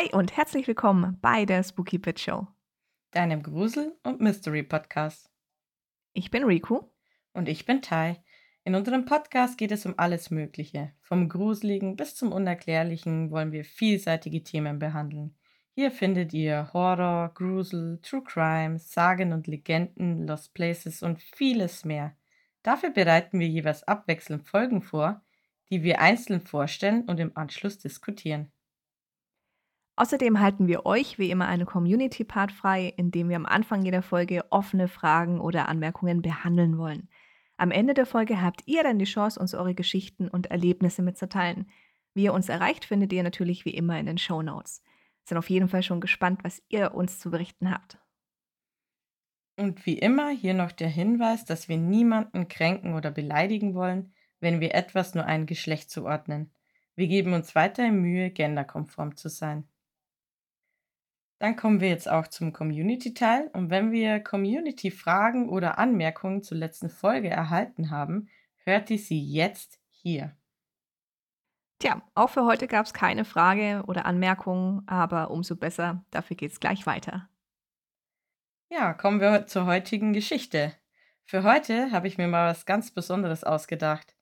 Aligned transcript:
Hi 0.00 0.08
und 0.12 0.34
herzlich 0.34 0.66
willkommen 0.66 1.18
bei 1.20 1.44
der 1.44 1.62
Spooky 1.62 1.98
Pit 1.98 2.20
Show, 2.20 2.46
deinem 3.10 3.42
Grusel- 3.42 3.98
und 4.02 4.18
Mystery-Podcast. 4.20 5.28
Ich 6.14 6.30
bin 6.30 6.44
Riku. 6.44 6.84
Und 7.34 7.50
ich 7.50 7.66
bin 7.66 7.82
Tai. 7.82 8.16
In 8.64 8.74
unserem 8.74 9.04
Podcast 9.04 9.58
geht 9.58 9.72
es 9.72 9.84
um 9.84 9.92
alles 9.98 10.30
Mögliche. 10.30 10.92
Vom 11.02 11.28
Gruseligen 11.28 11.96
bis 11.96 12.14
zum 12.14 12.32
Unerklärlichen 12.32 13.30
wollen 13.30 13.52
wir 13.52 13.62
vielseitige 13.62 14.42
Themen 14.42 14.78
behandeln. 14.78 15.34
Hier 15.74 15.90
findet 15.90 16.32
ihr 16.32 16.70
Horror, 16.72 17.32
Grusel, 17.34 17.98
True 18.00 18.22
Crime, 18.24 18.78
Sagen 18.78 19.34
und 19.34 19.48
Legenden, 19.48 20.26
Lost 20.26 20.54
Places 20.54 21.02
und 21.02 21.20
vieles 21.20 21.84
mehr. 21.84 22.16
Dafür 22.62 22.88
bereiten 22.88 23.38
wir 23.38 23.48
jeweils 23.48 23.82
abwechselnd 23.82 24.48
Folgen 24.48 24.80
vor, 24.80 25.22
die 25.68 25.82
wir 25.82 26.00
einzeln 26.00 26.40
vorstellen 26.40 27.02
und 27.02 27.20
im 27.20 27.36
Anschluss 27.36 27.78
diskutieren. 27.78 28.50
Außerdem 30.00 30.40
halten 30.40 30.66
wir 30.66 30.86
euch 30.86 31.18
wie 31.18 31.30
immer 31.30 31.46
eine 31.46 31.66
Community-Part 31.66 32.52
frei, 32.52 32.94
in 32.96 33.10
dem 33.10 33.28
wir 33.28 33.36
am 33.36 33.44
Anfang 33.44 33.82
jeder 33.82 34.00
Folge 34.00 34.50
offene 34.50 34.88
Fragen 34.88 35.38
oder 35.42 35.68
Anmerkungen 35.68 36.22
behandeln 36.22 36.78
wollen. 36.78 37.10
Am 37.58 37.70
Ende 37.70 37.92
der 37.92 38.06
Folge 38.06 38.40
habt 38.40 38.62
ihr 38.64 38.82
dann 38.82 38.98
die 38.98 39.04
Chance, 39.04 39.38
uns 39.38 39.54
eure 39.54 39.74
Geschichten 39.74 40.28
und 40.28 40.46
Erlebnisse 40.46 41.02
mitzuteilen. 41.02 41.68
Wie 42.14 42.24
ihr 42.24 42.32
uns 42.32 42.48
erreicht, 42.48 42.86
findet 42.86 43.12
ihr 43.12 43.22
natürlich 43.22 43.66
wie 43.66 43.74
immer 43.74 44.00
in 44.00 44.06
den 44.06 44.16
Show 44.16 44.40
Notes. 44.40 44.82
Sind 45.24 45.36
auf 45.36 45.50
jeden 45.50 45.68
Fall 45.68 45.82
schon 45.82 46.00
gespannt, 46.00 46.44
was 46.44 46.62
ihr 46.70 46.94
uns 46.94 47.18
zu 47.18 47.30
berichten 47.30 47.70
habt. 47.70 47.98
Und 49.58 49.84
wie 49.84 49.98
immer 49.98 50.30
hier 50.30 50.54
noch 50.54 50.72
der 50.72 50.88
Hinweis, 50.88 51.44
dass 51.44 51.68
wir 51.68 51.76
niemanden 51.76 52.48
kränken 52.48 52.94
oder 52.94 53.10
beleidigen 53.10 53.74
wollen, 53.74 54.14
wenn 54.40 54.60
wir 54.60 54.74
etwas 54.74 55.14
nur 55.14 55.26
ein 55.26 55.44
Geschlecht 55.44 55.90
zuordnen. 55.90 56.54
Wir 56.96 57.06
geben 57.06 57.34
uns 57.34 57.54
weiterhin 57.54 58.00
Mühe, 58.00 58.30
genderkonform 58.30 59.14
zu 59.18 59.28
sein. 59.28 59.69
Dann 61.40 61.56
kommen 61.56 61.80
wir 61.80 61.88
jetzt 61.88 62.08
auch 62.08 62.28
zum 62.28 62.52
Community-Teil. 62.52 63.48
Und 63.54 63.70
wenn 63.70 63.92
wir 63.92 64.20
Community-Fragen 64.20 65.48
oder 65.48 65.78
Anmerkungen 65.78 66.42
zur 66.42 66.58
letzten 66.58 66.90
Folge 66.90 67.30
erhalten 67.30 67.90
haben, 67.90 68.28
hört 68.64 68.90
ihr 68.90 68.98
sie 68.98 69.24
jetzt 69.24 69.80
hier. 69.88 70.36
Tja, 71.78 72.02
auch 72.14 72.28
für 72.28 72.44
heute 72.44 72.68
gab 72.68 72.84
es 72.84 72.92
keine 72.92 73.24
Frage 73.24 73.82
oder 73.86 74.04
Anmerkung, 74.04 74.82
aber 74.86 75.30
umso 75.30 75.56
besser, 75.56 76.04
dafür 76.10 76.36
geht 76.36 76.52
es 76.52 76.60
gleich 76.60 76.84
weiter. 76.84 77.30
Ja, 78.68 78.92
kommen 78.92 79.22
wir 79.22 79.46
zur 79.46 79.64
heutigen 79.64 80.12
Geschichte. 80.12 80.74
Für 81.24 81.42
heute 81.42 81.90
habe 81.90 82.06
ich 82.06 82.18
mir 82.18 82.28
mal 82.28 82.50
was 82.50 82.66
ganz 82.66 82.90
Besonderes 82.90 83.44
ausgedacht. 83.44 84.14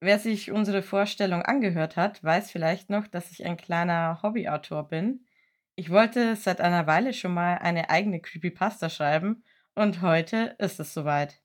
Wer 0.00 0.18
sich 0.18 0.52
unsere 0.52 0.82
Vorstellung 0.82 1.40
angehört 1.40 1.96
hat, 1.96 2.22
weiß 2.22 2.50
vielleicht 2.50 2.90
noch, 2.90 3.06
dass 3.06 3.30
ich 3.30 3.46
ein 3.46 3.56
kleiner 3.56 4.20
Hobbyautor 4.22 4.86
bin 4.86 5.24
ich 5.78 5.90
wollte 5.90 6.34
seit 6.34 6.60
einer 6.60 6.88
Weile 6.88 7.12
schon 7.12 7.32
mal 7.32 7.58
eine 7.58 7.88
eigene 7.88 8.18
Creepypasta 8.18 8.90
schreiben 8.90 9.44
und 9.76 10.02
heute 10.02 10.56
ist 10.58 10.80
es 10.80 10.92
soweit. 10.92 11.40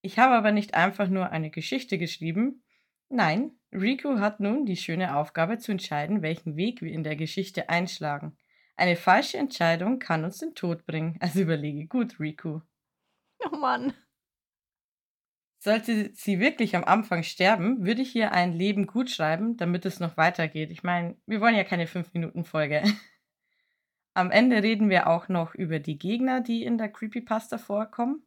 Ich 0.00 0.18
habe 0.18 0.34
aber 0.34 0.50
nicht 0.50 0.72
einfach 0.72 1.08
nur 1.08 1.28
eine 1.28 1.50
Geschichte 1.50 1.98
geschrieben. 1.98 2.64
Nein, 3.10 3.50
Riku 3.72 4.18
hat 4.18 4.40
nun 4.40 4.64
die 4.64 4.78
schöne 4.78 5.14
Aufgabe 5.14 5.58
zu 5.58 5.72
entscheiden, 5.72 6.22
welchen 6.22 6.56
Weg 6.56 6.80
wir 6.80 6.90
in 6.90 7.04
der 7.04 7.16
Geschichte 7.16 7.68
einschlagen. 7.68 8.38
Eine 8.76 8.96
falsche 8.96 9.36
Entscheidung 9.36 9.98
kann 9.98 10.24
uns 10.24 10.38
den 10.38 10.54
Tod 10.54 10.86
bringen, 10.86 11.18
also 11.20 11.40
überlege 11.40 11.86
gut, 11.86 12.18
Riku. 12.18 12.62
Oh 13.44 13.56
Mann. 13.58 13.92
Sollte 15.58 16.14
sie 16.14 16.40
wirklich 16.40 16.76
am 16.76 16.84
Anfang 16.84 17.22
sterben, 17.22 17.84
würde 17.84 18.00
ich 18.00 18.16
ihr 18.16 18.32
ein 18.32 18.54
Leben 18.54 18.86
gut 18.86 19.10
schreiben, 19.10 19.58
damit 19.58 19.84
es 19.84 20.00
noch 20.00 20.16
weitergeht. 20.16 20.70
Ich 20.70 20.82
meine, 20.82 21.18
wir 21.26 21.42
wollen 21.42 21.56
ja 21.56 21.64
keine 21.64 21.84
5-Minuten-Folge. 21.84 22.82
Am 24.16 24.30
Ende 24.30 24.62
reden 24.62 24.88
wir 24.88 25.08
auch 25.08 25.28
noch 25.28 25.54
über 25.54 25.78
die 25.78 25.98
Gegner, 25.98 26.40
die 26.40 26.64
in 26.64 26.78
der 26.78 26.88
Creepypasta 26.88 27.58
vorkommen. 27.58 28.22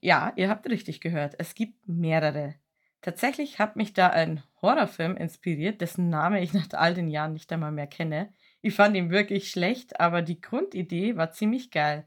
Ja, 0.00 0.32
ihr 0.36 0.48
habt 0.48 0.70
richtig 0.70 1.00
gehört, 1.00 1.34
es 1.40 1.56
gibt 1.56 1.88
mehrere. 1.88 2.54
Tatsächlich 3.00 3.58
hat 3.58 3.74
mich 3.74 3.92
da 3.92 4.10
ein 4.10 4.44
Horrorfilm 4.62 5.16
inspiriert, 5.16 5.80
dessen 5.80 6.10
Name 6.10 6.40
ich 6.44 6.52
nach 6.52 6.68
all 6.74 6.94
den 6.94 7.08
Jahren 7.08 7.32
nicht 7.32 7.52
einmal 7.52 7.72
mehr 7.72 7.88
kenne. 7.88 8.32
Ich 8.62 8.76
fand 8.76 8.96
ihn 8.96 9.10
wirklich 9.10 9.50
schlecht, 9.50 9.98
aber 9.98 10.22
die 10.22 10.40
Grundidee 10.40 11.16
war 11.16 11.32
ziemlich 11.32 11.72
geil. 11.72 12.06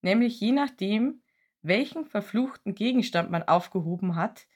Nämlich 0.00 0.40
je 0.40 0.52
nachdem, 0.52 1.20
welchen 1.60 2.06
verfluchten 2.06 2.74
Gegenstand 2.74 3.30
man 3.30 3.42
aufgehoben 3.42 4.16
hat, 4.16 4.46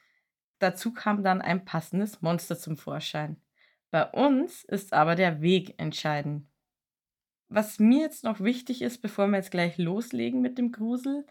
dazu 0.60 0.94
kam 0.94 1.22
dann 1.22 1.42
ein 1.42 1.66
passendes 1.66 2.22
Monster 2.22 2.58
zum 2.58 2.78
Vorschein. 2.78 3.36
Bei 3.90 4.06
uns 4.06 4.64
ist 4.64 4.94
aber 4.94 5.14
der 5.14 5.42
Weg 5.42 5.74
entscheidend. 5.78 6.47
Was 7.48 7.78
mir 7.78 8.00
jetzt 8.00 8.24
noch 8.24 8.40
wichtig 8.40 8.82
ist, 8.82 9.00
bevor 9.00 9.26
wir 9.28 9.36
jetzt 9.36 9.50
gleich 9.50 9.78
loslegen 9.78 10.40
mit 10.42 10.58
dem 10.58 10.70
Grusel, 10.70 11.26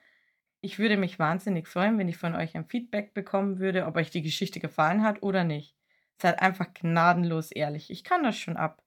ich 0.61 0.79
würde 0.79 0.97
mich 0.97 1.19
wahnsinnig 1.19 1.67
freuen, 1.67 1.97
wenn 2.00 2.07
ich 2.07 2.17
von 2.17 2.35
euch 2.35 2.55
ein 2.55 2.66
Feedback 2.66 3.13
bekommen 3.13 3.59
würde, 3.59 3.85
ob 3.85 3.95
euch 3.95 4.09
die 4.09 4.23
Geschichte 4.23 4.59
gefallen 4.59 5.03
hat 5.03 5.22
oder 5.22 5.44
nicht. 5.44 5.75
Seid 6.19 6.41
einfach 6.41 6.73
gnadenlos 6.73 7.51
ehrlich. 7.51 7.91
Ich 7.91 8.03
kann 8.03 8.23
das 8.23 8.38
schon 8.38 8.57
ab. 8.57 8.83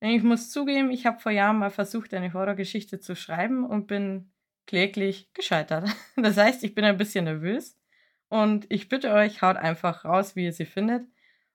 Ich 0.00 0.24
muss 0.24 0.50
zugeben, 0.50 0.90
ich 0.90 1.06
habe 1.06 1.20
vor 1.20 1.30
Jahren 1.30 1.58
mal 1.58 1.70
versucht, 1.70 2.12
eine 2.12 2.32
Horrorgeschichte 2.32 2.98
zu 2.98 3.14
schreiben 3.14 3.64
und 3.64 3.86
bin 3.86 4.32
kläglich 4.66 5.32
gescheitert. 5.34 5.88
Das 6.16 6.36
heißt, 6.36 6.64
ich 6.64 6.74
bin 6.74 6.84
ein 6.84 6.96
bisschen 6.96 7.24
nervös 7.24 7.78
und 8.28 8.66
ich 8.68 8.88
bitte 8.88 9.12
euch, 9.12 9.42
haut 9.42 9.56
einfach 9.56 10.04
raus, 10.04 10.34
wie 10.34 10.44
ihr 10.44 10.52
sie 10.52 10.64
findet, 10.64 11.06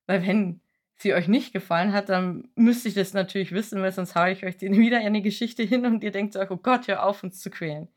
weil 0.05 0.25
wenn 0.25 0.61
sie 0.97 1.13
euch 1.13 1.27
nicht 1.27 1.53
gefallen 1.53 1.93
hat, 1.93 2.09
dann 2.09 2.49
müsste 2.55 2.89
ich 2.89 2.95
das 2.95 3.13
natürlich 3.13 3.51
wissen, 3.51 3.81
weil 3.81 3.91
sonst 3.91 4.15
haue 4.15 4.31
ich 4.31 4.43
euch 4.45 4.55
wieder 4.61 4.99
eine 4.99 5.21
Geschichte 5.21 5.63
hin 5.63 5.85
und 5.85 6.03
ihr 6.03 6.11
denkt 6.11 6.35
euch, 6.35 6.49
oh 6.49 6.57
Gott, 6.57 6.87
hör 6.87 7.03
auf, 7.03 7.23
uns 7.23 7.39
zu 7.39 7.49
quälen. 7.49 7.87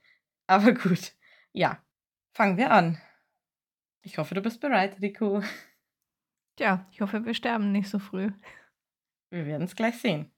Aber 0.46 0.72
gut, 0.72 1.12
ja, 1.52 1.82
fangen 2.32 2.56
wir 2.56 2.70
an. 2.70 3.00
Ich 4.02 4.18
hoffe, 4.18 4.34
du 4.34 4.40
bist 4.40 4.60
bereit, 4.60 5.00
Rico. 5.00 5.42
Tja, 6.56 6.86
ich 6.90 7.00
hoffe, 7.00 7.24
wir 7.24 7.34
sterben 7.34 7.72
nicht 7.72 7.88
so 7.88 7.98
früh. 7.98 8.30
Wir 9.30 9.46
werden 9.46 9.64
es 9.64 9.76
gleich 9.76 9.98
sehen. 9.98 10.30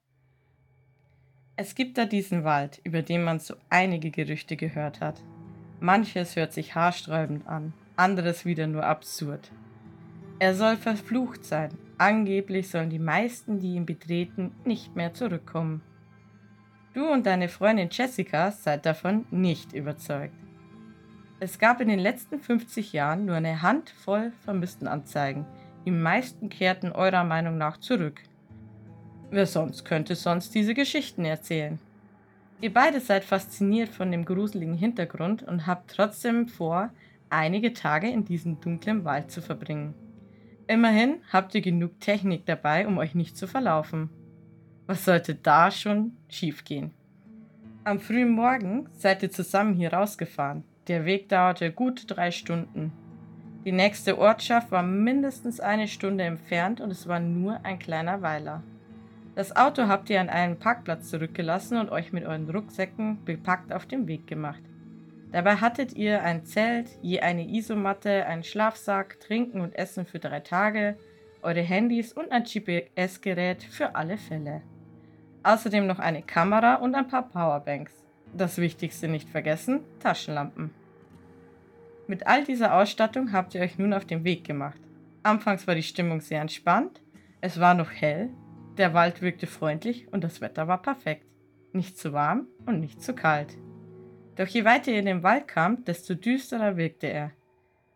Es 1.57 1.75
gibt 1.75 1.99
da 1.99 2.07
diesen 2.07 2.45
Wald, 2.45 2.81
über 2.85 3.03
den 3.03 3.25
man 3.25 3.39
so 3.39 3.55
einige 3.71 4.11
Gerüchte 4.11 4.57
gehört 4.57 5.01
hat. 5.01 5.23
Manches 5.81 6.37
hört 6.37 6.53
sich 6.53 6.75
haarsträubend 6.75 7.47
an, 7.47 7.73
anderes 7.97 8.45
wieder 8.45 8.67
nur 8.67 8.85
absurd. 8.85 9.51
Er 10.39 10.55
soll 10.55 10.77
verflucht 10.77 11.45
sein. 11.45 11.71
Angeblich 12.03 12.69
sollen 12.69 12.91
die 12.91 12.99
meisten, 12.99 13.61
die 13.61 13.77
ihn 13.77 13.87
betreten, 13.87 14.51
nicht 14.65 14.97
mehr 14.97 15.15
zurückkommen. 15.15 15.83
Du 16.95 17.09
und 17.09 17.27
deine 17.27 17.49
Freundin 17.49 17.91
Jessica 17.93 18.51
seid 18.51 18.87
davon 18.87 19.25
nicht 19.31 19.73
überzeugt. 19.73 20.35
Es 21.39 21.61
gab 21.61 21.81
in 21.81 21.87
den 21.87 22.01
letzten 22.01 22.41
50 22.41 22.93
Jahren 22.93 23.25
nur 23.25 23.37
eine 23.37 23.63
Handvoll 23.63 24.33
Vermisstenanzeigen. 24.45 25.45
Die 25.87 25.93
meisten 25.93 26.49
kehrten 26.49 26.91
eurer 26.91 27.23
Meinung 27.23 27.57
nach 27.57 27.77
zurück. 27.77 28.21
Wer 29.31 29.47
sonst 29.47 29.85
könnte 29.85 30.17
sonst 30.17 30.57
diese 30.57 30.75
Geschichten 30.75 31.25
erzählen? 31.25 31.79
Ihr 32.61 32.75
beide 32.75 32.99
seid 32.99 33.23
fasziniert 33.23 33.91
von 33.91 34.11
dem 34.11 34.25
gruseligen 34.25 34.75
Hintergrund 34.75 35.45
und 35.45 35.69
habt 35.69 35.93
trotzdem 35.93 36.49
vor, 36.49 36.91
einige 37.31 37.75
Tage 37.75 38.11
in 38.11 38.25
diesem 38.25 38.61
dunklen 38.61 39.05
Wald 39.05 39.31
zu 39.31 39.41
verbringen. 39.41 39.95
Immerhin 40.73 41.21
habt 41.31 41.55
ihr 41.55 41.61
genug 41.61 42.01
Technik 42.01 42.47
dabei, 42.47 42.87
um 42.87 42.97
euch 42.97 43.15
nicht 43.15 43.37
zu 43.37 43.47
verlaufen. 43.47 44.09
Was 44.87 45.05
sollte 45.05 45.35
da 45.35 45.71
schon 45.71 46.17
schiefgehen? 46.31 46.93
Am 47.85 48.01
frühen 48.01 48.31
Morgen 48.31 48.89
seid 48.95 49.23
ihr 49.23 49.31
zusammen 49.31 49.75
hier 49.75 49.93
rausgefahren. 49.93 50.65
Der 50.89 51.05
Weg 51.05 51.29
dauerte 51.29 51.71
gut 51.73 52.05
drei 52.07 52.31
Stunden. 52.31 52.91
Die 53.67 53.73
nächste 53.73 54.17
Ortschaft 54.17 54.71
war 54.71 54.83
mindestens 54.83 55.61
eine 55.61 55.89
Stunde 55.89 56.25
entfernt 56.25 56.81
und 56.81 56.91
es 56.91 57.07
war 57.07 57.21
nur 57.21 57.63
ein 57.67 57.79
kleiner 57.79 58.23
Weiler. 58.23 58.63
Das 59.35 59.55
Auto 59.55 59.89
habt 59.89 60.09
ihr 60.09 60.23
an 60.23 60.31
einen 60.31 60.59
Parkplatz 60.59 61.11
zurückgelassen 61.11 61.77
und 61.77 61.91
euch 61.91 62.15
mit 62.15 62.25
euren 62.25 62.49
Rucksäcken 62.49 63.23
bepackt 63.27 63.75
auf 63.75 63.85
den 63.85 64.07
Weg 64.07 64.27
gemacht. 64.27 64.63
Dabei 65.33 65.57
hattet 65.57 65.95
ihr 65.95 66.23
ein 66.23 66.45
Zelt, 66.45 66.91
je 67.01 67.21
eine 67.21 67.49
Isomatte, 67.49 68.27
einen 68.27 68.45
Schlafsack, 68.45 69.19
Trinken 69.19 69.63
und 69.63 69.75
Essen 69.75 70.05
für 70.05 70.19
drei 70.19 70.41
Tage, 70.41 70.99
eure 71.41 71.63
Handys 71.63 72.13
und 72.13 72.31
ein 72.31 72.45
GPS-Gerät 72.45 73.63
für 73.63 73.95
alle 73.95 74.19
Fälle. 74.19 74.61
Außerdem 75.43 75.87
noch 75.87 75.99
eine 75.99 76.23
Kamera 76.23 76.77
und 76.77 76.95
ein 76.95 77.09
paar 77.09 77.29
Powerbanks. 77.29 78.05
Das 78.35 78.59
Wichtigste 78.59 79.09
nicht 79.09 79.29
vergessen, 79.29 79.81
Taschenlampen. 80.01 80.71
Mit 82.07 82.27
all 82.27 82.45
dieser 82.45 82.75
Ausstattung 82.75 83.33
habt 83.33 83.55
ihr 83.55 83.63
euch 83.63 83.79
nun 83.79 83.95
auf 83.95 84.05
den 84.05 84.25
Weg 84.25 84.45
gemacht. 84.45 84.81
Anfangs 85.23 85.67
war 85.67 85.75
die 85.75 85.83
Stimmung 85.83 86.21
sehr 86.21 86.43
entspannt, 86.43 87.01
es 87.41 87.59
war 87.59 87.75
noch 87.75 87.91
hell, 87.91 88.31
der 88.77 88.95
Wald 88.95 89.23
wirkte 89.23 89.47
freundlich 89.47 90.13
und 90.13 90.23
das 90.23 90.41
Wetter 90.41 90.69
war 90.69 90.81
perfekt. 90.81 91.27
Nicht 91.73 91.99
zu 91.99 92.13
warm 92.13 92.47
und 92.67 92.81
nicht 92.81 93.03
zu 93.03 93.15
kalt. 93.15 93.57
Doch 94.37 94.47
je 94.47 94.65
weiter 94.65 94.91
ihr 94.91 94.99
in 94.99 95.07
den 95.07 95.23
Wald 95.23 95.47
kam, 95.47 95.85
desto 95.85 96.15
düsterer 96.15 96.77
wirkte 96.77 97.07
er. 97.07 97.33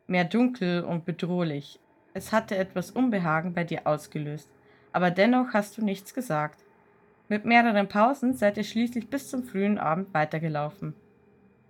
Mehr 0.06 0.24
dunkel 0.24 0.84
und 0.84 1.04
bedrohlich. 1.04 1.80
Es 2.14 2.32
hatte 2.32 2.56
etwas 2.56 2.90
Unbehagen 2.90 3.54
bei 3.54 3.64
dir 3.64 3.86
ausgelöst, 3.86 4.48
aber 4.92 5.10
dennoch 5.10 5.52
hast 5.52 5.76
du 5.78 5.84
nichts 5.84 6.14
gesagt. 6.14 6.64
Mit 7.28 7.44
mehreren 7.44 7.88
Pausen 7.88 8.34
seid 8.34 8.56
ihr 8.56 8.64
schließlich 8.64 9.08
bis 9.08 9.28
zum 9.28 9.42
frühen 9.42 9.78
Abend 9.78 10.14
weitergelaufen. 10.14 10.94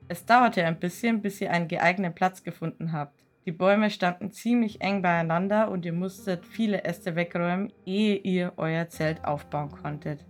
Es 0.09 0.27
dauerte 0.27 0.65
ein 0.65 0.79
bisschen, 0.79 1.23
bis 1.23 1.41
ihr 1.41 1.51
einen 1.51 1.67
geeigneten 1.67 2.15
Platz 2.15 2.45
gefunden 2.45 2.93
habt. 2.93 3.19
Die 3.47 3.53
Bäume 3.53 3.91
standen 3.91 4.33
ziemlich 4.33 4.81
eng 4.81 5.03
beieinander 5.03 5.71
und 5.71 5.85
ihr 5.85 5.93
musstet 5.93 6.45
viele 6.45 6.85
Äste 6.85 7.17
wegräumen, 7.17 7.73
ehe 7.85 8.17
ihr 8.17 8.53
euer 8.57 8.89
Zelt 8.89 9.25
aufbauen 9.25 9.71
konntet. 9.71 10.25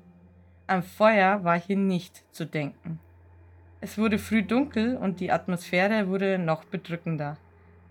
Am 0.66 0.82
Feuer 0.82 1.42
war 1.42 1.58
hier 1.58 1.76
nicht 1.76 2.24
zu 2.34 2.44
denken. 2.44 3.00
Es 3.80 3.98
wurde 3.98 4.18
früh 4.18 4.42
dunkel 4.42 4.96
und 4.96 5.20
die 5.20 5.30
Atmosphäre 5.30 6.08
wurde 6.08 6.38
noch 6.38 6.64
bedrückender. 6.64 7.36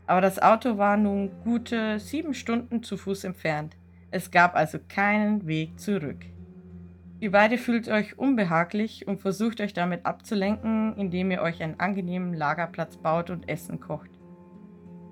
Aber 0.07 0.21
das 0.21 0.41
Auto 0.41 0.77
war 0.77 0.97
nun 0.97 1.31
gute 1.43 1.99
sieben 1.99 2.33
Stunden 2.33 2.83
zu 2.83 2.97
Fuß 2.97 3.23
entfernt. 3.23 3.75
Es 4.11 4.31
gab 4.31 4.55
also 4.55 4.77
keinen 4.87 5.47
Weg 5.47 5.79
zurück. 5.79 6.25
Ihr 7.19 7.31
beide 7.31 7.57
fühlt 7.57 7.87
euch 7.87 8.19
unbehaglich 8.19 9.07
und 9.07 9.21
versucht 9.21 9.61
euch 9.61 9.73
damit 9.73 10.05
abzulenken, 10.05 10.95
indem 10.97 11.31
ihr 11.31 11.41
euch 11.41 11.63
einen 11.63 11.79
angenehmen 11.79 12.33
Lagerplatz 12.33 12.97
baut 12.97 13.29
und 13.29 13.47
Essen 13.47 13.79
kocht. 13.79 14.11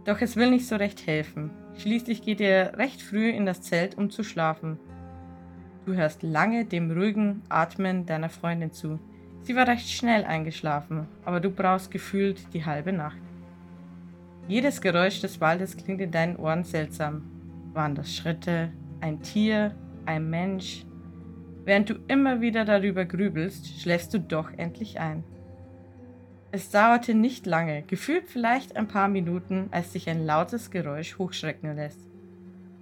Doch 0.05 0.21
es 0.21 0.35
will 0.35 0.49
nicht 0.49 0.67
so 0.67 0.75
recht 0.75 1.07
helfen. 1.07 1.51
Schließlich 1.77 2.21
geht 2.21 2.39
ihr 2.39 2.73
recht 2.75 3.01
früh 3.01 3.29
in 3.29 3.45
das 3.45 3.61
Zelt, 3.61 3.97
um 3.97 4.09
zu 4.09 4.23
schlafen. 4.23 4.77
Du 5.85 5.93
hörst 5.93 6.23
lange 6.23 6.65
dem 6.65 6.91
ruhigen 6.91 7.41
Atmen 7.49 8.05
deiner 8.05 8.29
Freundin 8.29 8.73
zu. 8.73 8.99
Sie 9.43 9.55
war 9.55 9.67
recht 9.67 9.89
schnell 9.89 10.23
eingeschlafen, 10.23 11.07
aber 11.25 11.41
du 11.41 11.49
brauchst 11.49 11.91
gefühlt 11.91 12.53
die 12.53 12.65
halbe 12.65 12.93
Nacht. 12.93 13.17
Jedes 14.47 14.81
Geräusch 14.81 15.19
des 15.21 15.41
Waldes 15.41 15.75
klingt 15.75 16.01
in 16.01 16.11
deinen 16.11 16.37
Ohren 16.37 16.63
seltsam. 16.63 17.23
Waren 17.73 17.95
das 17.95 18.15
Schritte, 18.15 18.71
ein 19.01 19.21
Tier, 19.21 19.75
ein 20.05 20.29
Mensch? 20.29 20.85
Während 21.65 21.89
du 21.89 21.95
immer 22.07 22.39
wieder 22.39 22.65
darüber 22.65 23.05
grübelst, 23.05 23.81
schläfst 23.81 24.13
du 24.13 24.19
doch 24.19 24.51
endlich 24.57 24.99
ein. 24.99 25.23
Es 26.51 26.69
dauerte 26.69 27.13
nicht 27.13 27.45
lange, 27.45 27.81
gefühlt 27.83 28.27
vielleicht 28.27 28.77
ein 28.77 28.87
paar 28.87 29.07
Minuten, 29.07 29.69
als 29.71 29.91
sich 29.91 30.09
ein 30.09 30.25
lautes 30.25 30.71
Geräusch 30.71 31.17
hochschrecken 31.17 31.75
lässt. 31.75 31.99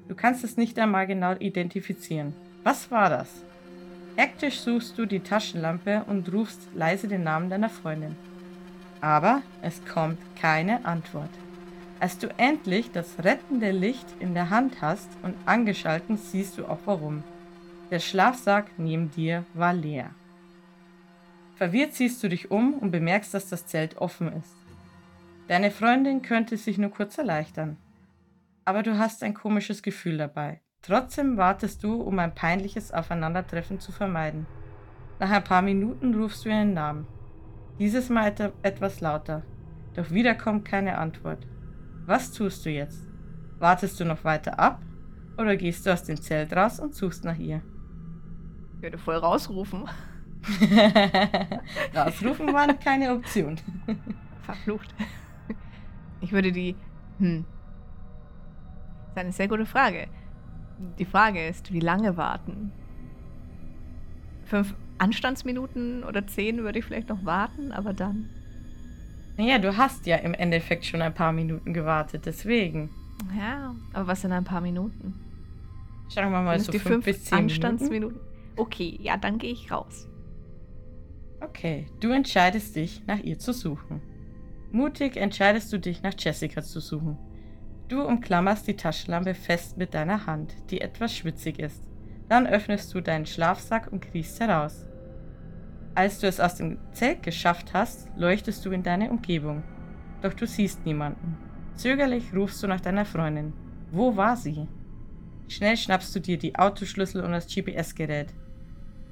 Du 0.08 0.16
kannst 0.16 0.44
es 0.44 0.58
nicht 0.58 0.78
einmal 0.78 1.08
genau 1.08 1.36
identifizieren. 1.40 2.34
Was 2.64 2.92
war 2.92 3.10
das? 3.10 3.46
Hektisch 4.22 4.60
suchst 4.60 5.00
du 5.00 5.08
die 5.08 5.22
Taschenlampe 5.22 6.04
und 6.06 6.32
rufst 6.32 6.62
leise 6.76 7.08
den 7.08 7.24
Namen 7.24 7.50
deiner 7.50 7.72
Freundin. 7.72 8.16
Aber 9.02 9.42
es 9.64 9.84
kommt 9.84 10.20
keine 10.40 10.86
Antwort. 10.86 11.32
Als 12.00 12.20
du 12.20 12.28
endlich 12.38 12.92
das 12.92 13.24
rettende 13.24 13.72
Licht 13.72 14.06
in 14.20 14.36
der 14.36 14.52
Hand 14.52 14.80
hast 14.80 15.10
und 15.24 15.34
angeschalten, 15.48 16.18
siehst 16.18 16.60
du 16.60 16.68
auch 16.68 16.78
warum. 16.86 17.24
Der 17.90 17.98
Schlafsack 17.98 18.68
neben 18.78 19.10
dir 19.10 19.44
war 19.56 19.74
leer. 19.74 20.12
Verwirrt 21.56 21.96
siehst 21.96 22.22
du 22.22 22.28
dich 22.28 22.52
um 22.52 22.76
und 22.76 22.92
bemerkst, 22.92 23.34
dass 23.34 23.50
das 23.50 23.66
Zelt 23.66 23.98
offen 23.98 24.32
ist. 24.34 24.56
Deine 25.48 25.72
Freundin 25.72 26.22
könnte 26.22 26.58
sich 26.58 26.78
nur 26.78 26.92
kurz 26.92 27.18
erleichtern. 27.18 27.76
Aber 28.66 28.84
du 28.84 29.00
hast 29.00 29.24
ein 29.24 29.34
komisches 29.34 29.82
Gefühl 29.82 30.20
dabei. 30.20 30.61
Trotzdem 30.82 31.38
wartest 31.38 31.84
du, 31.84 32.02
um 32.02 32.18
ein 32.18 32.34
peinliches 32.34 32.92
Aufeinandertreffen 32.92 33.80
zu 33.80 33.92
vermeiden. 33.92 34.48
Nach 35.20 35.30
ein 35.30 35.44
paar 35.44 35.62
Minuten 35.62 36.16
rufst 36.16 36.44
du 36.44 36.50
ihren 36.50 36.74
Namen. 36.74 37.06
Dieses 37.78 38.10
Mal 38.10 38.34
etwas 38.64 39.00
lauter. 39.00 39.44
Doch 39.94 40.10
wieder 40.10 40.34
kommt 40.34 40.66
keine 40.66 40.98
Antwort. 40.98 41.46
Was 42.08 42.32
tust 42.32 42.66
du 42.66 42.72
jetzt? 42.72 43.08
Wartest 43.60 44.00
du 44.00 44.06
noch 44.06 44.24
weiter 44.24 44.60
ab? 44.60 44.82
Oder 45.38 45.56
gehst 45.56 45.86
du 45.86 45.94
aus 45.94 46.04
dem 46.04 46.20
Zelt 46.20 46.56
raus 46.56 46.80
und 46.80 46.96
suchst 46.96 47.24
nach 47.24 47.38
ihr? 47.38 47.62
Ich 48.76 48.82
würde 48.82 48.98
voll 48.98 49.16
rausrufen. 49.16 49.88
rausrufen 51.96 52.52
war 52.52 52.74
keine 52.74 53.14
Option. 53.14 53.60
Verflucht. 54.42 54.96
Ich 56.22 56.32
würde 56.32 56.52
die. 56.52 56.76
Hm. 57.20 57.46
Das 59.02 59.12
ist 59.12 59.18
eine 59.18 59.32
sehr 59.32 59.48
gute 59.48 59.66
Frage. 59.68 60.08
Die 60.98 61.06
Frage 61.06 61.46
ist, 61.48 61.74
wie 61.74 61.80
lange 61.80 62.18
warten? 62.18 62.72
Fünf 64.46 64.76
Anstandsminuten 64.98 66.04
oder 66.04 66.28
zehn 66.28 66.64
würde 66.64 66.80
ich 66.80 66.86
vielleicht 66.86 67.10
noch 67.10 67.26
warten, 67.26 67.72
aber 67.72 67.94
dann. 67.94 68.30
Naja, 69.38 69.58
du 69.58 69.78
hast 69.78 70.06
ja 70.06 70.18
im 70.18 70.34
Endeffekt 70.34 70.86
schon 70.86 71.02
ein 71.02 71.14
paar 71.14 71.32
Minuten 71.32 71.74
gewartet, 71.74 72.26
deswegen. 72.26 72.90
Ja, 73.38 73.76
aber 73.94 74.08
was 74.08 74.22
sind 74.22 74.32
ein 74.32 74.44
paar 74.44 74.62
Minuten? 74.62 75.14
Sagen 76.10 76.32
wir 76.32 76.42
mal 76.42 76.60
so 76.60 76.72
die 76.72 76.80
fünf, 76.80 76.94
fünf 76.94 77.06
bis 77.06 77.24
zehn 77.26 77.40
Anstandsminuten. 77.40 78.20
Okay, 78.58 79.00
ja, 79.02 79.18
dann 79.18 79.38
gehe 79.38 79.54
ich 79.54 79.72
raus. 79.72 80.08
Okay, 81.40 81.88
du 82.00 82.12
entscheidest 82.12 82.76
dich, 82.76 83.02
nach 83.08 83.20
ihr 83.20 83.40
zu 83.40 83.54
suchen. 83.54 84.02
Mutig 84.72 85.18
entscheidest 85.18 85.74
du 85.74 85.80
dich, 85.80 86.04
nach 86.04 86.14
Jessica 86.18 86.62
zu 86.62 86.80
suchen. 86.80 87.18
Du 87.92 88.02
umklammerst 88.02 88.68
die 88.68 88.78
Taschenlampe 88.78 89.34
fest 89.34 89.76
mit 89.76 89.94
deiner 89.94 90.26
Hand, 90.26 90.56
die 90.70 90.80
etwas 90.80 91.14
schwitzig 91.14 91.60
ist. 91.60 91.84
Dann 92.30 92.48
öffnest 92.48 92.94
du 92.94 93.02
deinen 93.02 93.26
Schlafsack 93.26 93.92
und 93.92 94.00
kriechst 94.00 94.40
heraus. 94.40 94.86
Als 95.94 96.20
du 96.20 96.28
es 96.28 96.40
aus 96.40 96.56
dem 96.56 96.78
Zelt 96.94 97.22
geschafft 97.22 97.74
hast, 97.74 98.08
leuchtest 98.16 98.66
du 98.66 98.72
in 98.72 98.82
deine 98.82 99.10
Umgebung. 99.10 99.62
Doch 100.22 100.34
du 100.34 100.48
siehst 100.48 100.86
niemanden. 100.86 101.38
Zögerlich 101.76 102.34
rufst 102.34 102.64
du 102.64 102.68
nach 102.68 102.80
deiner 102.80 103.04
Freundin. 103.04 103.52
Wo 103.92 104.16
war 104.16 104.38
sie? 104.38 104.70
Schnell 105.50 105.76
schnappst 105.76 106.16
du 106.16 106.22
dir 106.22 106.38
die 106.38 106.56
Autoschlüssel 106.56 107.22
und 107.26 107.34
das 107.34 107.54
GPS-Gerät. 107.54 108.30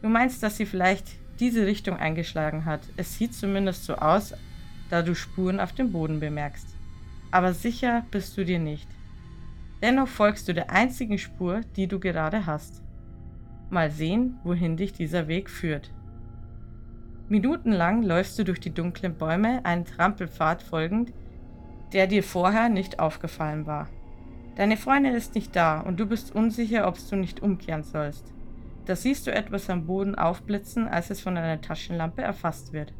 Du 0.01 0.07
meinst, 0.07 0.41
dass 0.41 0.55
sie 0.55 0.65
vielleicht 0.65 1.05
diese 1.41 1.65
Richtung 1.65 1.98
eingeschlagen 1.98 2.63
hat. 2.63 2.83
Es 2.95 3.17
sieht 3.17 3.33
zumindest 3.33 3.83
so 3.83 3.95
aus, 3.95 4.33
da 4.89 5.01
du 5.01 5.15
Spuren 5.15 5.59
auf 5.59 5.74
dem 5.74 5.91
Boden 5.91 6.21
bemerkst 6.21 6.78
aber 7.31 7.53
sicher 7.53 8.05
bist 8.12 8.38
du 8.38 8.45
dir 8.45 8.59
nicht. 8.59 8.88
Dennoch 9.81 10.07
folgst 10.07 10.48
du 10.48 10.53
der 10.53 10.71
einzigen 10.71 11.17
Spur, 11.17 11.62
die 11.75 11.88
du 11.88 12.00
gerade 12.00 12.45
hast. 12.45 12.83
Mal 13.69 13.91
sehen, 13.91 14.38
wohin 14.43 14.77
dich 14.77 14.93
dieser 14.93 15.27
Weg 15.27 15.50
führt. 15.50 15.91
Minutenlang 17.29 18.01
läufst 18.01 18.39
du 18.39 18.43
durch 18.43 18.59
die 18.59 18.74
dunklen 18.74 19.15
Bäume 19.15 19.63
einen 19.63 19.86
Trampelpfad 19.86 20.63
folgend, 20.63 21.13
der 21.93 22.07
dir 22.07 22.24
vorher 22.24 22.69
nicht 22.69 23.00
aufgefallen 23.00 23.67
war. 23.67 23.88
Deine 24.55 24.77
Freundin 24.77 25.13
ist 25.13 25.36
nicht 25.36 25.55
da 25.55 25.79
und 25.79 26.00
du 26.00 26.05
bist 26.05 26.36
unsicher, 26.36 26.88
ob 26.88 26.98
du 27.09 27.15
nicht 27.15 27.41
umkehren 27.41 27.83
sollst. 27.83 28.33
Da 28.86 28.95
siehst 28.95 29.27
du 29.27 29.31
etwas 29.31 29.69
am 29.69 29.86
Boden 29.86 30.15
aufblitzen, 30.15 30.88
als 30.88 31.12
es 31.12 31.21
von 31.21 31.36
deiner 31.36 31.62
Taschenlampe 31.62 32.24
erfasst 32.24 32.74
wird. 32.74 32.91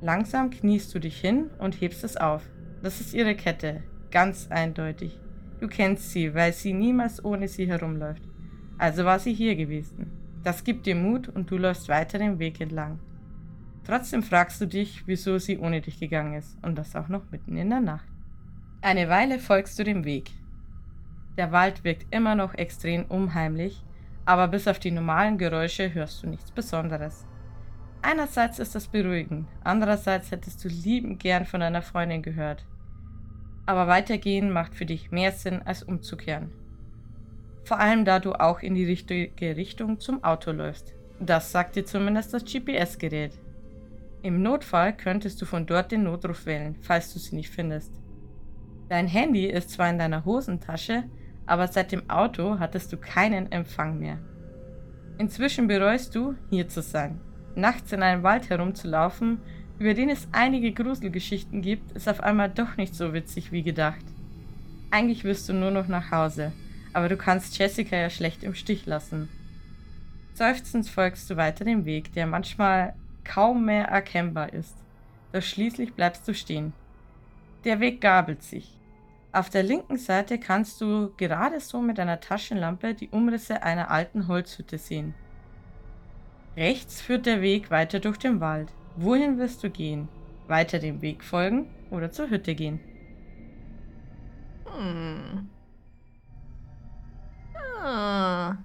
Langsam 0.00 0.50
kniest 0.50 0.94
du 0.94 0.98
dich 0.98 1.20
hin 1.20 1.50
und 1.58 1.80
hebst 1.80 2.04
es 2.04 2.16
auf. 2.16 2.42
Das 2.82 3.00
ist 3.00 3.14
ihre 3.14 3.34
Kette. 3.34 3.82
Ganz 4.10 4.48
eindeutig. 4.50 5.18
Du 5.60 5.66
kennst 5.66 6.10
sie, 6.10 6.34
weil 6.34 6.52
sie 6.52 6.72
niemals 6.72 7.24
ohne 7.24 7.48
sie 7.48 7.66
herumläuft. 7.66 8.22
Also 8.78 9.04
war 9.04 9.18
sie 9.18 9.34
hier 9.34 9.56
gewesen. 9.56 10.10
Das 10.44 10.62
gibt 10.62 10.86
dir 10.86 10.94
Mut 10.94 11.28
und 11.28 11.50
du 11.50 11.58
läufst 11.58 11.88
weiter 11.88 12.18
den 12.18 12.38
Weg 12.38 12.60
entlang. 12.60 13.00
Trotzdem 13.84 14.22
fragst 14.22 14.60
du 14.60 14.66
dich, 14.66 15.02
wieso 15.06 15.38
sie 15.38 15.58
ohne 15.58 15.80
dich 15.80 15.98
gegangen 15.98 16.34
ist 16.34 16.56
und 16.62 16.76
das 16.76 16.94
auch 16.94 17.08
noch 17.08 17.30
mitten 17.30 17.56
in 17.56 17.70
der 17.70 17.80
Nacht. 17.80 18.08
Eine 18.80 19.08
Weile 19.08 19.38
folgst 19.40 19.78
du 19.78 19.84
dem 19.84 20.04
Weg. 20.04 20.30
Der 21.36 21.52
Wald 21.52 21.82
wirkt 21.84 22.06
immer 22.14 22.34
noch 22.34 22.54
extrem 22.54 23.06
unheimlich, 23.06 23.84
aber 24.24 24.46
bis 24.46 24.68
auf 24.68 24.78
die 24.78 24.90
normalen 24.90 25.38
Geräusche 25.38 25.92
hörst 25.92 26.22
du 26.22 26.28
nichts 26.28 26.52
Besonderes. 26.52 27.26
Einerseits 28.00 28.60
ist 28.60 28.74
das 28.74 28.86
beruhigend, 28.86 29.48
andererseits 29.64 30.30
hättest 30.30 30.64
du 30.64 30.68
liebend 30.68 31.18
gern 31.18 31.44
von 31.44 31.60
deiner 31.60 31.82
Freundin 31.82 32.22
gehört. 32.22 32.64
Aber 33.66 33.88
weitergehen 33.88 34.50
macht 34.50 34.74
für 34.74 34.86
dich 34.86 35.10
mehr 35.10 35.32
Sinn, 35.32 35.62
als 35.64 35.82
umzukehren. 35.82 36.52
Vor 37.64 37.80
allem 37.80 38.04
da 38.04 38.18
du 38.20 38.32
auch 38.32 38.60
in 38.60 38.74
die 38.74 38.86
richtige 38.86 39.56
Richtung 39.56 39.98
zum 40.00 40.22
Auto 40.24 40.52
läufst. 40.52 40.94
Das 41.20 41.50
sagt 41.50 41.76
dir 41.76 41.84
zumindest 41.84 42.32
das 42.32 42.44
GPS-Gerät. 42.44 43.32
Im 44.22 44.42
Notfall 44.42 44.96
könntest 44.96 45.42
du 45.42 45.44
von 45.44 45.66
dort 45.66 45.90
den 45.92 46.04
Notruf 46.04 46.46
wählen, 46.46 46.76
falls 46.80 47.12
du 47.12 47.18
sie 47.18 47.34
nicht 47.34 47.50
findest. 47.50 47.92
Dein 48.88 49.08
Handy 49.08 49.46
ist 49.46 49.70
zwar 49.70 49.90
in 49.90 49.98
deiner 49.98 50.24
Hosentasche, 50.24 51.04
aber 51.46 51.66
seit 51.66 51.92
dem 51.92 52.08
Auto 52.08 52.58
hattest 52.58 52.92
du 52.92 52.96
keinen 52.96 53.52
Empfang 53.52 53.98
mehr. 53.98 54.18
Inzwischen 55.18 55.66
bereust 55.66 56.14
du, 56.14 56.36
hier 56.48 56.68
zu 56.68 56.80
sein 56.80 57.20
nachts 57.58 57.92
in 57.92 58.02
einem 58.02 58.22
Wald 58.22 58.48
herumzulaufen, 58.48 59.38
über 59.78 59.94
den 59.94 60.08
es 60.08 60.26
einige 60.32 60.72
Gruselgeschichten 60.72 61.62
gibt, 61.62 61.92
ist 61.92 62.08
auf 62.08 62.22
einmal 62.22 62.48
doch 62.48 62.76
nicht 62.76 62.94
so 62.94 63.12
witzig 63.12 63.52
wie 63.52 63.62
gedacht. 63.62 64.04
Eigentlich 64.90 65.24
wirst 65.24 65.48
du 65.48 65.52
nur 65.52 65.70
noch 65.70 65.86
nach 65.86 66.10
Hause, 66.10 66.52
aber 66.92 67.08
du 67.08 67.16
kannst 67.16 67.58
Jessica 67.58 67.96
ja 67.96 68.10
schlecht 68.10 68.42
im 68.42 68.54
Stich 68.54 68.86
lassen. 68.86 69.28
Seufzend 70.34 70.88
folgst 70.88 71.28
du 71.28 71.36
weiter 71.36 71.64
dem 71.64 71.84
Weg, 71.84 72.12
der 72.14 72.26
manchmal 72.26 72.94
kaum 73.24 73.64
mehr 73.64 73.86
erkennbar 73.86 74.52
ist. 74.52 74.76
Doch 75.32 75.42
schließlich 75.42 75.94
bleibst 75.94 76.26
du 76.26 76.34
stehen. 76.34 76.72
Der 77.64 77.80
Weg 77.80 78.00
gabelt 78.00 78.42
sich. 78.42 78.78
Auf 79.32 79.50
der 79.50 79.62
linken 79.62 79.98
Seite 79.98 80.38
kannst 80.38 80.80
du 80.80 81.12
gerade 81.16 81.60
so 81.60 81.82
mit 81.82 82.00
einer 82.00 82.20
Taschenlampe 82.20 82.94
die 82.94 83.08
Umrisse 83.08 83.62
einer 83.62 83.90
alten 83.90 84.26
Holzhütte 84.26 84.78
sehen. 84.78 85.14
Rechts 86.58 87.00
führt 87.00 87.24
der 87.26 87.40
Weg 87.40 87.70
weiter 87.70 88.00
durch 88.00 88.18
den 88.18 88.40
Wald. 88.40 88.74
Wohin 88.96 89.38
wirst 89.38 89.62
du 89.62 89.70
gehen? 89.70 90.08
Weiter 90.48 90.80
dem 90.80 91.00
Weg 91.02 91.22
folgen 91.22 91.70
oder 91.92 92.10
zur 92.10 92.30
Hütte 92.30 92.56
gehen? 92.56 92.80
Hm. 94.76 95.48
Ah. 97.80 98.56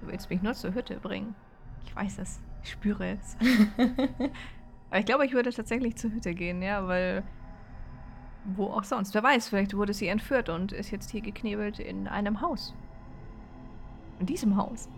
Du 0.00 0.06
willst 0.06 0.30
mich 0.30 0.40
nur 0.40 0.54
zur 0.54 0.72
Hütte 0.72 1.00
bringen. 1.00 1.34
Ich 1.84 1.96
weiß 1.96 2.18
es. 2.18 2.40
Ich 2.62 2.70
spüre 2.70 3.18
es. 3.18 3.36
Aber 4.90 5.00
ich 5.00 5.04
glaube, 5.04 5.26
ich 5.26 5.32
würde 5.32 5.50
tatsächlich 5.50 5.96
zur 5.96 6.12
Hütte 6.12 6.32
gehen, 6.32 6.62
ja, 6.62 6.86
weil. 6.86 7.24
Wo 8.54 8.66
auch 8.66 8.84
sonst. 8.84 9.14
Wer 9.14 9.24
weiß, 9.24 9.48
vielleicht 9.48 9.74
wurde 9.74 9.94
sie 9.94 10.06
entführt 10.06 10.48
und 10.48 10.70
ist 10.70 10.92
jetzt 10.92 11.10
hier 11.10 11.22
geknebelt 11.22 11.80
in 11.80 12.06
einem 12.06 12.40
Haus. 12.40 12.72
In 14.20 14.26
diesem 14.26 14.56
Haus. 14.56 14.88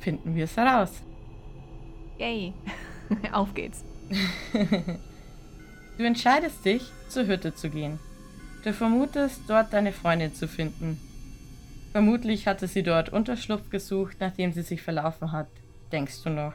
Finden 0.00 0.34
wir 0.34 0.44
es 0.44 0.56
heraus. 0.56 1.02
Yay. 2.18 2.52
Auf 3.32 3.54
geht's. 3.54 3.84
du 5.98 6.04
entscheidest 6.04 6.64
dich, 6.64 6.82
zur 7.08 7.26
Hütte 7.26 7.54
zu 7.54 7.70
gehen. 7.70 7.98
Du 8.62 8.72
vermutest, 8.72 9.42
dort 9.46 9.72
deine 9.72 9.92
Freundin 9.92 10.34
zu 10.34 10.48
finden. 10.48 10.98
Vermutlich 11.92 12.46
hatte 12.46 12.66
sie 12.66 12.82
dort 12.82 13.10
Unterschlupf 13.10 13.70
gesucht, 13.70 14.16
nachdem 14.20 14.52
sie 14.52 14.62
sich 14.62 14.82
verlaufen 14.82 15.32
hat, 15.32 15.48
denkst 15.92 16.22
du 16.22 16.30
noch. 16.30 16.54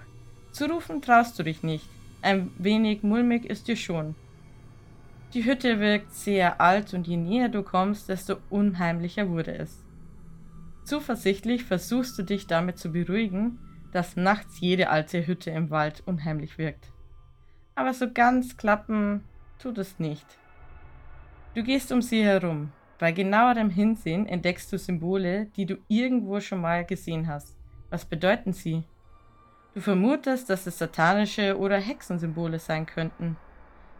Zu 0.51 0.65
rufen 0.65 1.01
traust 1.01 1.37
du 1.37 1.43
dich 1.43 1.63
nicht. 1.63 1.87
Ein 2.21 2.51
wenig 2.57 3.03
mulmig 3.03 3.45
ist 3.45 3.67
dir 3.67 3.77
schon. 3.77 4.15
Die 5.33 5.45
Hütte 5.45 5.79
wirkt 5.79 6.13
sehr 6.13 6.59
alt 6.59 6.93
und 6.93 7.07
je 7.07 7.15
näher 7.15 7.49
du 7.49 7.61
kommst, 7.61 8.09
desto 8.09 8.37
unheimlicher 8.49 9.29
wurde 9.29 9.55
es. 9.55 9.77
Zuversichtlich 10.89 11.65
versuchst 11.65 12.17
du 12.17 12.23
dich 12.23 12.47
damit 12.47 12.79
zu 12.79 12.91
beruhigen, 12.91 13.59
dass 13.91 14.15
nachts 14.15 14.59
jede 14.59 14.89
alte 14.89 15.27
Hütte 15.27 15.51
im 15.51 15.69
Wald 15.69 16.01
unheimlich 16.07 16.57
wirkt. 16.57 16.91
Aber 17.75 17.93
so 17.93 18.11
ganz 18.11 18.57
klappen 18.57 19.23
tut 19.59 19.77
es 19.77 19.99
nicht. 19.99 20.25
Du 21.53 21.61
gehst 21.61 21.91
um 21.91 22.01
sie 22.01 22.23
herum. 22.23 22.71
Bei 22.97 23.11
genauerem 23.11 23.69
Hinsehen 23.69 24.25
entdeckst 24.25 24.73
du 24.73 24.79
Symbole, 24.79 25.45
die 25.55 25.67
du 25.67 25.75
irgendwo 25.89 26.39
schon 26.39 26.61
mal 26.61 26.83
gesehen 26.83 27.27
hast. 27.27 27.55
Was 27.91 28.03
bedeuten 28.03 28.53
sie? 28.53 28.83
Du 29.75 29.81
vermutest, 29.81 30.49
dass 30.49 30.65
es 30.65 30.79
satanische 30.79 31.55
oder 31.59 31.77
Hexensymbole 31.77 32.57
sein 32.57 32.87
könnten. 32.87 33.37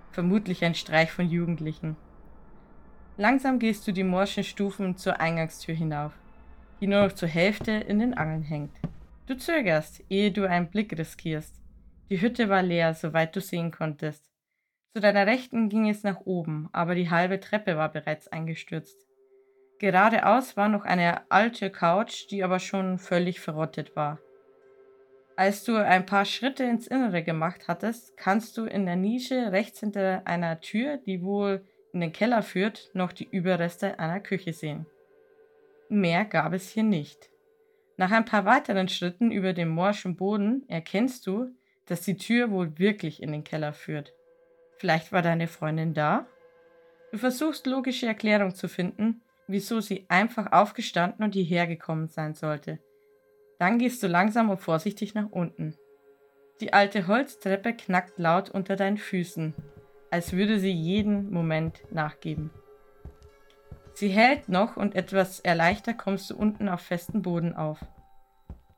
Vermutlich 0.10 0.66
ein 0.66 0.74
Streich 0.74 1.12
von 1.12 1.30
Jugendlichen. 1.30 1.98
Langsam 3.16 3.60
gehst 3.60 3.88
du 3.88 3.92
die 3.92 4.04
morschen 4.04 4.44
Stufen 4.44 4.98
zur 4.98 5.20
Eingangstür 5.20 5.76
hinauf, 5.76 6.14
die 6.80 6.88
nur 6.88 7.04
noch 7.04 7.14
zur 7.14 7.30
Hälfte 7.30 7.72
in 7.72 8.00
den 8.00 8.14
Angeln 8.14 8.44
hängt. 8.44 8.76
Du 9.28 9.38
zögerst, 9.38 10.04
ehe 10.10 10.32
du 10.32 10.48
einen 10.48 10.70
Blick 10.70 10.98
riskierst. 10.98 11.56
Die 12.10 12.22
Hütte 12.22 12.50
war 12.50 12.64
leer, 12.64 12.94
soweit 12.94 13.36
du 13.36 13.42
sehen 13.42 13.72
konntest. 13.72 14.30
Zu 14.94 15.02
deiner 15.02 15.28
Rechten 15.28 15.70
ging 15.70 15.88
es 15.88 16.04
nach 16.04 16.22
oben, 16.22 16.70
aber 16.72 16.96
die 16.96 17.10
halbe 17.10 17.40
Treppe 17.40 17.78
war 17.78 17.92
bereits 17.92 18.28
eingestürzt. 18.28 19.08
Geradeaus 19.78 20.58
war 20.58 20.68
noch 20.68 20.84
eine 20.84 21.30
alte 21.30 21.70
Couch, 21.70 22.26
die 22.32 22.44
aber 22.44 22.60
schon 22.60 22.98
völlig 22.98 23.40
verrottet 23.40 23.96
war. 23.96 24.20
Als 25.36 25.64
du 25.64 25.78
ein 25.78 26.06
paar 26.06 26.26
Schritte 26.26 26.66
ins 26.66 26.88
Innere 26.88 27.24
gemacht 27.24 27.68
hattest, 27.68 28.18
kannst 28.18 28.58
du 28.58 28.66
in 28.66 28.86
der 28.86 28.98
Nische 28.98 29.54
rechts 29.54 29.80
hinter 29.80 30.24
einer 30.26 30.60
Tür, 30.60 30.98
die 30.98 31.22
wohl 31.22 31.64
in 31.94 32.02
den 32.02 32.12
Keller 32.12 32.42
führt, 32.42 32.90
noch 32.94 33.14
die 33.14 33.30
Überreste 33.30 34.00
einer 34.00 34.20
Küche 34.20 34.52
sehen. 34.52 34.86
Mehr 35.90 36.24
gab 36.26 36.54
es 36.54 36.70
hier 36.70 36.84
nicht. 36.84 37.32
Nach 37.98 38.12
ein 38.12 38.26
paar 38.26 38.46
weiteren 38.46 38.88
Schritten 38.88 39.32
über 39.32 39.54
dem 39.54 39.70
morschen 39.70 40.16
Boden 40.16 40.64
erkennst 40.70 41.26
du, 41.26 41.50
dass 41.88 42.02
die 42.02 42.16
Tür 42.16 42.52
wohl 42.52 42.78
wirklich 42.78 43.24
in 43.24 43.32
den 43.32 43.44
Keller 43.44 43.74
führt. 43.74 44.14
Vielleicht 44.78 45.12
war 45.12 45.24
deine 45.24 45.48
Freundin 45.48 45.94
da? 45.94 46.28
Du 47.12 47.18
versuchst 47.18 47.66
logische 47.66 48.06
Erklärung 48.06 48.54
zu 48.54 48.70
finden, 48.70 49.22
wieso 49.48 49.82
sie 49.82 50.06
einfach 50.10 50.52
aufgestanden 50.52 51.26
und 51.26 51.34
hierher 51.34 51.66
gekommen 51.66 52.08
sein 52.08 52.36
sollte. 52.36 52.80
Dann 53.58 53.80
gehst 53.80 54.02
du 54.04 54.08
langsam 54.08 54.50
und 54.52 54.62
vorsichtig 54.62 55.16
nach 55.16 55.32
unten. 55.32 55.76
Die 56.62 56.72
alte 56.72 57.08
Holztreppe 57.08 57.74
knackt 57.74 58.20
laut 58.20 58.50
unter 58.50 58.76
deinen 58.76 58.98
Füßen, 58.98 59.56
als 60.12 60.34
würde 60.34 60.60
sie 60.60 60.72
jeden 60.72 61.32
Moment 61.32 61.82
nachgeben. 61.92 62.52
Sie 64.00 64.08
hält 64.08 64.48
noch 64.48 64.78
und 64.78 64.96
etwas 64.96 65.42
erleichtert 65.42 65.98
kommst 65.98 66.30
du 66.30 66.38
unten 66.38 66.70
auf 66.70 66.80
festen 66.80 67.22
Boden 67.22 67.54
auf. 67.54 67.80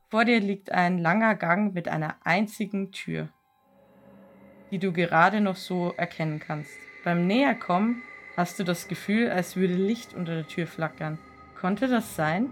Vor 0.10 0.26
dir 0.26 0.40
liegt 0.40 0.72
ein 0.72 0.98
langer 0.98 1.36
Gang 1.36 1.76
mit 1.76 1.88
einer 1.88 2.16
einzigen 2.24 2.92
Tür, 2.92 3.30
die 4.72 4.80
du 4.80 4.92
gerade 4.92 5.40
noch 5.40 5.58
so 5.58 5.94
erkennen 5.96 6.40
kannst. 6.40 6.72
Beim 7.04 7.28
Näherkommen 7.28 8.02
hast 8.36 8.58
du 8.58 8.64
das 8.64 8.88
Gefühl, 8.88 9.30
als 9.30 9.56
würde 9.56 9.76
Licht 9.76 10.16
unter 10.16 10.34
der 10.34 10.48
Tür 10.48 10.66
flackern. 10.66 11.20
Konnte 11.54 11.88
das 11.88 12.16
sein? 12.16 12.52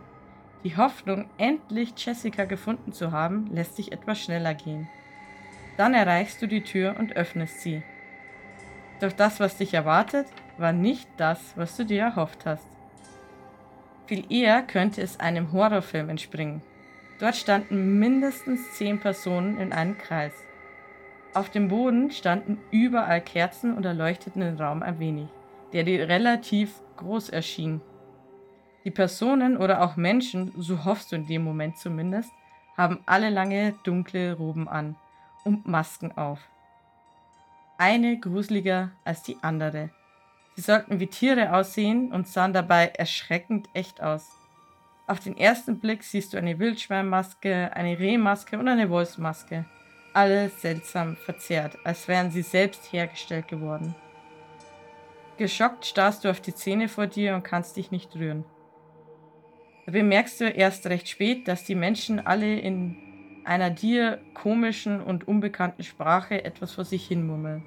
Die 0.63 0.77
Hoffnung, 0.77 1.27
endlich 1.39 1.93
Jessica 1.97 2.45
gefunden 2.45 2.93
zu 2.93 3.11
haben, 3.11 3.47
lässt 3.47 3.77
sich 3.77 3.91
etwas 3.91 4.21
schneller 4.21 4.53
gehen. 4.53 4.87
Dann 5.75 5.95
erreichst 5.95 6.39
du 6.39 6.45
die 6.45 6.61
Tür 6.61 6.97
und 6.99 7.15
öffnest 7.15 7.61
sie. 7.61 7.81
Doch 8.99 9.11
das, 9.11 9.39
was 9.39 9.57
dich 9.57 9.73
erwartet, 9.73 10.27
war 10.59 10.73
nicht 10.73 11.07
das, 11.17 11.53
was 11.55 11.75
du 11.77 11.85
dir 11.85 12.03
erhofft 12.03 12.45
hast. 12.45 12.67
Viel 14.07 14.25
eher 14.31 14.61
könnte 14.63 15.01
es 15.01 15.19
einem 15.19 15.51
Horrorfilm 15.51 16.09
entspringen. 16.09 16.61
Dort 17.19 17.35
standen 17.35 17.99
mindestens 17.99 18.73
zehn 18.73 18.99
Personen 18.99 19.59
in 19.59 19.73
einem 19.73 19.97
Kreis. 19.97 20.33
Auf 21.33 21.49
dem 21.49 21.67
Boden 21.67 22.09
standen 22.09 22.57
überall 22.71 23.21
Kerzen 23.21 23.75
und 23.75 23.85
erleuchteten 23.85 24.41
den 24.41 24.59
Raum 24.59 24.81
ein 24.81 24.99
wenig, 24.99 25.27
der 25.73 25.83
dir 25.83 26.09
relativ 26.09 26.81
groß 26.97 27.29
erschien. 27.29 27.81
Die 28.83 28.91
Personen 28.91 29.57
oder 29.57 29.83
auch 29.83 29.95
Menschen, 29.95 30.53
so 30.57 30.85
hoffst 30.85 31.11
du 31.11 31.17
in 31.17 31.27
dem 31.27 31.43
Moment 31.43 31.77
zumindest, 31.77 32.31
haben 32.75 33.03
alle 33.05 33.29
lange 33.29 33.75
dunkle 33.83 34.33
Roben 34.33 34.67
an 34.67 34.95
und 35.43 35.67
Masken 35.67 36.17
auf. 36.17 36.39
Eine 37.77 38.19
gruseliger 38.19 38.91
als 39.05 39.21
die 39.21 39.37
andere. 39.41 39.91
Sie 40.59 40.65
sollten 40.65 40.99
wie 40.99 41.07
Tiere 41.07 41.53
aussehen 41.53 42.11
und 42.11 42.27
sahen 42.27 42.51
dabei 42.51 42.87
erschreckend 42.87 43.69
echt 43.73 44.03
aus. 44.03 44.27
Auf 45.07 45.21
den 45.21 45.37
ersten 45.37 45.79
Blick 45.79 46.03
siehst 46.03 46.33
du 46.33 46.37
eine 46.37 46.59
Wildschweinmaske, 46.59 47.71
eine 47.73 47.97
Rehmaske 47.97 48.59
und 48.59 48.67
eine 48.67 48.89
Wolfsmaske. 48.89 49.63
Alle 50.11 50.49
seltsam 50.49 51.15
verzerrt, 51.15 51.77
als 51.85 52.09
wären 52.09 52.29
sie 52.29 52.41
selbst 52.41 52.91
hergestellt 52.91 53.47
geworden. 53.47 53.95
Geschockt 55.37 55.85
starrst 55.85 56.25
du 56.25 56.29
auf 56.29 56.41
die 56.41 56.53
Zähne 56.53 56.89
vor 56.89 57.07
dir 57.07 57.35
und 57.35 57.43
kannst 57.43 57.77
dich 57.77 57.89
nicht 57.91 58.13
rühren. 58.17 58.43
Da 59.85 59.93
bemerkst 59.93 60.41
du 60.41 60.49
erst 60.49 60.87
recht 60.87 61.07
spät, 61.07 61.47
dass 61.47 61.63
die 61.63 61.75
Menschen 61.75 62.19
alle 62.19 62.59
in 62.59 62.97
einer 63.45 63.69
dir 63.69 64.19
komischen 64.33 65.01
und 65.01 65.25
unbekannten 65.25 65.83
Sprache 65.83 66.43
etwas 66.43 66.73
vor 66.73 66.83
sich 66.83 67.07
hin 67.07 67.25
murmeln. 67.25 67.63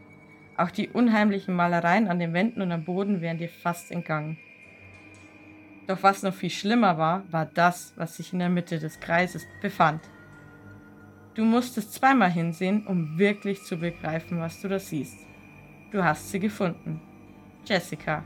Auch 0.56 0.70
die 0.70 0.88
unheimlichen 0.88 1.54
Malereien 1.54 2.08
an 2.08 2.18
den 2.18 2.32
Wänden 2.32 2.62
und 2.62 2.72
am 2.72 2.84
Boden 2.84 3.20
wären 3.20 3.38
dir 3.38 3.48
fast 3.48 3.90
entgangen. 3.90 4.38
Doch 5.86 6.02
was 6.02 6.22
noch 6.22 6.34
viel 6.34 6.50
schlimmer 6.50 6.98
war, 6.98 7.24
war 7.32 7.46
das, 7.46 7.92
was 7.96 8.16
sich 8.16 8.32
in 8.32 8.38
der 8.38 8.48
Mitte 8.48 8.78
des 8.78 9.00
Kreises 9.00 9.46
befand. 9.60 10.00
Du 11.34 11.44
musstest 11.44 11.94
zweimal 11.94 12.30
hinsehen, 12.30 12.86
um 12.86 13.18
wirklich 13.18 13.62
zu 13.64 13.78
begreifen, 13.78 14.40
was 14.40 14.60
du 14.60 14.68
da 14.68 14.78
siehst. 14.78 15.18
Du 15.90 16.04
hast 16.04 16.30
sie 16.30 16.38
gefunden. 16.38 17.00
Jessica. 17.64 18.24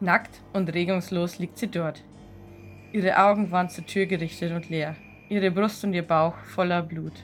Nackt 0.00 0.42
und 0.52 0.72
regungslos 0.74 1.38
liegt 1.38 1.56
sie 1.56 1.70
dort. 1.70 2.04
Ihre 2.92 3.18
Augen 3.18 3.50
waren 3.50 3.68
zur 3.68 3.86
Tür 3.86 4.06
gerichtet 4.06 4.52
und 4.52 4.68
leer, 4.68 4.96
ihre 5.28 5.50
Brust 5.50 5.82
und 5.84 5.94
ihr 5.94 6.06
Bauch 6.06 6.36
voller 6.38 6.82
Blut. 6.82 7.14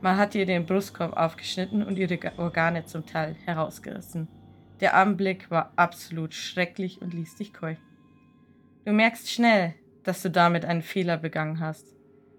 Man 0.00 0.16
hat 0.16 0.34
ihr 0.34 0.46
den 0.46 0.66
Brustkorb 0.66 1.16
aufgeschnitten 1.16 1.82
und 1.82 1.98
ihre 1.98 2.18
Organe 2.38 2.84
zum 2.84 3.06
Teil 3.06 3.34
herausgerissen. 3.44 4.28
Der 4.80 4.94
Anblick 4.94 5.50
war 5.50 5.72
absolut 5.76 6.34
schrecklich 6.34 7.00
und 7.00 7.14
ließ 7.14 7.36
dich 7.36 7.54
keuchen. 7.54 7.82
Du 8.84 8.92
merkst 8.92 9.30
schnell, 9.30 9.74
dass 10.04 10.22
du 10.22 10.30
damit 10.30 10.64
einen 10.64 10.82
Fehler 10.82 11.16
begangen 11.16 11.60
hast. 11.60 11.94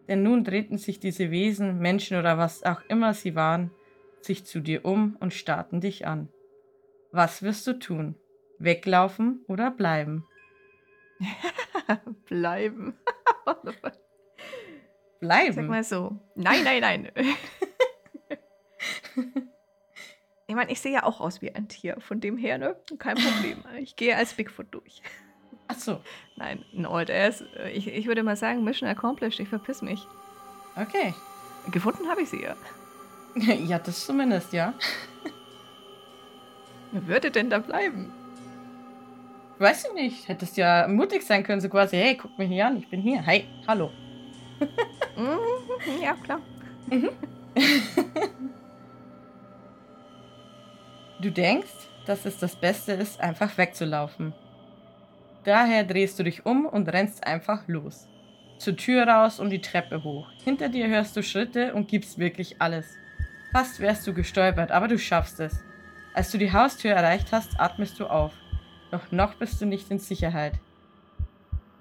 Denn 0.08 0.24
nun 0.24 0.44
drehten 0.44 0.78
sich 0.78 1.00
diese 1.00 1.32
Wesen, 1.32 1.80
Menschen 1.80 2.18
oder 2.18 2.38
was 2.38 2.64
auch 2.64 2.82
immer 2.88 3.14
sie 3.14 3.36
waren, 3.36 3.72
sich 4.22 4.46
zu 4.46 4.62
dir 4.62 4.86
um 4.86 5.18
und 5.20 5.34
starrten 5.34 5.82
dich 5.82 6.08
an. 6.08 6.30
Was 7.12 7.42
wirst 7.42 7.68
du 7.68 7.74
tun? 7.74 8.16
Weglaufen 8.60 9.44
oder 9.48 9.72
bleiben? 9.72 10.26
bleiben. 12.26 12.96
bleiben? 15.20 15.54
Sag 15.54 15.68
mal 15.68 15.84
so. 15.84 16.18
Nein, 16.36 16.64
nein, 16.64 16.82
nein. 16.82 17.12
ich 20.48 20.56
meine, 20.56 20.72
ich 20.72 20.80
sehe 20.80 20.94
ja 20.94 21.04
auch 21.04 21.20
aus 21.20 21.42
wie 21.42 21.54
ein 21.54 21.68
Tier. 21.68 21.98
Von 22.00 22.20
dem 22.20 22.38
her, 22.38 22.58
ne? 22.58 22.76
Kein 23.00 23.18
Problem. 23.18 23.64
Ich 23.80 23.96
gehe 23.96 24.16
als 24.16 24.34
Bigfoot 24.34 24.68
durch. 24.72 25.02
Ach 25.68 25.78
so. 25.78 26.02
Nein, 26.36 26.64
ein 26.76 26.86
Old 26.86 27.12
Ass. 27.12 27.44
Ich, 27.74 27.88
ich 27.88 28.08
würde 28.08 28.24
mal 28.24 28.36
sagen, 28.36 28.64
Mission 28.64 28.90
accomplished. 28.90 29.40
Ich 29.40 29.50
verpiss 29.50 29.82
mich. 29.82 30.08
Okay. 30.76 31.14
Gefunden 31.72 32.08
habe 32.08 32.22
ich 32.22 32.30
sie 32.30 32.42
ja. 32.44 32.56
Ja, 33.68 33.78
das 33.80 34.06
zumindest, 34.06 34.54
ja. 34.54 34.74
Wer 36.92 37.08
würde 37.08 37.32
denn 37.32 37.50
da 37.50 37.60
bleiben? 37.60 38.12
Weiß 39.60 39.86
ich 39.86 39.94
nicht. 39.94 40.28
Hättest 40.28 40.58
ja 40.58 40.88
mutig 40.88 41.24
sein 41.24 41.44
können, 41.44 41.62
so 41.62 41.70
quasi, 41.70 41.98
hey, 41.98 42.16
guck 42.16 42.38
mich 42.38 42.50
hier 42.50 42.68
an, 42.68 42.78
ich 42.78 42.90
bin 42.90 43.02
hier. 43.02 43.26
Hi, 43.26 43.46
hallo. 43.68 43.92
Mhm, 45.18 46.02
ja, 46.02 46.14
klar. 46.14 46.40
Du 51.20 51.32
denkst, 51.32 51.74
dass 52.06 52.26
es 52.26 52.38
das 52.38 52.56
Beste 52.56 52.94
ist, 52.94 53.20
einfach 53.20 53.58
wegzulaufen. 53.58 54.34
Daher 55.44 55.84
drehst 55.84 56.20
du 56.20 56.24
dich 56.24 56.46
um 56.46 56.66
und 56.66 56.88
rennst 56.90 57.26
einfach 57.26 57.68
los. 57.68 58.08
Zur 58.60 58.76
Tür 58.76 59.08
raus 59.08 59.40
und 59.40 59.50
die 59.50 59.62
Treppe 59.62 60.04
hoch. 60.04 60.30
Hinter 60.44 60.70
dir 60.70 60.88
hörst 60.88 61.16
du 61.18 61.24
Schritte 61.24 61.74
und 61.74 61.88
gibst 61.88 62.20
wirklich 62.20 62.62
alles. 62.62 62.96
Fast 63.52 63.80
wärst 63.80 64.06
du 64.06 64.14
gestolpert, 64.14 64.72
aber 64.72 64.88
du 64.88 65.00
schaffst 65.00 65.40
es. 65.40 65.64
Als 66.14 66.32
du 66.32 66.38
die 66.38 66.52
Haustür 66.52 66.92
erreicht 66.92 67.32
hast, 67.32 67.60
atmest 67.60 68.00
du 68.00 68.08
auf. 68.08 68.34
Doch 68.92 69.12
noch 69.12 69.36
bist 69.36 69.60
du 69.62 69.66
nicht 69.66 69.90
in 69.90 70.00
Sicherheit. 70.00 70.54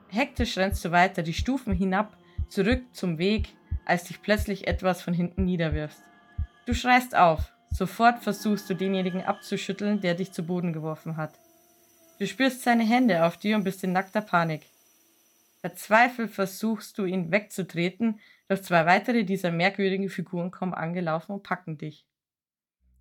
Hektisch 0.09 0.57
rennst 0.57 0.85
du 0.85 0.93
weiter 0.93 1.23
die 1.23 1.35
Stufen 1.35 1.75
hinab, 1.75 2.17
zurück 2.49 2.83
zum 2.93 3.19
Weg, 3.19 3.49
als 3.85 4.05
dich 4.05 4.23
plötzlich 4.23 4.67
etwas 4.67 5.03
von 5.03 5.15
hinten 5.15 5.45
niederwirfst. 5.45 6.03
Du 6.67 6.75
schreist 6.75 7.15
auf. 7.17 7.53
Sofort 7.71 8.21
versuchst 8.23 8.71
du 8.71 8.75
denjenigen 8.75 9.23
abzuschütteln, 9.23 10.01
der 10.01 10.15
dich 10.15 10.33
zu 10.33 10.43
Boden 10.43 10.73
geworfen 10.73 11.17
hat. 11.17 11.39
Du 12.19 12.27
spürst 12.27 12.63
seine 12.63 12.85
Hände 12.85 13.25
auf 13.25 13.37
dir 13.37 13.57
und 13.57 13.65
bist 13.65 13.85
in 13.85 13.93
nackter 13.93 14.23
Panik. 14.23 14.63
Verzweifelt 15.61 16.31
versuchst 16.31 16.97
du 16.97 17.05
ihn 17.05 17.31
wegzutreten, 17.31 18.21
doch 18.49 18.61
zwei 18.61 18.87
weitere 18.87 19.25
dieser 19.25 19.51
merkwürdigen 19.51 20.09
Figuren 20.09 20.51
kommen 20.51 20.75
angelaufen 20.75 21.33
und 21.33 21.43
packen 21.43 21.77
dich. 21.77 22.07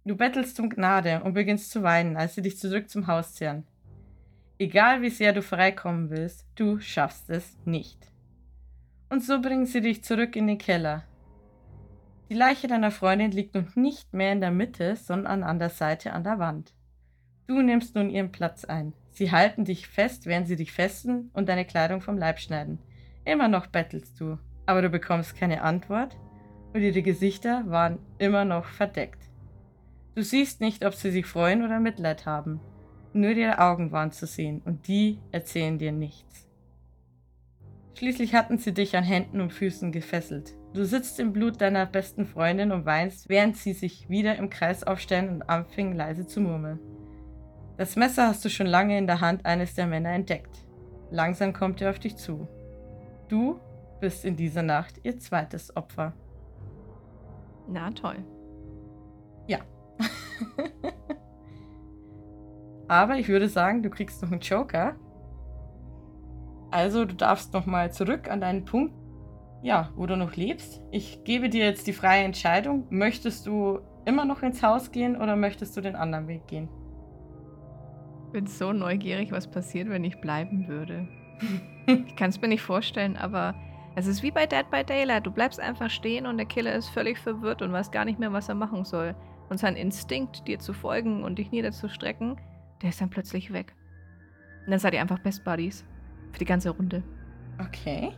Du 0.04 0.16
bettelst 0.16 0.60
um 0.60 0.70
Gnade 0.70 1.24
und 1.24 1.34
beginnst 1.34 1.72
zu 1.72 1.82
weinen, 1.82 2.18
als 2.18 2.36
sie 2.36 2.42
dich 2.42 2.60
zurück 2.60 2.90
zum 2.90 3.08
Haus 3.08 3.34
zehren. 3.34 3.66
Egal 4.60 5.02
wie 5.02 5.10
sehr 5.10 5.34
du 5.34 5.42
freikommen 5.42 6.10
willst, 6.10 6.46
du 6.56 6.80
schaffst 6.80 7.30
es 7.30 7.58
nicht. 7.66 8.12
Und 9.10 9.24
so 9.24 9.42
bringen 9.42 9.66
sie 9.66 9.82
dich 9.82 10.04
zurück 10.04 10.36
in 10.36 10.48
den 10.48 10.58
Keller. 10.58 11.04
Die 12.30 12.34
Leiche 12.34 12.68
deiner 12.68 12.92
Freundin 12.92 13.32
liegt 13.32 13.54
nun 13.54 13.68
nicht 13.76 14.14
mehr 14.14 14.32
in 14.32 14.42
der 14.42 14.52
Mitte, 14.52 14.96
sondern 14.96 15.44
an 15.44 15.60
der 15.60 15.70
Seite 15.70 16.14
an 16.14 16.24
der 16.24 16.40
Wand. 16.40 16.74
Du 17.48 17.62
nimmst 17.62 17.96
nun 17.96 18.10
ihren 18.10 18.32
Platz 18.32 18.66
ein. 18.66 18.94
Sie 19.12 19.32
halten 19.32 19.64
dich 19.64 19.88
fest, 19.88 20.26
während 20.26 20.48
sie 20.48 20.56
dich 20.56 20.72
festen 20.72 21.30
und 21.34 21.48
deine 21.48 21.66
Kleidung 21.66 22.02
vom 22.02 22.18
Leib 22.18 22.40
schneiden. 22.40 22.80
Immer 23.24 23.48
noch 23.48 23.68
bettelst 23.68 24.20
du, 24.20 24.40
aber 24.66 24.82
du 24.82 24.90
bekommst 24.90 25.36
keine 25.36 25.62
Antwort 25.62 26.18
und 26.74 26.82
ihre 26.82 27.02
Gesichter 27.02 27.64
waren 27.68 28.00
immer 28.18 28.44
noch 28.44 28.66
verdeckt. 28.66 29.30
Du 30.16 30.24
siehst 30.24 30.62
nicht, 30.62 30.84
ob 30.84 30.96
sie 30.96 31.12
sich 31.12 31.26
freuen 31.26 31.64
oder 31.64 31.80
Mitleid 31.80 32.26
haben. 32.26 32.60
Nur 33.14 33.32
ihre 33.32 33.60
Augen 33.60 33.92
waren 33.92 34.12
zu 34.12 34.26
sehen 34.26 34.62
und 34.66 34.88
die 34.88 35.20
erzählen 35.32 35.78
dir 35.78 35.92
nichts. 35.92 36.45
Schließlich 37.98 38.36
hatten 38.36 38.58
sie 38.58 38.74
dich 38.74 38.98
an 38.98 39.06
Händen 39.06 39.40
und 39.40 39.54
Füßen 39.54 39.94
gefesselt. 39.94 40.54
Du 40.74 40.84
sitzt 40.84 41.18
im 41.22 41.32
Blut 41.32 41.62
deiner 41.62 41.86
besten 41.86 42.26
Freundin 42.26 42.74
und 42.74 42.86
weinst, 42.86 43.30
während 43.30 43.56
sie 43.56 43.72
sich 43.72 44.10
wieder 44.10 44.36
im 44.36 44.50
Kreis 44.50 44.84
aufstellen 44.84 45.30
und 45.30 45.44
anfingen 45.44 45.96
leise 45.96 46.28
zu 46.28 46.42
murmeln. 46.42 46.80
Das 47.78 47.96
Messer 47.96 48.28
hast 48.28 48.44
du 48.44 48.50
schon 48.50 48.68
lange 48.68 48.98
in 48.98 49.08
der 49.08 49.22
Hand 49.22 49.46
eines 49.46 49.76
der 49.76 49.88
Männer 49.88 50.12
entdeckt. 50.12 50.66
Langsam 51.10 51.54
kommt 51.54 51.82
er 51.82 51.92
auf 51.92 52.00
dich 52.00 52.18
zu. 52.18 52.50
Du 53.30 53.62
bist 54.02 54.26
in 54.26 54.36
dieser 54.36 54.64
Nacht 54.64 55.00
ihr 55.04 55.18
zweites 55.18 55.74
Opfer. 55.78 56.12
Na 57.70 57.92
toll. 57.92 58.18
Ja. 59.48 59.60
Aber 62.88 63.18
ich 63.18 63.30
würde 63.30 63.48
sagen, 63.48 63.82
du 63.82 63.90
kriegst 63.90 64.22
noch 64.22 64.32
einen 64.32 64.42
Joker. 64.42 64.96
Also, 66.76 67.06
du 67.06 67.16
darfst 67.16 67.54
noch 67.54 67.66
mal 67.66 67.94
zurück 67.94 68.30
an 68.30 68.42
deinen 68.42 68.66
Punkt, 68.66 68.94
ja, 69.64 69.92
wo 69.96 70.08
du 70.08 70.18
noch 70.18 70.36
lebst. 70.36 70.82
Ich 70.92 71.24
gebe 71.24 71.48
dir 71.48 71.64
jetzt 71.64 71.88
die 71.88 71.94
freie 71.94 72.26
Entscheidung. 72.26 72.86
Möchtest 72.90 73.48
du 73.48 73.80
immer 74.04 74.26
noch 74.26 74.44
ins 74.44 74.62
Haus 74.62 74.92
gehen 74.92 75.16
oder 75.16 75.38
möchtest 75.38 75.78
du 75.78 75.80
den 75.80 75.96
anderen 75.96 76.28
Weg 76.28 76.48
gehen? 76.48 76.68
Ich 78.26 78.34
bin 78.34 78.46
so 78.46 78.74
neugierig, 78.74 79.32
was 79.32 79.50
passiert, 79.50 79.88
wenn 79.88 80.04
ich 80.04 80.20
bleiben 80.20 80.68
würde. 80.68 81.08
ich 81.88 82.14
kann 82.18 82.32
es 82.32 82.42
mir 82.42 82.50
nicht 82.50 82.62
vorstellen, 82.62 83.16
aber 83.16 83.56
es 83.96 84.06
ist 84.06 84.22
wie 84.22 84.32
bei 84.32 84.46
Dead 84.46 84.70
by 84.70 84.84
Daylight. 84.84 85.26
Du 85.26 85.32
bleibst 85.32 85.62
einfach 85.62 85.90
stehen 85.90 86.26
und 86.26 86.36
der 86.36 86.46
Killer 86.46 86.76
ist 86.76 86.90
völlig 86.90 87.18
verwirrt 87.18 87.62
und 87.62 87.72
weiß 87.72 87.90
gar 87.92 88.04
nicht 88.04 88.20
mehr, 88.20 88.34
was 88.34 88.50
er 88.50 88.56
machen 88.56 88.84
soll. 88.84 89.16
Und 89.48 89.60
sein 89.60 89.78
Instinkt, 89.78 90.46
dir 90.46 90.60
zu 90.60 90.74
folgen 90.74 91.24
und 91.24 91.40
dich 91.40 91.52
niederzustrecken, 91.52 92.36
der 92.82 92.90
ist 92.90 93.00
dann 93.00 93.10
plötzlich 93.10 93.54
weg. 93.54 93.74
Und 94.66 94.72
dann 94.72 94.80
seid 94.80 94.94
ihr 94.94 95.00
einfach 95.00 95.20
Best 95.20 95.46
Buddies. 95.46 95.86
Für 96.36 96.40
die 96.40 96.46
ganze 96.46 96.72
Runde. 96.72 97.02
Okay. 97.66 98.12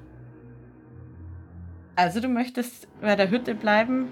Also 1.95 2.19
du 2.19 2.27
möchtest 2.27 2.87
bei 2.99 3.15
der 3.15 3.29
Hütte 3.29 3.53
bleiben 3.53 4.07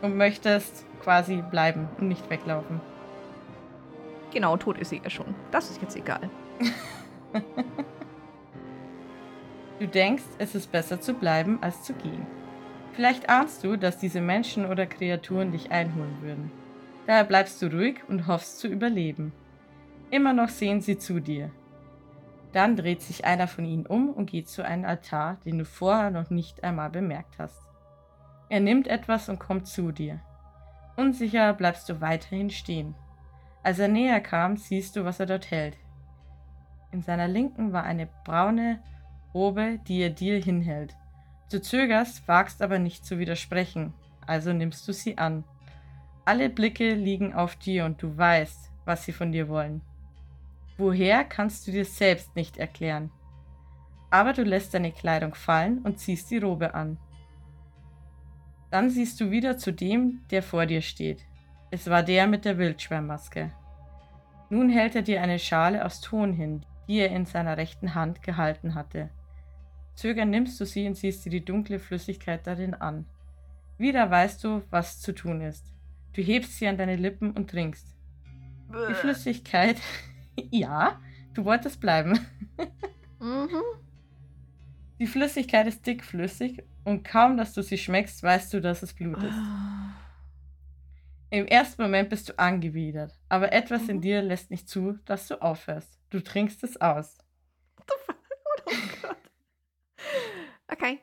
und 0.00 0.16
möchtest 0.16 0.86
quasi 1.02 1.44
bleiben 1.50 1.86
und 1.98 2.08
nicht 2.08 2.30
weglaufen. 2.30 2.80
Genau, 4.32 4.56
tot 4.56 4.78
ist 4.78 4.88
sie 4.88 5.02
ja 5.04 5.10
schon. 5.10 5.34
Das 5.50 5.68
ist 5.68 5.82
jetzt 5.82 5.94
egal. 5.94 6.30
du 9.78 9.86
denkst, 9.86 10.24
es 10.38 10.54
ist 10.54 10.72
besser 10.72 10.98
zu 10.98 11.12
bleiben, 11.12 11.58
als 11.60 11.82
zu 11.82 11.92
gehen. 11.92 12.26
Vielleicht 12.94 13.28
ahnst 13.28 13.62
du, 13.62 13.76
dass 13.76 13.98
diese 13.98 14.22
Menschen 14.22 14.64
oder 14.64 14.86
Kreaturen 14.86 15.52
dich 15.52 15.70
einholen 15.70 16.16
würden. 16.22 16.50
Daher 17.06 17.24
bleibst 17.24 17.60
du 17.60 17.66
ruhig 17.66 17.96
und 18.08 18.26
hoffst 18.26 18.58
zu 18.58 18.68
überleben. 18.68 19.34
Immer 20.10 20.32
noch 20.32 20.48
sehen 20.48 20.80
sie 20.80 20.96
zu 20.96 21.20
dir. 21.20 21.50
Dann 22.52 22.76
dreht 22.76 23.02
sich 23.02 23.24
einer 23.24 23.46
von 23.46 23.64
ihnen 23.64 23.86
um 23.86 24.10
und 24.10 24.30
geht 24.30 24.48
zu 24.48 24.64
einem 24.64 24.84
Altar, 24.84 25.38
den 25.44 25.58
du 25.58 25.64
vorher 25.64 26.10
noch 26.10 26.30
nicht 26.30 26.64
einmal 26.64 26.90
bemerkt 26.90 27.38
hast. 27.38 27.62
Er 28.48 28.60
nimmt 28.60 28.88
etwas 28.88 29.28
und 29.28 29.38
kommt 29.38 29.68
zu 29.68 29.92
dir. 29.92 30.20
Unsicher 30.96 31.54
bleibst 31.54 31.88
du 31.88 32.00
weiterhin 32.00 32.50
stehen. 32.50 32.94
Als 33.62 33.78
er 33.78 33.88
näher 33.88 34.20
kam, 34.20 34.56
siehst 34.56 34.96
du, 34.96 35.04
was 35.04 35.20
er 35.20 35.26
dort 35.26 35.50
hält. 35.50 35.76
In 36.92 37.02
seiner 37.02 37.28
Linken 37.28 37.72
war 37.72 37.84
eine 37.84 38.08
braune 38.24 38.82
Robe, 39.32 39.78
die 39.86 40.00
er 40.00 40.10
dir 40.10 40.42
hinhält. 40.42 40.96
Du 41.52 41.60
zögerst, 41.60 42.26
wagst 42.26 42.62
aber 42.62 42.78
nicht 42.78 43.04
zu 43.04 43.18
widersprechen, 43.18 43.94
also 44.26 44.52
nimmst 44.52 44.86
du 44.88 44.92
sie 44.92 45.18
an. 45.18 45.44
Alle 46.24 46.48
Blicke 46.48 46.94
liegen 46.94 47.34
auf 47.34 47.56
dir 47.56 47.84
und 47.84 48.02
du 48.02 48.16
weißt, 48.16 48.70
was 48.84 49.04
sie 49.04 49.12
von 49.12 49.30
dir 49.30 49.48
wollen. 49.48 49.82
Woher 50.80 51.24
kannst 51.24 51.66
du 51.66 51.72
dir 51.72 51.84
selbst 51.84 52.34
nicht 52.36 52.56
erklären. 52.56 53.10
Aber 54.10 54.32
du 54.32 54.42
lässt 54.42 54.72
deine 54.72 54.92
Kleidung 54.92 55.34
fallen 55.34 55.80
und 55.80 55.98
ziehst 55.98 56.30
die 56.30 56.38
Robe 56.38 56.74
an. 56.74 56.96
Dann 58.70 58.88
siehst 58.88 59.20
du 59.20 59.30
wieder 59.30 59.58
zu 59.58 59.74
dem, 59.74 60.22
der 60.30 60.42
vor 60.42 60.64
dir 60.64 60.80
steht. 60.80 61.26
Es 61.70 61.90
war 61.90 62.02
der 62.02 62.26
mit 62.26 62.46
der 62.46 62.56
Wildschwärmmaske. 62.56 63.52
Nun 64.48 64.70
hält 64.70 64.96
er 64.96 65.02
dir 65.02 65.20
eine 65.20 65.38
Schale 65.38 65.84
aus 65.84 66.00
Ton 66.00 66.32
hin, 66.32 66.64
die 66.88 67.00
er 67.00 67.10
in 67.10 67.26
seiner 67.26 67.58
rechten 67.58 67.94
Hand 67.94 68.22
gehalten 68.22 68.74
hatte. 68.74 69.10
Zögern 69.96 70.30
nimmst 70.30 70.58
du 70.58 70.64
sie 70.64 70.86
und 70.86 70.96
siehst 70.96 71.26
dir 71.26 71.30
die 71.30 71.44
dunkle 71.44 71.78
Flüssigkeit 71.78 72.46
darin 72.46 72.72
an. 72.72 73.04
Wieder 73.76 74.10
weißt 74.10 74.42
du, 74.44 74.62
was 74.70 74.98
zu 74.98 75.12
tun 75.12 75.42
ist. 75.42 75.74
Du 76.14 76.22
hebst 76.22 76.56
sie 76.56 76.66
an 76.68 76.78
deine 76.78 76.96
Lippen 76.96 77.32
und 77.32 77.50
trinkst. 77.50 77.86
Die 78.88 78.94
Flüssigkeit 78.94 79.76
ja, 80.50 81.00
du 81.34 81.44
wolltest 81.44 81.80
bleiben. 81.80 82.18
mhm. 83.20 83.62
Die 84.98 85.06
Flüssigkeit 85.06 85.66
ist 85.66 85.86
dickflüssig 85.86 86.62
und 86.84 87.04
kaum, 87.04 87.36
dass 87.36 87.54
du 87.54 87.62
sie 87.62 87.78
schmeckst, 87.78 88.22
weißt 88.22 88.52
du, 88.52 88.60
dass 88.60 88.82
es 88.82 88.92
Blut 88.92 89.22
ist. 89.22 89.34
Ah. 89.34 89.94
Im 91.30 91.46
ersten 91.46 91.80
Moment 91.82 92.10
bist 92.10 92.28
du 92.28 92.38
angewidert, 92.38 93.18
aber 93.28 93.52
etwas 93.52 93.84
mhm. 93.84 93.90
in 93.90 94.00
dir 94.00 94.22
lässt 94.22 94.50
nicht 94.50 94.68
zu, 94.68 94.98
dass 95.04 95.28
du 95.28 95.40
aufhörst. 95.40 96.00
Du 96.10 96.20
trinkst 96.20 96.62
es 96.64 96.80
aus. 96.80 97.18
Oh 98.66 98.72
Gott. 99.02 99.16
Okay. 100.68 101.00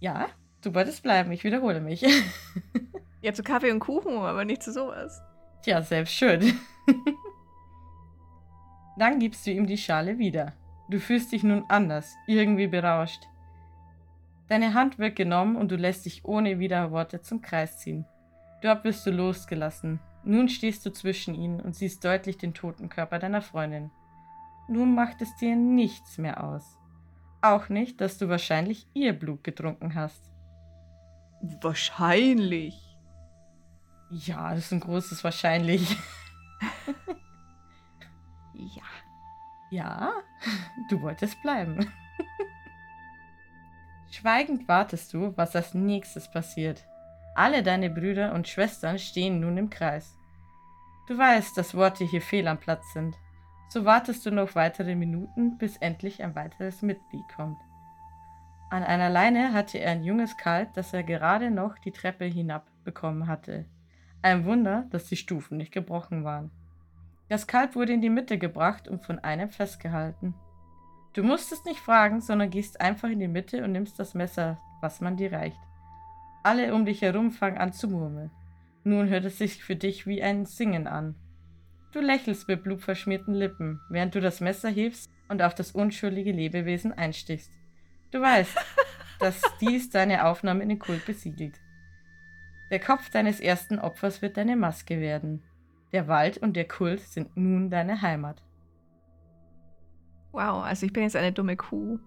Ja, 0.00 0.28
du 0.62 0.74
wolltest 0.74 1.02
bleiben, 1.02 1.32
ich 1.32 1.44
wiederhole 1.44 1.80
mich. 1.80 2.02
ja, 3.20 3.34
zu 3.34 3.42
Kaffee 3.42 3.72
und 3.72 3.80
Kuchen, 3.80 4.16
aber 4.16 4.44
nicht 4.46 4.62
zu 4.62 4.72
sowas. 4.72 5.20
Tja, 5.62 5.82
selbst 5.82 6.14
schön. 6.14 6.58
Dann 8.98 9.20
gibst 9.20 9.46
du 9.46 9.52
ihm 9.52 9.66
die 9.66 9.78
Schale 9.78 10.18
wieder. 10.18 10.52
Du 10.90 10.98
fühlst 10.98 11.32
dich 11.32 11.44
nun 11.44 11.64
anders, 11.68 12.16
irgendwie 12.26 12.66
berauscht. 12.66 13.28
Deine 14.48 14.74
Hand 14.74 14.98
wird 14.98 15.14
genommen 15.16 15.56
und 15.56 15.70
du 15.70 15.76
lässt 15.76 16.06
dich 16.06 16.24
ohne 16.24 16.58
Widerworte 16.58 17.20
zum 17.20 17.42
Kreis 17.42 17.78
ziehen. 17.78 18.06
Dort 18.62 18.84
wirst 18.84 19.06
du 19.06 19.10
losgelassen. 19.10 20.00
Nun 20.24 20.48
stehst 20.48 20.84
du 20.84 20.90
zwischen 20.90 21.34
ihnen 21.34 21.60
und 21.60 21.76
siehst 21.76 22.04
deutlich 22.04 22.38
den 22.38 22.54
toten 22.54 22.88
Körper 22.88 23.18
deiner 23.18 23.42
Freundin. 23.42 23.90
nun 24.68 24.94
macht 24.94 25.22
es 25.22 25.34
dir 25.36 25.54
nichts 25.54 26.18
mehr 26.18 26.42
aus. 26.42 26.76
Auch 27.40 27.68
nicht, 27.68 28.00
dass 28.00 28.18
du 28.18 28.28
wahrscheinlich 28.28 28.86
ihr 28.94 29.12
Blut 29.12 29.44
getrunken 29.44 29.94
hast. 29.94 30.32
Wahrscheinlich. 31.60 32.74
Ja, 34.10 34.50
das 34.50 34.66
ist 34.66 34.72
ein 34.72 34.80
großes 34.80 35.22
Wahrscheinlich. 35.22 35.96
Ja. 38.58 38.82
Ja, 39.70 40.12
du 40.88 41.00
wolltest 41.02 41.40
bleiben. 41.42 41.92
Schweigend 44.10 44.66
wartest 44.66 45.12
du, 45.12 45.36
was 45.36 45.54
als 45.54 45.74
nächstes 45.74 46.30
passiert. 46.30 46.86
Alle 47.34 47.62
deine 47.62 47.90
Brüder 47.90 48.32
und 48.32 48.48
Schwestern 48.48 48.98
stehen 48.98 49.40
nun 49.40 49.58
im 49.58 49.70
Kreis. 49.70 50.18
Du 51.06 51.16
weißt, 51.16 51.56
dass 51.56 51.74
Worte 51.74 52.04
hier 52.04 52.22
fehl 52.22 52.48
am 52.48 52.58
Platz 52.58 52.92
sind. 52.92 53.14
So 53.68 53.84
wartest 53.84 54.24
du 54.24 54.30
noch 54.30 54.54
weitere 54.54 54.94
Minuten, 54.94 55.58
bis 55.58 55.76
endlich 55.76 56.22
ein 56.22 56.34
weiteres 56.34 56.82
Mitglied 56.82 57.28
kommt. 57.36 57.60
An 58.70 58.82
einer 58.82 59.10
Leine 59.10 59.52
hatte 59.52 59.78
er 59.78 59.92
ein 59.92 60.04
junges 60.04 60.36
Kalb, 60.36 60.74
das 60.74 60.92
er 60.92 61.02
gerade 61.02 61.50
noch 61.50 61.78
die 61.78 61.92
Treppe 61.92 62.24
hinab 62.24 62.66
bekommen 62.84 63.26
hatte. 63.26 63.66
Ein 64.20 64.44
Wunder, 64.46 64.86
dass 64.90 65.04
die 65.04 65.16
Stufen 65.16 65.58
nicht 65.58 65.72
gebrochen 65.72 66.24
waren. 66.24 66.50
Das 67.28 67.46
Kalb 67.46 67.74
wurde 67.74 67.92
in 67.92 68.00
die 68.00 68.10
Mitte 68.10 68.38
gebracht 68.38 68.88
und 68.88 69.04
von 69.04 69.18
einem 69.18 69.50
festgehalten. 69.50 70.34
Du 71.12 71.22
musstest 71.22 71.66
nicht 71.66 71.80
fragen, 71.80 72.20
sondern 72.20 72.50
gehst 72.50 72.80
einfach 72.80 73.08
in 73.08 73.20
die 73.20 73.28
Mitte 73.28 73.64
und 73.64 73.72
nimmst 73.72 73.98
das 73.98 74.14
Messer, 74.14 74.58
was 74.80 75.00
man 75.00 75.16
dir 75.16 75.32
reicht. 75.32 75.58
Alle 76.42 76.74
um 76.74 76.86
dich 76.86 77.02
herum 77.02 77.30
fangen 77.30 77.58
an 77.58 77.72
zu 77.72 77.88
murmeln. 77.88 78.30
Nun 78.84 79.08
hört 79.08 79.24
es 79.24 79.38
sich 79.38 79.62
für 79.62 79.76
dich 79.76 80.06
wie 80.06 80.22
ein 80.22 80.46
Singen 80.46 80.86
an. 80.86 81.14
Du 81.92 82.00
lächelst 82.00 82.48
mit 82.48 82.62
blutverschmierten 82.62 83.34
Lippen, 83.34 83.80
während 83.90 84.14
du 84.14 84.20
das 84.20 84.40
Messer 84.40 84.68
hebst 84.68 85.10
und 85.28 85.42
auf 85.42 85.54
das 85.54 85.72
unschuldige 85.72 86.32
Lebewesen 86.32 86.92
einstichst. 86.92 87.52
Du 88.10 88.20
weißt, 88.20 88.56
dass 89.20 89.42
dies 89.60 89.90
deine 89.90 90.24
Aufnahme 90.26 90.62
in 90.62 90.68
den 90.68 90.78
Kult 90.78 91.04
besiegelt. 91.04 91.60
Der 92.70 92.80
Kopf 92.80 93.10
deines 93.10 93.40
ersten 93.40 93.78
Opfers 93.78 94.22
wird 94.22 94.36
deine 94.36 94.56
Maske 94.56 95.00
werden. 95.00 95.42
Der 95.92 96.08
Wald 96.08 96.38
und 96.38 96.54
der 96.54 96.68
Kult 96.68 97.00
sind 97.00 97.36
nun 97.36 97.70
deine 97.70 98.02
Heimat. 98.02 98.42
Wow, 100.32 100.62
also 100.62 100.84
ich 100.86 100.92
bin 100.92 101.04
jetzt 101.04 101.16
eine 101.16 101.32
dumme 101.32 101.56
Kuh. 101.56 101.98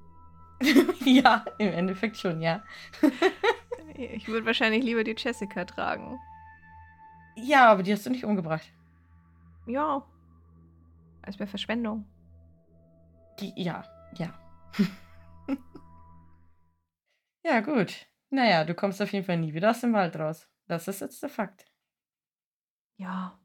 ja, 1.06 1.44
im 1.58 1.74
Endeffekt 1.74 2.17
schon, 2.17 2.41
ja. 2.41 2.63
ich 3.96 4.28
würde 4.28 4.46
wahrscheinlich 4.46 4.84
lieber 4.84 5.04
die 5.04 5.15
Jessica 5.17 5.65
tragen. 5.65 6.20
Ja, 7.36 7.72
aber 7.72 7.82
die 7.82 7.91
hast 7.91 8.06
du 8.06 8.12
nicht 8.12 8.26
umgebracht. 8.26 8.72
Ja. 9.65 10.06
Es 11.24 11.39
wäre 11.39 11.50
Verschwendung. 11.50 12.06
Die, 13.39 13.54
ja, 13.56 13.84
ja. 14.17 14.34
ja, 17.44 17.60
gut. 17.62 18.08
Naja, 18.30 18.63
du 18.63 18.76
kommst 18.76 19.02
auf 19.02 19.12
jeden 19.12 19.26
Fall 19.26 19.38
nie 19.38 19.54
wieder 19.54 19.72
aus 19.72 19.82
dem 19.82 19.94
Wald 19.94 20.15
raus. 20.15 20.48
Das 20.67 20.88
ist 20.88 21.02
jetzt 21.02 21.22
der 21.22 21.30
Fakt. 21.30 21.65
Ja. 22.98 23.40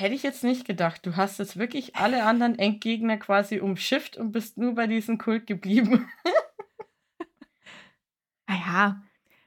Hätte 0.00 0.14
ich 0.14 0.22
jetzt 0.22 0.44
nicht 0.44 0.66
gedacht. 0.66 1.04
Du 1.04 1.16
hast 1.16 1.38
jetzt 1.38 1.58
wirklich 1.58 1.96
alle 1.96 2.24
anderen 2.24 2.58
Endgegner 2.58 3.18
quasi 3.18 3.60
umschifft 3.60 4.16
und 4.16 4.32
bist 4.32 4.56
nur 4.56 4.74
bei 4.74 4.86
diesem 4.86 5.18
Kult 5.18 5.46
geblieben. 5.46 6.10
naja, 8.48 9.02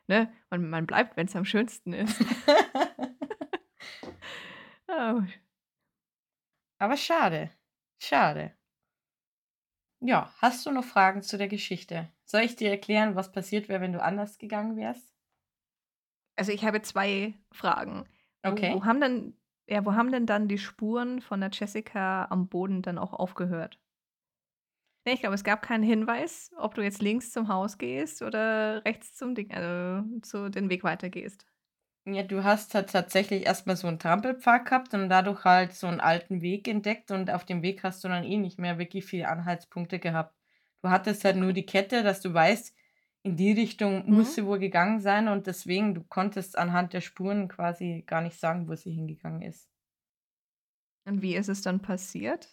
ne? 0.06 0.32
Man, 0.52 0.70
man 0.70 0.86
bleibt, 0.86 1.18
wenn 1.18 1.26
es 1.26 1.36
am 1.36 1.44
schönsten 1.44 1.94
ist. 1.94 2.24
oh. 4.90 5.22
Aber 6.78 6.98
schade. 6.98 7.50
Schade. 7.98 8.56
Ja, 10.02 10.32
hast 10.38 10.68
du 10.68 10.72
noch 10.72 10.86
Fragen 10.86 11.24
zu 11.24 11.40
der 11.40 11.48
Geschichte? 11.48 12.12
Soll 12.26 12.42
ich 12.42 12.56
dir 12.56 12.70
erklären, 12.70 13.16
was 13.16 13.32
passiert 13.32 13.70
wäre, 13.70 13.82
wenn 13.82 13.94
du 13.94 14.04
anders 14.04 14.38
gegangen 14.38 14.78
wärst? 14.78 15.16
Also 16.36 16.52
ich 16.52 16.64
habe 16.64 16.84
zwei 16.84 17.34
Fragen. 17.52 18.08
Okay. 18.44 18.72
Wo, 18.72 18.82
wo 18.82 18.86
haben 18.86 19.02
denn 19.02 19.36
ja, 19.74 19.86
wo 19.86 19.94
haben 19.94 20.12
denn 20.12 20.26
dann 20.26 20.48
die 20.48 20.58
Spuren 20.58 21.22
von 21.22 21.42
der 21.42 21.50
Jessica 21.52 22.26
am 22.30 22.48
Boden 22.48 22.82
dann 22.82 22.98
auch 22.98 23.14
aufgehört? 23.14 23.80
Ne, 25.06 25.14
ich 25.14 25.20
glaube, 25.20 25.36
es 25.36 25.44
gab 25.44 25.62
keinen 25.62 25.84
Hinweis, 25.84 26.52
ob 26.58 26.76
du 26.76 26.82
jetzt 26.82 27.02
links 27.02 27.32
zum 27.32 27.50
Haus 27.50 27.78
gehst 27.78 28.22
oder 28.22 28.84
rechts 28.86 29.16
zum 29.16 29.36
Ding, 29.36 29.52
also 29.54 30.20
zu 30.22 30.50
den 30.50 30.70
Weg 30.70 30.84
weitergehst. 30.84 31.46
Ja, 32.06 32.22
du 32.24 32.44
hast 32.44 32.76
halt 32.76 32.90
tatsächlich 32.92 33.46
erstmal 33.46 33.78
so 33.78 33.88
einen 33.88 33.98
Trampelpfad 34.00 34.66
gehabt 34.66 34.94
und 34.94 35.08
dadurch 35.10 35.46
halt 35.46 35.72
so 35.74 35.88
einen 35.88 36.02
alten 36.02 36.42
Weg 36.42 36.68
entdeckt 36.68 37.12
und 37.12 37.30
auf 37.32 37.46
dem 37.46 37.62
Weg 37.62 37.82
hast 37.84 38.04
du 38.04 38.10
dann 38.10 38.26
eh 38.26 38.38
nicht 38.38 38.60
mehr 38.60 38.78
wirklich 38.78 39.06
viele 39.06 39.30
Anhaltspunkte 39.30 40.00
gehabt. 40.00 40.36
Du 40.82 40.90
hattest 40.90 41.24
halt 41.24 41.38
nur 41.38 41.54
die 41.54 41.66
Kette, 41.66 42.04
dass 42.04 42.20
du 42.20 42.34
weißt, 42.34 42.76
in 43.24 43.38
die 43.38 43.54
Richtung 43.54 44.06
mhm. 44.06 44.16
muss 44.16 44.36
sie 44.36 44.46
wohl 44.46 44.60
gegangen 44.60 45.00
sein 45.00 45.30
und 45.30 45.48
deswegen, 45.48 45.96
du 45.96 46.04
konntest 46.04 46.58
anhand 46.58 46.94
der 46.94 47.02
Spuren 47.02 47.48
quasi 47.48 48.04
gar 48.06 48.22
nicht 48.22 48.38
sagen, 48.38 48.68
wo 48.68 48.76
sie 48.76 48.92
hingegangen 48.92 49.42
ist. 49.42 49.70
Und 51.06 51.22
wie 51.22 51.36
ist 51.36 51.50
es 51.50 51.62
dann 51.62 51.82
passiert? 51.82 52.50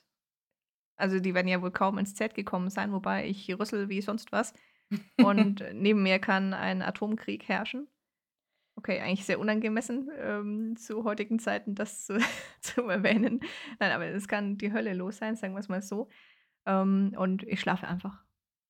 Also 0.97 1.19
die 1.19 1.35
werden 1.35 1.49
ja 1.49 1.63
wohl 1.63 1.73
kaum 1.73 1.99
ins 1.99 2.15
Zelt 2.15 2.35
gekommen 2.35 2.71
sein, 2.71 2.93
wobei 2.93 3.27
ich 3.27 3.49
rüssel 3.59 3.89
wie 3.89 4.01
sonst 4.01 4.33
was. 4.33 4.55
Und 5.17 5.65
neben 5.73 6.03
mir 6.03 6.19
kann 6.19 6.55
ein 6.55 6.83
Atomkrieg 6.83 7.49
herrschen. 7.49 7.89
Okay, 8.77 9.01
eigentlich 9.01 9.27
sehr 9.27 9.41
unangemessen 9.41 10.11
ähm, 10.19 10.77
zu 10.77 11.05
heutigen 11.05 11.39
Zeiten, 11.39 11.75
das 11.75 12.07
zu, 12.07 12.19
zu, 12.61 12.83
erwähnen. 12.83 13.41
Nein, 13.79 13.93
aber 13.93 14.07
es 14.07 14.29
kann 14.29 14.57
die 14.57 14.73
Hölle 14.73 14.95
los 14.95 15.17
sein, 15.17 15.37
sagen 15.37 15.55
wir 15.55 15.61
es 15.61 15.69
mal 15.69 15.83
so. 15.83 16.09
Ähm, 16.67 17.15
und 17.17 17.43
ich 17.45 17.61
schlafe 17.61 17.89
einfach. 17.89 18.25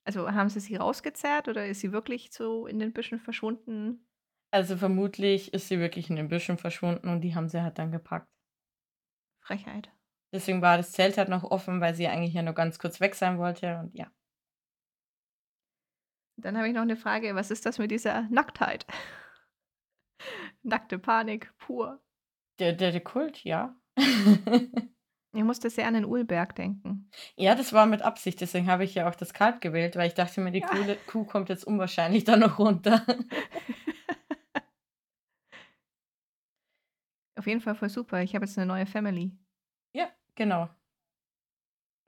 Also 0.05 0.31
haben 0.31 0.49
sie 0.49 0.61
sie 0.61 0.77
rausgezerrt 0.77 1.49
oder 1.49 1.67
ist 1.67 1.81
sie 1.81 1.93
wirklich 1.93 2.33
so 2.33 2.67
in 2.67 2.79
den 2.79 2.93
Büschen 2.93 3.21
verschwunden? 3.21 4.07
Also 4.53 4.77
vermutlich 4.77 5.53
ist 5.55 5.69
sie 5.69 5.79
wirklich 5.79 6.11
in 6.11 6.17
den 6.17 6.29
Büschen 6.29 6.59
verschwunden 6.59 7.09
und 7.09 7.21
die 7.21 7.35
haben 7.35 7.49
sie 7.49 7.63
halt 7.63 7.79
dann 7.79 7.93
gepackt. 7.93 8.29
Frechheit. 9.41 9.91
Deswegen 10.33 10.63
war 10.63 10.77
das 10.77 10.93
Zelt 10.93 11.19
halt 11.19 11.29
noch 11.29 11.45
offen, 11.45 11.81
weil 11.81 11.95
sie 11.95 12.09
eigentlich 12.09 12.35
ja 12.35 12.43
nur 12.43 12.55
ganz 12.55 12.79
kurz 12.79 13.01
weg 13.01 13.15
sein 13.15 13.39
wollte 13.39 13.79
und 13.79 13.95
ja. 13.95 14.11
Dann 16.37 16.57
habe 16.57 16.69
ich 16.69 16.75
noch 16.75 16.83
eine 16.83 16.97
Frage, 16.97 17.35
was 17.35 17.51
ist 17.51 17.67
das 17.67 17.79
mit 17.79 17.91
dieser 17.91 18.23
Nacktheit? 18.31 18.87
Nackte 20.63 20.99
Panik 20.99 21.53
pur. 21.59 22.03
Der, 22.59 22.73
der, 22.73 22.93
der 22.93 23.03
Kult, 23.03 23.45
ja. 23.45 23.77
Ich 25.33 25.45
musste 25.45 25.71
sehr 25.71 25.87
an 25.87 25.95
den 25.95 26.05
Ulberg 26.05 26.57
denken. 26.57 27.09
Ja, 27.37 27.55
das 27.55 27.73
war 27.73 27.87
mit 27.87 28.03
Absicht, 28.03 28.40
deswegen 28.40 28.69
habe 28.69 28.83
ich 28.83 28.97
ja 28.97 29.09
auch 29.09 29.14
das 29.14 29.33
Kalb 29.33 29.61
gewählt, 29.61 29.95
weil 29.95 30.09
ich 30.09 30.14
dachte 30.14 30.40
mir, 30.40 30.51
die 30.51 30.59
ja. 30.59 30.97
Kuh 31.07 31.25
kommt 31.25 31.49
jetzt 31.49 31.64
unwahrscheinlich 31.64 32.25
da 32.25 32.37
noch 32.37 32.59
runter. 32.59 33.07
Auf 37.38 37.47
jeden 37.47 37.61
Fall 37.61 37.77
voll 37.77 37.88
super. 37.88 38.23
Ich 38.23 38.35
habe 38.35 38.45
jetzt 38.45 38.59
eine 38.59 38.66
neue 38.66 38.87
Family. 38.87 39.31
Ja, 39.95 40.11
genau. 40.35 40.69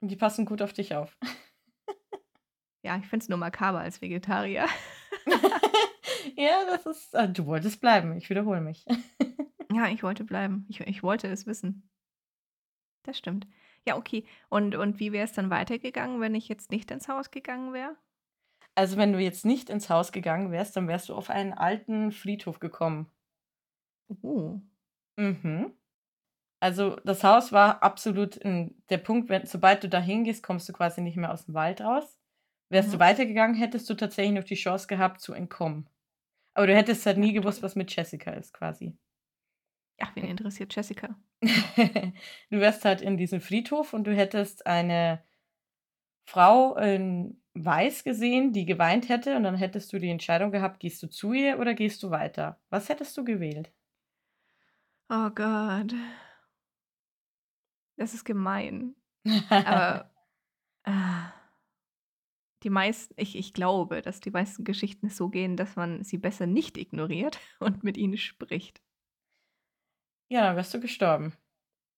Und 0.01 0.09
die 0.09 0.15
passen 0.17 0.45
gut 0.45 0.61
auf 0.61 0.73
dich 0.73 0.93
auf. 0.93 1.17
ja, 2.83 2.97
ich 2.97 3.07
finde 3.07 3.23
es 3.23 3.29
nur 3.29 3.39
makaber 3.39 3.79
als 3.79 4.01
Vegetarier. 4.01 4.67
ja, 6.35 6.65
das 6.65 6.85
ist. 6.85 7.15
Ah, 7.15 7.25
du 7.27 7.45
wolltest 7.45 7.79
bleiben, 7.79 8.15
ich 8.17 8.29
wiederhole 8.29 8.61
mich. 8.61 8.85
ja, 9.71 9.87
ich 9.87 10.03
wollte 10.03 10.25
bleiben. 10.25 10.65
Ich, 10.67 10.81
ich 10.81 11.01
wollte 11.01 11.29
es 11.29 11.47
wissen. 11.47 11.89
Das 13.03 13.17
stimmt. 13.17 13.47
Ja, 13.85 13.97
okay. 13.97 14.25
Und, 14.49 14.75
und 14.75 14.99
wie 14.99 15.11
wäre 15.11 15.25
es 15.25 15.33
dann 15.33 15.49
weitergegangen, 15.49 16.21
wenn 16.21 16.35
ich 16.35 16.47
jetzt 16.47 16.71
nicht 16.71 16.89
ins 16.91 17.07
Haus 17.07 17.31
gegangen 17.31 17.73
wäre? 17.73 17.95
Also, 18.75 18.97
wenn 18.97 19.13
du 19.13 19.19
jetzt 19.19 19.45
nicht 19.45 19.69
ins 19.69 19.89
Haus 19.89 20.11
gegangen 20.11 20.51
wärst, 20.51 20.75
dann 20.75 20.87
wärst 20.87 21.09
du 21.09 21.15
auf 21.15 21.29
einen 21.29 21.53
alten 21.53 22.11
Friedhof 22.11 22.59
gekommen. 22.59 23.11
Oh. 24.21 24.59
Mhm. 25.17 25.73
Also, 26.59 26.95
das 27.03 27.23
Haus 27.23 27.51
war 27.51 27.83
absolut 27.83 28.37
in 28.37 28.81
der 28.89 28.97
Punkt, 28.97 29.29
wenn, 29.29 29.45
sobald 29.45 29.83
du 29.83 29.89
da 29.89 29.99
hingehst, 29.99 30.43
kommst 30.43 30.67
du 30.69 30.73
quasi 30.73 31.01
nicht 31.01 31.17
mehr 31.17 31.31
aus 31.31 31.45
dem 31.45 31.53
Wald 31.53 31.81
raus. 31.81 32.17
Wärst 32.69 32.87
mhm. 32.87 32.93
du 32.93 32.99
weitergegangen, 32.99 33.55
hättest 33.55 33.89
du 33.89 33.93
tatsächlich 33.95 34.33
noch 34.33 34.45
die 34.45 34.55
Chance 34.55 34.87
gehabt 34.87 35.21
zu 35.21 35.33
entkommen. 35.33 35.89
Aber 36.55 36.67
du 36.67 36.75
hättest 36.75 37.05
halt 37.05 37.17
nie 37.17 37.33
gewusst, 37.33 37.61
was 37.63 37.75
mit 37.75 37.93
Jessica 37.95 38.31
ist, 38.31 38.53
quasi. 38.53 38.97
Ach, 40.03 40.13
wen 40.17 40.25
interessiert 40.25 40.75
Jessica? 40.75 41.15
du 41.41 42.59
wärst 42.59 42.83
halt 42.83 42.99
in 42.99 43.15
diesem 43.15 43.39
Friedhof 43.39 43.93
und 43.93 44.03
du 44.03 44.13
hättest 44.13 44.67
eine 44.67 45.23
Frau 46.25 46.75
in 46.75 47.41
Weiß 47.53 48.03
gesehen, 48.03 48.51
die 48.51 48.65
geweint 48.65 49.07
hätte 49.07 49.37
und 49.37 49.43
dann 49.43 49.55
hättest 49.55 49.93
du 49.93 49.99
die 49.99 50.09
Entscheidung 50.09 50.51
gehabt, 50.51 50.81
gehst 50.81 51.01
du 51.03 51.07
zu 51.07 51.31
ihr 51.31 51.57
oder 51.57 51.73
gehst 51.73 52.03
du 52.03 52.09
weiter? 52.09 52.59
Was 52.69 52.89
hättest 52.89 53.15
du 53.15 53.23
gewählt? 53.23 53.71
Oh 55.09 55.29
Gott. 55.29 55.93
Das 57.95 58.13
ist 58.13 58.25
gemein. 58.25 58.95
Aber 59.49 60.11
äh, 60.83 60.91
die 62.63 62.69
meisten, 62.69 63.13
ich, 63.15 63.37
ich 63.37 63.53
glaube, 63.53 64.01
dass 64.01 64.19
die 64.19 64.31
meisten 64.31 64.65
Geschichten 64.65 65.09
so 65.09 65.29
gehen, 65.29 65.55
dass 65.55 65.77
man 65.77 66.03
sie 66.03 66.17
besser 66.17 66.45
nicht 66.45 66.77
ignoriert 66.77 67.39
und 67.61 67.85
mit 67.85 67.95
ihnen 67.95 68.17
spricht. 68.17 68.82
Ja, 70.33 70.41
dann 70.41 70.55
wärst 70.55 70.73
du 70.73 70.79
gestorben. 70.79 71.33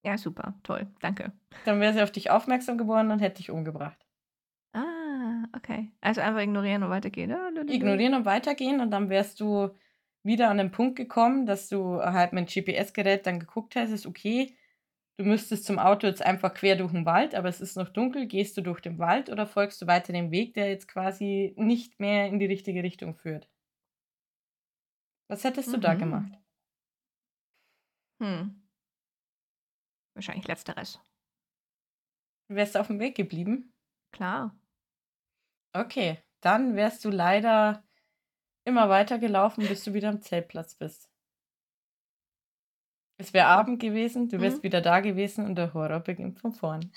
Ja, 0.04 0.18
super, 0.18 0.54
toll, 0.64 0.88
danke. 1.02 1.32
Dann 1.64 1.80
wäre 1.82 1.94
sie 1.94 2.02
auf 2.02 2.12
dich 2.12 2.30
aufmerksam 2.32 2.78
geworden 2.78 3.12
und 3.12 3.20
hätte 3.20 3.38
dich 3.38 3.50
umgebracht. 3.52 4.06
Ah, 4.74 5.46
okay. 5.56 5.92
Also 6.02 6.22
einfach 6.22 6.42
ignorieren 6.42 6.84
und 6.84 6.90
weitergehen. 6.90 7.34
Ignorieren 7.68 8.14
und 8.14 8.26
weitergehen 8.26 8.82
und 8.82 8.92
dann 8.92 9.10
wärst 9.10 9.40
du 9.40 9.70
wieder 10.24 10.50
an 10.50 10.58
den 10.58 10.72
Punkt 10.72 10.96
gekommen, 10.98 11.46
dass 11.46 11.70
du 11.70 12.02
halt 12.02 12.34
mit 12.34 12.50
dem 12.56 12.66
GPS-Gerät 12.66 13.26
dann 13.26 13.40
geguckt 13.40 13.76
hättest, 13.76 14.06
okay, 14.06 14.58
du 15.18 15.24
müsstest 15.26 15.66
zum 15.66 15.80
Auto 15.80 16.08
jetzt 16.08 16.22
einfach 16.26 16.54
quer 16.54 16.76
durch 16.76 16.92
den 16.92 17.06
Wald, 17.06 17.36
aber 17.36 17.48
es 17.50 17.62
ist 17.62 17.78
noch 17.78 17.90
dunkel, 17.90 18.28
gehst 18.28 18.58
du 18.58 18.62
durch 18.62 18.82
den 18.82 19.00
Wald 19.00 19.30
oder 19.30 19.48
folgst 19.48 19.82
du 19.82 19.88
weiter 19.88 20.14
dem 20.14 20.32
Weg, 20.32 20.54
der 20.56 20.70
jetzt 20.70 20.88
quasi 20.88 21.54
nicht 21.58 22.00
mehr 22.00 22.28
in 22.28 22.40
die 22.40 22.46
richtige 22.48 22.84
Richtung 22.84 23.16
führt? 23.16 23.48
Was 25.28 25.44
hättest 25.44 25.72
du 25.72 25.78
da 25.78 25.94
Mhm. 25.94 26.00
gemacht? 26.00 26.32
Hm. 28.22 28.62
Wahrscheinlich 30.16 30.48
letzteres. 30.48 31.00
Wärst 32.48 32.76
du 32.76 32.80
auf 32.80 32.88
dem 32.88 33.00
Weg 33.00 33.16
geblieben? 33.16 33.74
Klar. 34.12 34.58
Okay, 35.74 36.20
dann 36.42 36.76
wärst 36.76 37.04
du 37.04 37.10
leider 37.10 37.84
immer 38.66 38.88
weiter 38.90 39.20
gelaufen, 39.20 39.68
bis 39.68 39.84
du 39.84 39.94
wieder 39.94 40.10
am 40.10 40.22
Zeltplatz 40.22 40.76
bist. 40.76 41.10
Es 43.18 43.34
wäre 43.34 43.48
Abend 43.48 43.80
gewesen, 43.82 44.30
du 44.30 44.40
wärst 44.42 44.58
Mhm. 44.60 44.64
wieder 44.64 44.82
da 44.82 45.00
gewesen 45.00 45.46
und 45.46 45.56
der 45.56 45.74
Horror 45.74 46.00
beginnt 46.02 46.40
von 46.40 46.52
vorn. 46.54 46.92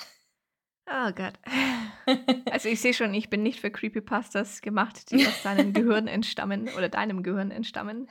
Oh 0.91 1.13
Gott. 1.13 1.35
Also 2.51 2.71
ich 2.71 2.81
sehe 2.81 2.95
schon, 2.95 3.13
ich 3.13 3.29
bin 3.29 3.43
nicht 3.43 3.61
für 3.61 3.71
Creepypastas 3.71 4.63
gemacht, 4.63 5.11
die 5.11 5.27
aus 5.27 5.43
deinem 5.43 5.75
Gehirn 5.75 6.07
entstammen 6.09 6.71
oder 6.71 6.89
deinem 6.89 7.23
Gehirn 7.23 7.51
entstammen. 7.51 8.09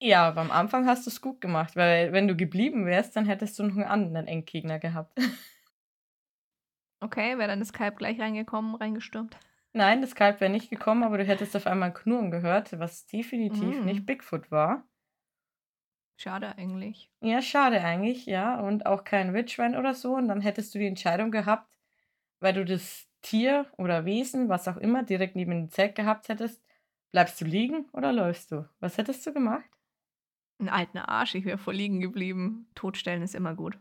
Ja, 0.00 0.28
aber 0.28 0.40
am 0.42 0.50
Anfang 0.50 0.86
hast 0.86 1.06
du 1.06 1.10
es 1.10 1.20
gut 1.20 1.40
gemacht, 1.40 1.74
weil 1.74 2.12
wenn 2.12 2.28
du 2.28 2.36
geblieben 2.36 2.86
wärst, 2.86 3.16
dann 3.16 3.26
hättest 3.26 3.58
du 3.58 3.64
noch 3.64 3.74
einen 3.76 3.84
anderen 3.84 4.26
Endgegner 4.28 4.78
gehabt. 4.78 5.16
Okay, 7.00 7.38
wäre 7.38 7.48
dann 7.48 7.60
das 7.60 7.72
Kalb 7.72 7.96
gleich 7.98 8.18
reingekommen, 8.20 8.74
reingestürmt. 8.74 9.36
Nein, 9.72 10.00
das 10.00 10.14
Kalb 10.16 10.40
wäre 10.40 10.50
nicht 10.50 10.70
gekommen, 10.70 11.04
aber 11.04 11.18
du 11.18 11.24
hättest 11.24 11.54
auf 11.54 11.66
einmal 11.66 11.90
ein 11.90 11.94
Knurren 11.94 12.30
gehört, 12.30 12.76
was 12.80 13.06
definitiv 13.06 13.80
Mm. 13.80 13.84
nicht 13.86 14.04
Bigfoot 14.06 14.50
war. 14.50 14.84
Schade 16.16 16.56
eigentlich. 16.58 17.08
Ja, 17.20 17.40
schade 17.42 17.80
eigentlich, 17.82 18.26
ja. 18.26 18.58
Und 18.60 18.86
auch 18.86 19.04
kein 19.04 19.32
Wildschwein 19.34 19.76
oder 19.76 19.94
so. 19.94 20.14
Und 20.16 20.28
dann 20.28 20.40
hättest 20.40 20.74
du 20.74 20.78
die 20.80 20.86
Entscheidung 20.86 21.30
gehabt, 21.30 21.72
weil 22.40 22.54
du 22.54 22.64
das 22.64 23.08
Tier 23.22 23.66
oder 23.76 24.04
Wesen, 24.04 24.48
was 24.48 24.68
auch 24.68 24.76
immer, 24.76 25.02
direkt 25.04 25.36
neben 25.36 25.52
dem 25.52 25.70
Zelt 25.70 25.94
gehabt 25.94 26.28
hättest, 26.28 26.62
bleibst 27.12 27.40
du 27.40 27.44
liegen 27.44 27.88
oder 27.92 28.12
läufst 28.12 28.50
du? 28.52 28.68
Was 28.80 28.98
hättest 28.98 29.26
du 29.26 29.32
gemacht? 29.32 29.67
Ein 30.58 30.68
alter 30.68 31.08
Arsch, 31.08 31.34
ich 31.34 31.44
wäre 31.44 31.58
voll 31.58 31.74
liegen 31.74 32.00
geblieben. 32.00 32.68
Totstellen 32.74 33.22
ist 33.22 33.34
immer 33.34 33.54
gut. 33.54 33.78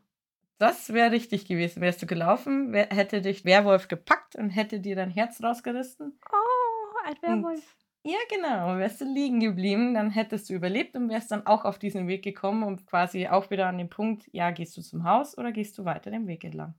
Das 0.60 0.92
wäre 0.94 1.12
richtig 1.12 1.46
gewesen. 1.46 1.82
Wärst 1.82 2.02
du 2.02 2.06
gelaufen, 2.08 2.72
wär, 2.74 2.88
hätte 2.90 3.22
dich 3.22 3.46
Werwolf 3.46 3.88
gepackt 3.88 4.36
und 4.36 4.50
hätte 4.50 4.80
dir 4.80 4.96
dein 4.96 5.10
Herz 5.12 5.42
rausgerissen. 5.42 6.20
Oh, 6.32 6.98
ein 7.06 7.14
Und 7.16 7.22
Werwolf. 7.24 7.76
ja, 8.04 8.18
genau, 8.30 8.78
wärst 8.78 9.02
du 9.02 9.06
liegen 9.06 9.40
geblieben, 9.40 9.94
dann 9.94 10.10
hättest 10.12 10.50
du 10.50 10.54
überlebt 10.54 10.96
und 10.96 11.10
wärst 11.10 11.32
dann 11.32 11.46
auch 11.46 11.66
auf 11.66 11.78
diesen 11.80 12.08
Weg 12.08 12.24
gekommen 12.24 12.64
und 12.64 12.86
quasi 12.88 13.28
auch 13.28 13.50
wieder 13.52 13.68
an 13.68 13.78
den 13.78 13.90
Punkt, 13.90 14.28
ja, 14.32 14.52
gehst 14.52 14.76
du 14.78 14.82
zum 14.82 15.04
Haus 15.04 15.38
oder 15.38 15.52
gehst 15.52 15.78
du 15.78 15.86
weiter 15.86 16.10
den 16.12 16.26
Weg 16.28 16.44
entlang? 16.44 16.74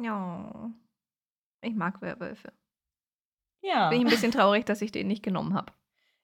Ja. 0.00 0.72
Ich 1.60 1.74
mag 1.74 2.00
Werwölfe. 2.00 2.52
Ja. 3.62 3.88
Bin 3.90 3.98
ich 4.00 4.06
ein 4.06 4.10
bisschen 4.10 4.32
traurig, 4.32 4.64
dass 4.66 4.82
ich 4.82 4.92
den 4.92 5.08
nicht 5.08 5.22
genommen 5.22 5.54
habe. 5.54 5.72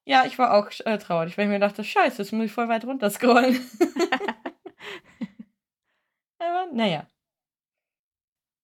Ja, 0.07 0.27
ich 0.27 0.39
war 0.39 0.55
auch 0.55 0.71
äh, 0.85 0.99
traurig, 0.99 1.39
weil 1.39 1.47
ich 1.47 1.51
mir 1.51 1.59
dachte, 1.59 1.83
scheiße, 1.83 2.23
jetzt 2.23 2.33
muss 2.33 2.47
ich 2.47 2.53
voll 2.53 2.69
weit 2.69 2.85
runter 2.85 3.11
scrollen. 3.11 3.55
Aber 6.39 6.67
naja. 6.73 7.07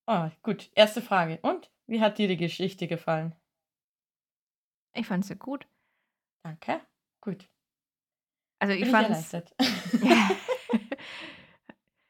Oh, 0.06 0.28
gut, 0.42 0.70
erste 0.74 1.00
Frage. 1.00 1.38
Und 1.42 1.70
wie 1.86 2.00
hat 2.00 2.18
dir 2.18 2.28
die 2.28 2.36
Geschichte 2.36 2.88
gefallen? 2.88 3.34
ich 4.92 5.06
fand 5.06 5.24
sie 5.24 5.36
gut. 5.36 5.68
Danke. 6.42 6.80
Gut. 7.20 7.48
Also 8.58 8.74
ich 8.74 8.82
ich 8.82 8.90
fand 8.90 9.08
erleichtert. 9.08 9.54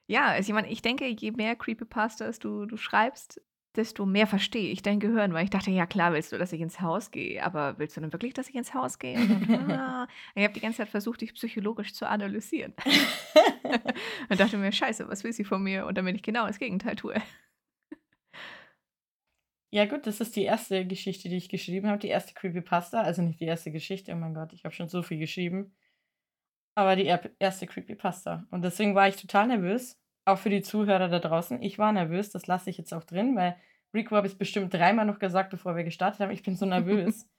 ja, 0.06 0.28
also 0.28 0.50
ich 0.50 0.54
meine, 0.54 0.70
ich 0.70 0.82
denke, 0.82 1.06
je 1.06 1.32
mehr 1.32 1.56
Creepypastas 1.56 2.38
du, 2.38 2.66
du 2.66 2.76
schreibst, 2.76 3.40
desto 3.76 4.04
mehr 4.04 4.26
verstehe 4.26 4.72
ich 4.72 4.82
dein 4.82 4.98
Gehirn, 4.98 5.32
weil 5.32 5.44
ich 5.44 5.50
dachte, 5.50 5.70
ja 5.70 5.86
klar, 5.86 6.12
willst 6.12 6.32
du, 6.32 6.38
dass 6.38 6.52
ich 6.52 6.60
ins 6.60 6.80
Haus 6.80 7.10
gehe, 7.10 7.42
aber 7.44 7.78
willst 7.78 7.96
du 7.96 8.00
denn 8.00 8.12
wirklich, 8.12 8.34
dass 8.34 8.48
ich 8.48 8.54
ins 8.56 8.74
Haus 8.74 8.98
gehe? 8.98 9.14
Dann, 9.14 9.70
ah, 9.70 10.08
ich 10.34 10.42
habe 10.42 10.54
die 10.54 10.60
ganze 10.60 10.78
Zeit 10.78 10.88
versucht, 10.88 11.20
dich 11.20 11.34
psychologisch 11.34 11.94
zu 11.94 12.08
analysieren. 12.08 12.74
Und 14.28 14.40
dachte 14.40 14.56
mir, 14.56 14.72
scheiße, 14.72 15.08
was 15.08 15.22
will 15.22 15.32
sie 15.32 15.44
von 15.44 15.62
mir? 15.62 15.86
Und 15.86 15.96
damit 15.96 16.16
ich 16.16 16.22
genau 16.22 16.46
das 16.46 16.58
Gegenteil 16.58 16.96
tue. 16.96 17.14
ja, 19.70 19.86
gut, 19.86 20.06
das 20.06 20.20
ist 20.20 20.34
die 20.34 20.44
erste 20.44 20.84
Geschichte, 20.84 21.28
die 21.28 21.36
ich 21.36 21.48
geschrieben 21.48 21.88
habe. 21.88 22.00
Die 22.00 22.08
erste 22.08 22.34
Creepypasta. 22.34 23.02
Also 23.02 23.22
nicht 23.22 23.38
die 23.38 23.44
erste 23.44 23.70
Geschichte, 23.70 24.12
oh 24.12 24.16
mein 24.16 24.34
Gott, 24.34 24.52
ich 24.52 24.64
habe 24.64 24.74
schon 24.74 24.88
so 24.88 25.02
viel 25.02 25.18
geschrieben. 25.18 25.76
Aber 26.74 26.96
die 26.96 27.06
er 27.06 27.30
erste 27.38 27.66
Creepypasta. 27.66 28.46
Und 28.50 28.62
deswegen 28.62 28.94
war 28.94 29.06
ich 29.06 29.16
total 29.16 29.46
nervös. 29.46 30.00
Auch 30.30 30.38
für 30.38 30.50
die 30.50 30.62
Zuhörer 30.62 31.08
da 31.08 31.18
draußen. 31.18 31.60
Ich 31.60 31.76
war 31.78 31.92
nervös, 31.92 32.30
das 32.30 32.46
lasse 32.46 32.70
ich 32.70 32.78
jetzt 32.78 32.94
auch 32.94 33.02
drin, 33.02 33.34
weil 33.34 33.56
Rico 33.92 34.14
habe 34.14 34.28
ich 34.28 34.38
bestimmt 34.38 34.72
dreimal 34.72 35.04
noch 35.04 35.18
gesagt, 35.18 35.50
bevor 35.50 35.74
wir 35.74 35.82
gestartet 35.82 36.20
haben. 36.20 36.30
Ich 36.30 36.44
bin 36.44 36.56
so 36.56 36.66
nervös. 36.66 37.28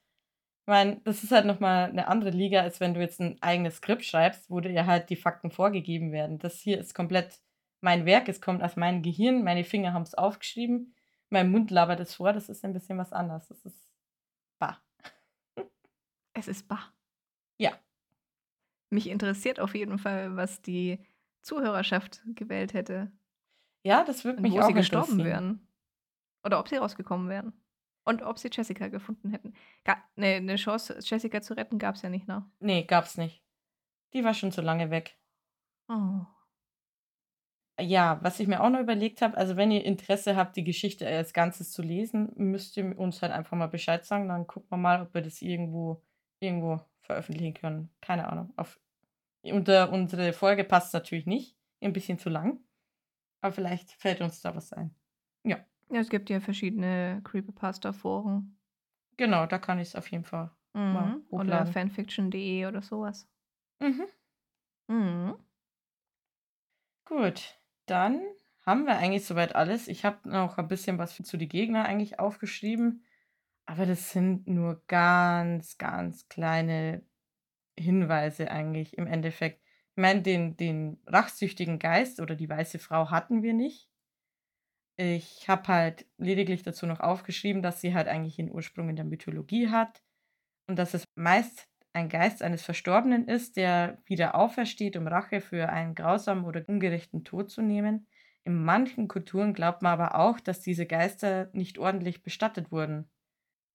Ich 0.64 0.68
meine, 0.68 1.02
das 1.04 1.24
ist 1.24 1.32
halt 1.32 1.48
nochmal 1.48 1.90
eine 1.90 2.08
andere 2.08 2.30
Liga, 2.30 2.62
als 2.62 2.80
wenn 2.80 2.94
du 2.94 3.02
jetzt 3.02 3.20
ein 3.20 3.42
eigenes 3.42 3.78
Skript 3.78 4.06
schreibst, 4.06 4.48
wo 4.52 4.60
dir 4.60 4.86
halt 4.86 5.10
die 5.10 5.16
Fakten 5.16 5.50
vorgegeben 5.50 6.12
werden. 6.12 6.38
Das 6.38 6.60
hier 6.60 6.80
ist 6.80 6.94
komplett 6.94 7.42
mein 7.82 8.06
Werk, 8.06 8.30
es 8.30 8.42
kommt 8.42 8.62
aus 8.62 8.76
meinem 8.76 9.02
Gehirn, 9.02 9.44
meine 9.44 9.64
Finger 9.64 9.92
haben 9.92 10.04
es 10.04 10.14
aufgeschrieben, 10.14 10.94
mein 11.32 11.50
Mund 11.50 11.72
labert 11.72 12.00
es 12.00 12.14
vor, 12.14 12.32
das 12.32 12.48
ist 12.48 12.64
ein 12.64 12.74
bisschen 12.74 13.00
was 13.00 13.12
anderes. 13.12 13.48
Das 13.48 13.66
ist 13.66 13.90
bah. 14.60 14.80
Es 16.34 16.48
ist 16.48 16.68
bah. 16.68 16.94
Ja. 17.58 17.72
Mich 18.92 19.10
interessiert 19.10 19.60
auf 19.60 19.74
jeden 19.74 19.98
Fall, 19.98 20.36
was 20.36 20.62
die 20.62 21.00
Zuhörerschaft 21.42 22.22
gewählt 22.36 22.74
hätte. 22.74 23.12
Ja, 23.84 24.04
das 24.04 24.24
würde 24.24 24.42
mich 24.42 24.54
wo 24.54 24.60
auch 24.60 24.68
sie 24.68 24.74
gestorben 24.74 25.24
wären. 25.24 25.68
Oder 26.44 26.60
ob 26.60 26.68
sie 26.68 26.78
rausgekommen 26.78 27.30
wären. 27.30 27.54
Und 28.04 28.24
ob 28.24 28.40
sie 28.40 28.50
Jessica 28.52 28.88
gefunden 28.88 29.30
hätten. 29.30 29.54
Ga 29.84 29.98
ne, 30.16 30.36
eine 30.36 30.56
Chance, 30.56 31.00
Jessica 31.02 31.42
zu 31.42 31.54
retten, 31.56 31.78
gab 31.78 31.96
es 31.96 32.02
ja 32.02 32.10
nicht 32.10 32.28
noch. 32.28 32.44
Nee, 32.60 32.84
gab's 32.84 33.18
nicht. 33.18 33.44
Die 34.14 34.24
war 34.24 34.34
schon 34.34 34.52
zu 34.52 34.62
lange 34.62 34.90
weg. 34.90 35.18
Oh. 35.88 36.26
Ja, 37.80 38.20
was 38.22 38.40
ich 38.40 38.48
mir 38.48 38.62
auch 38.62 38.70
noch 38.70 38.80
überlegt 38.80 39.22
habe, 39.22 39.38
also 39.38 39.56
wenn 39.56 39.72
ihr 39.72 39.86
Interesse 39.86 40.36
habt, 40.36 40.56
die 40.56 40.64
Geschichte 40.64 41.08
als 41.08 41.34
Ganzes 41.34 41.72
zu 41.72 41.82
lesen, 41.82 42.32
müsst 42.36 42.76
ihr 42.78 42.98
uns 42.98 43.22
halt 43.22 43.32
einfach 43.32 43.58
mal 43.58 43.68
Bescheid 43.68 44.06
sagen. 44.06 44.28
Dann 44.28 44.48
gucken 44.48 44.70
wir 44.72 44.78
mal, 44.78 45.02
ob 45.02 45.14
wir 45.14 45.22
das 45.22 45.42
irgendwo, 45.42 46.04
irgendwo 46.40 46.82
veröffentlichen 47.02 47.54
können. 47.54 47.90
Keine 48.02 48.28
Ahnung. 48.30 48.54
Auf, 48.58 48.80
unter 49.44 49.92
unsere 49.92 50.34
Folge 50.34 50.64
passt 50.64 50.94
natürlich 50.94 51.26
nicht. 51.26 51.58
Ein 51.82 51.94
bisschen 51.94 52.20
zu 52.20 52.30
lang. 52.30 52.62
Aber 53.42 53.54
vielleicht 53.54 53.92
fällt 53.94 54.22
uns 54.22 54.42
da 54.42 54.56
was 54.56 54.74
ein. 54.74 54.96
Ja, 55.46 55.66
Ja, 55.92 56.00
es 56.00 56.10
gibt 56.10 56.30
ja 56.32 56.40
verschiedene 56.40 57.22
Creepypasta-Foren. 57.24 58.58
genau, 59.18 59.46
da 59.46 59.58
kann 59.58 59.80
ich 59.80 59.90
es 59.90 59.96
auf 59.96 60.10
jeden 60.12 60.24
Fall 60.26 60.52
mal 60.90 61.16
Mhm. 61.16 61.26
Oder 61.32 61.66
hochladen. 61.66 61.66
fanfiction.de 61.66 62.66
oder 62.66 62.82
sowas. 62.82 63.30
Mhm. 63.82 64.06
Mhm. 64.90 65.38
Gut, 67.06 67.60
dann 67.86 68.22
haben 68.66 68.86
wir 68.86 68.98
eigentlich 68.98 69.26
soweit 69.26 69.56
alles. 69.56 69.88
Ich 69.88 70.06
habe 70.06 70.30
noch 70.30 70.58
ein 70.58 70.68
bisschen 70.68 70.98
was 70.98 71.16
zu 71.18 71.38
die 71.38 71.48
Gegner 71.48 71.86
eigentlich 71.86 72.20
aufgeschrieben, 72.20 73.04
aber 73.66 73.86
das 73.86 74.12
sind 74.12 74.48
nur 74.48 74.84
ganz, 74.88 75.78
ganz 75.78 76.28
kleine 76.30 77.06
Hinweise 77.78 78.52
eigentlich 78.52 78.98
im 78.98 79.08
Endeffekt. 79.08 79.62
Ich 79.96 80.02
meine, 80.02 80.22
den, 80.22 80.58
den 80.58 81.00
rachsüchtigen 81.06 81.80
Geist 81.80 82.20
oder 82.20 82.36
die 82.36 82.50
weiße 82.50 82.80
Frau 82.80 83.10
hatten 83.10 83.44
wir 83.44 83.54
nicht. 83.54 83.90
Ich 84.98 85.48
habe 85.50 85.68
halt 85.68 86.06
lediglich 86.18 86.64
dazu 86.64 86.86
noch 86.86 87.00
aufgeschrieben, 87.00 87.62
dass 87.62 87.82
sie 87.82 87.94
halt 87.94 88.08
eigentlich 88.08 88.38
ihren 88.38 88.52
Ursprung 88.52 88.90
in 88.90 88.96
der 88.96 89.06
Mythologie 89.06 89.70
hat 89.70 90.04
und 90.68 90.78
dass 90.78 90.94
es 90.94 91.06
meist 91.16 91.68
ein 91.94 92.08
Geist 92.08 92.42
eines 92.42 92.64
Verstorbenen 92.64 93.28
ist, 93.28 93.58
der 93.58 94.02
wieder 94.06 94.36
aufersteht, 94.36 94.96
um 94.96 95.08
Rache 95.08 95.42
für 95.42 95.70
einen 95.70 95.96
grausamen 95.96 96.46
oder 96.46 96.64
ungerechten 96.68 97.24
Tod 97.24 97.50
zu 97.50 97.62
nehmen. 97.62 98.08
In 98.44 98.64
manchen 98.64 99.08
Kulturen 99.08 99.54
glaubt 99.54 99.82
man 99.82 99.94
aber 99.94 100.16
auch, 100.16 100.40
dass 100.40 100.62
diese 100.62 100.86
Geister 100.86 101.50
nicht 101.54 101.78
ordentlich 101.78 102.24
bestattet 102.24 102.72
wurden. 102.72 103.10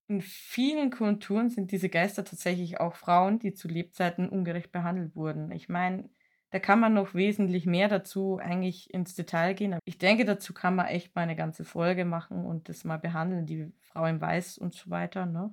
In 0.08 0.22
vielen 0.22 0.90
Kulturen 0.90 1.50
sind 1.50 1.72
diese 1.72 1.88
Geister 1.88 2.24
tatsächlich 2.24 2.78
auch 2.78 2.94
Frauen, 2.94 3.38
die 3.38 3.54
zu 3.54 3.66
Lebzeiten 3.66 4.28
ungerecht 4.28 4.70
behandelt 4.70 5.16
wurden. 5.16 5.50
Ich 5.50 5.68
meine, 5.68 6.08
da 6.50 6.60
kann 6.60 6.78
man 6.78 6.94
noch 6.94 7.14
wesentlich 7.14 7.66
mehr 7.66 7.88
dazu 7.88 8.38
eigentlich 8.38 8.92
ins 8.94 9.14
Detail 9.14 9.54
gehen. 9.54 9.78
Ich 9.84 9.98
denke, 9.98 10.24
dazu 10.24 10.54
kann 10.54 10.76
man 10.76 10.86
echt 10.86 11.14
mal 11.14 11.22
eine 11.22 11.34
ganze 11.34 11.64
Folge 11.64 12.04
machen 12.04 12.46
und 12.46 12.68
das 12.68 12.84
mal 12.84 12.98
behandeln, 12.98 13.46
die 13.46 13.72
Frau 13.80 14.06
in 14.06 14.20
Weiß 14.20 14.58
und 14.58 14.74
so 14.74 14.90
weiter. 14.90 15.26
Ne? 15.26 15.52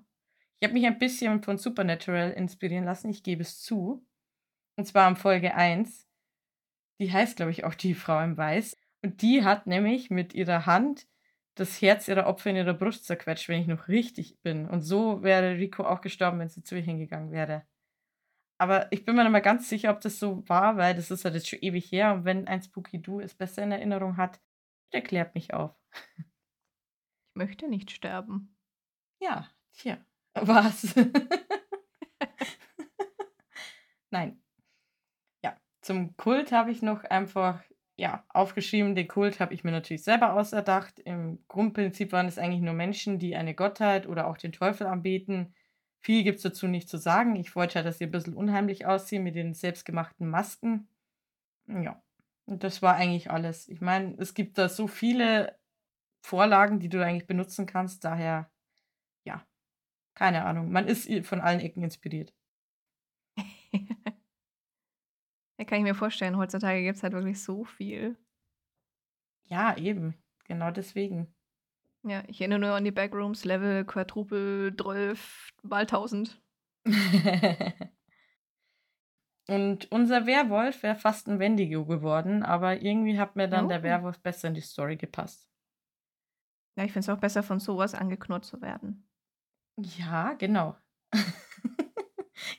Ich 0.59 0.67
habe 0.67 0.75
mich 0.75 0.85
ein 0.85 0.99
bisschen 0.99 1.41
von 1.41 1.57
Supernatural 1.57 2.31
inspirieren 2.31 2.85
lassen, 2.85 3.09
ich 3.09 3.23
gebe 3.23 3.41
es 3.41 3.59
zu. 3.59 4.05
Und 4.75 4.85
zwar 4.85 5.09
in 5.09 5.15
Folge 5.15 5.55
1. 5.55 6.07
Die 6.99 7.11
heißt, 7.11 7.37
glaube 7.37 7.51
ich, 7.51 7.63
auch 7.63 7.73
die 7.73 7.95
Frau 7.95 8.23
im 8.23 8.37
Weiß. 8.37 8.77
Und 9.01 9.21
die 9.23 9.43
hat 9.43 9.67
nämlich 9.67 10.09
mit 10.09 10.33
ihrer 10.33 10.67
Hand 10.67 11.07
das 11.55 11.81
Herz 11.81 12.07
ihrer 12.07 12.27
Opfer 12.27 12.49
in 12.49 12.55
ihrer 12.55 12.73
Brust 12.73 13.05
zerquetscht, 13.05 13.49
wenn 13.49 13.61
ich 13.61 13.67
noch 13.67 13.87
richtig 13.87 14.39
bin. 14.41 14.67
Und 14.67 14.81
so 14.81 15.21
wäre 15.23 15.57
Rico 15.57 15.83
auch 15.83 16.01
gestorben, 16.01 16.39
wenn 16.39 16.49
sie 16.49 16.63
zu 16.63 16.75
ihr 16.75 16.81
hingegangen 16.81 17.31
wäre. 17.31 17.65
Aber 18.59 18.91
ich 18.91 19.05
bin 19.05 19.15
mir 19.15 19.23
nicht 19.23 19.31
mal 19.31 19.41
ganz 19.41 19.69
sicher, 19.69 19.91
ob 19.91 20.01
das 20.01 20.19
so 20.19 20.47
war, 20.47 20.77
weil 20.77 20.95
das 20.95 21.11
ist 21.11 21.25
halt 21.25 21.35
jetzt 21.35 21.49
schon 21.49 21.59
ewig 21.61 21.91
her. 21.91 22.13
Und 22.13 22.25
wenn 22.25 22.47
ein 22.47 22.61
Spooky 22.61 23.01
Doo 23.01 23.19
es 23.19 23.35
besser 23.35 23.63
in 23.63 23.71
Erinnerung 23.71 24.17
hat, 24.17 24.39
der 24.93 25.01
klärt 25.01 25.35
mich 25.35 25.53
auf. 25.53 25.75
Ich 27.35 27.35
möchte 27.35 27.67
nicht 27.67 27.91
sterben. 27.91 28.55
Ja, 29.19 29.49
tja, 29.73 29.97
was? 30.33 30.95
Nein. 34.11 34.41
Ja, 35.43 35.57
zum 35.81 36.15
Kult 36.15 36.51
habe 36.51 36.71
ich 36.71 36.81
noch 36.81 37.03
einfach 37.03 37.63
ja, 37.95 38.23
aufgeschrieben. 38.29 38.95
Den 38.95 39.08
Kult 39.08 39.39
habe 39.39 39.53
ich 39.53 39.63
mir 39.63 39.71
natürlich 39.71 40.03
selber 40.03 40.34
auserdacht. 40.34 40.99
Im 40.99 41.43
Grundprinzip 41.47 42.12
waren 42.12 42.27
es 42.27 42.38
eigentlich 42.38 42.62
nur 42.62 42.73
Menschen, 42.73 43.19
die 43.19 43.36
eine 43.36 43.53
Gottheit 43.53 44.08
oder 44.08 44.27
auch 44.27 44.38
den 44.38 44.51
Teufel 44.51 44.88
anbeten. 44.88 45.53
Viel 45.99 46.23
gibt 46.23 46.38
es 46.38 46.43
dazu 46.43 46.67
nicht 46.67 46.89
zu 46.89 46.97
sagen. 46.97 47.36
Ich 47.36 47.56
wollte 47.56 47.75
ja, 47.75 47.84
dass 47.84 47.99
sie 47.99 48.06
ein 48.06 48.12
bisschen 48.12 48.34
unheimlich 48.34 48.86
aussehen 48.86 49.23
mit 49.23 49.36
den 49.36 49.53
selbstgemachten 49.53 50.27
Masken. 50.27 50.88
Ja, 51.67 52.01
und 52.45 52.63
das 52.63 52.82
war 52.82 52.95
eigentlich 52.95 53.32
alles. 53.32 53.69
Ich 53.69 53.79
meine, 53.79 54.15
es 54.17 54.34
gibt 54.34 54.58
da 54.58 54.69
so 54.69 54.88
viele 54.88 55.58
Vorlagen, 56.21 56.79
die 56.79 56.89
du 56.89 57.03
eigentlich 57.03 57.27
benutzen 57.27 57.65
kannst. 57.65 58.03
Daher, 58.03 58.51
ja, 59.23 59.45
keine 60.15 60.45
Ahnung. 60.45 60.71
Man 60.71 60.88
ist 60.88 61.10
von 61.25 61.41
allen 61.41 61.60
Ecken 61.62 61.84
inspiriert. 61.84 62.34
Kann 65.65 65.80
ich 65.80 65.84
mir 65.84 65.95
vorstellen. 65.95 66.38
Heutzutage 66.38 66.82
gibt 66.84 66.97
es 66.97 67.04
halt 67.04 67.13
wirklich 67.13 67.41
so 67.43 67.63
viel. 67.63 68.17
Ja, 69.45 69.76
eben. 69.78 70.15
Genau 70.45 70.71
deswegen. 70.71 71.34
Ja, 72.04 72.23
ich 72.28 72.41
erinnere 72.41 72.60
nur 72.60 72.71
an 72.71 72.84
die 72.84 72.91
Backrooms, 72.91 73.45
Level, 73.45 73.86
Quadruple, 73.86 74.76
12, 74.76 75.49
mal 75.63 75.82
1000. 75.82 76.41
Und 79.47 79.91
unser 79.91 80.26
Werwolf 80.26 80.84
wäre 80.84 80.95
fast 80.95 81.28
ein 81.28 81.39
Wendigo 81.39 81.86
geworden, 81.86 82.43
aber 82.43 82.82
irgendwie 82.82 83.19
hat 83.19 83.36
mir 83.36 83.47
dann 83.49 83.67
der 83.67 83.80
Oh. 83.80 83.84
Werwolf 83.84 84.21
besser 84.21 84.47
in 84.47 84.54
die 84.54 84.62
Story 84.62 84.95
gepasst. 84.95 85.49
Ja, 86.78 86.86
ich 86.86 86.91
finde 86.93 87.02
es 87.02 87.10
auch 87.10 87.19
besser, 87.19 87.43
von 87.43 87.60
sowas 87.60 87.93
angeknurrt 87.93 88.45
zu 88.45 88.62
werden. 88.62 89.08
Ja, 89.78 90.34
genau. 90.34 90.76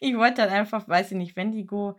Ich 0.01 0.17
wollte 0.17 0.43
halt 0.43 0.53
einfach, 0.53 0.89
weiß 0.89 1.11
ich 1.13 1.17
nicht, 1.19 1.37
Wendigo, 1.37 1.99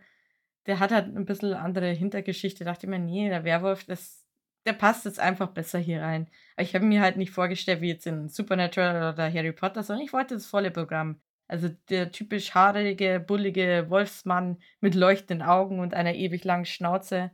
der 0.66 0.80
hat 0.80 0.90
halt 0.92 1.14
ein 1.14 1.24
bisschen 1.24 1.54
andere 1.54 1.90
Hintergeschichte. 1.92 2.64
Dachte 2.64 2.86
ich 2.86 2.90
mir, 2.90 2.98
nee, 2.98 3.28
der 3.28 3.44
Werwolf, 3.44 3.84
das, 3.84 4.24
der 4.66 4.72
passt 4.72 5.04
jetzt 5.04 5.20
einfach 5.20 5.48
besser 5.48 5.78
hier 5.78 6.02
rein. 6.02 6.28
Aber 6.56 6.62
ich 6.62 6.74
habe 6.74 6.84
mir 6.84 7.00
halt 7.00 7.16
nicht 7.16 7.30
vorgestellt, 7.30 7.80
wie 7.80 7.88
jetzt 7.88 8.06
in 8.06 8.28
Supernatural 8.28 9.12
oder 9.12 9.32
Harry 9.32 9.52
Potter, 9.52 9.82
sondern 9.82 10.04
ich 10.04 10.12
wollte 10.12 10.34
das 10.34 10.46
volle 10.46 10.70
Programm. 10.70 11.20
Also 11.48 11.68
der 11.90 12.10
typisch 12.10 12.54
haarige, 12.54 13.20
bullige 13.20 13.86
Wolfsmann 13.88 14.58
mit 14.80 14.94
leuchtenden 14.96 15.46
Augen 15.46 15.78
und 15.78 15.94
einer 15.94 16.14
ewig 16.14 16.44
langen 16.44 16.64
Schnauze. 16.64 17.30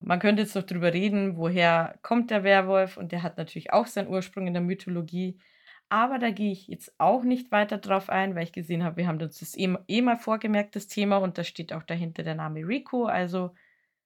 Man 0.00 0.18
könnte 0.18 0.42
jetzt 0.42 0.56
noch 0.56 0.64
drüber 0.64 0.92
reden, 0.92 1.36
woher 1.36 1.98
kommt 2.02 2.30
der 2.30 2.42
Werwolf 2.44 2.96
und 2.96 3.12
der 3.12 3.22
hat 3.22 3.38
natürlich 3.38 3.72
auch 3.72 3.86
seinen 3.86 4.08
Ursprung 4.08 4.46
in 4.46 4.52
der 4.52 4.62
Mythologie. 4.62 5.38
Aber 5.88 6.18
da 6.18 6.30
gehe 6.30 6.50
ich 6.50 6.66
jetzt 6.66 6.92
auch 6.98 7.22
nicht 7.22 7.52
weiter 7.52 7.78
drauf 7.78 8.10
ein, 8.10 8.34
weil 8.34 8.42
ich 8.42 8.52
gesehen 8.52 8.82
habe, 8.82 8.96
wir 8.96 9.06
haben 9.06 9.20
uns 9.20 9.38
das 9.38 9.56
eh, 9.56 9.72
eh 9.86 10.02
mal 10.02 10.16
vorgemerkt, 10.16 10.74
das 10.74 10.88
Thema, 10.88 11.18
und 11.18 11.38
da 11.38 11.44
steht 11.44 11.72
auch 11.72 11.84
dahinter 11.84 12.24
der 12.24 12.34
Name 12.34 12.66
Rico. 12.66 13.04
Also, 13.06 13.54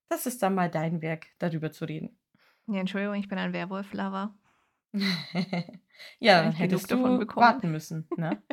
das 0.08 0.26
ist 0.26 0.42
dann 0.42 0.54
mal 0.54 0.70
dein 0.70 1.00
Werk, 1.00 1.28
darüber 1.38 1.72
zu 1.72 1.86
reden. 1.86 2.18
Ja, 2.66 2.80
Entschuldigung, 2.80 3.14
ich 3.14 3.28
bin 3.28 3.38
ein 3.38 3.52
Werwolf-Lover. 3.52 4.34
ja, 6.18 6.42
dann 6.42 6.52
hättest 6.52 6.90
davon 6.90 7.12
du 7.12 7.18
bekommen. 7.20 7.46
warten 7.46 7.70
müssen. 7.72 8.06
Ne? 8.16 8.42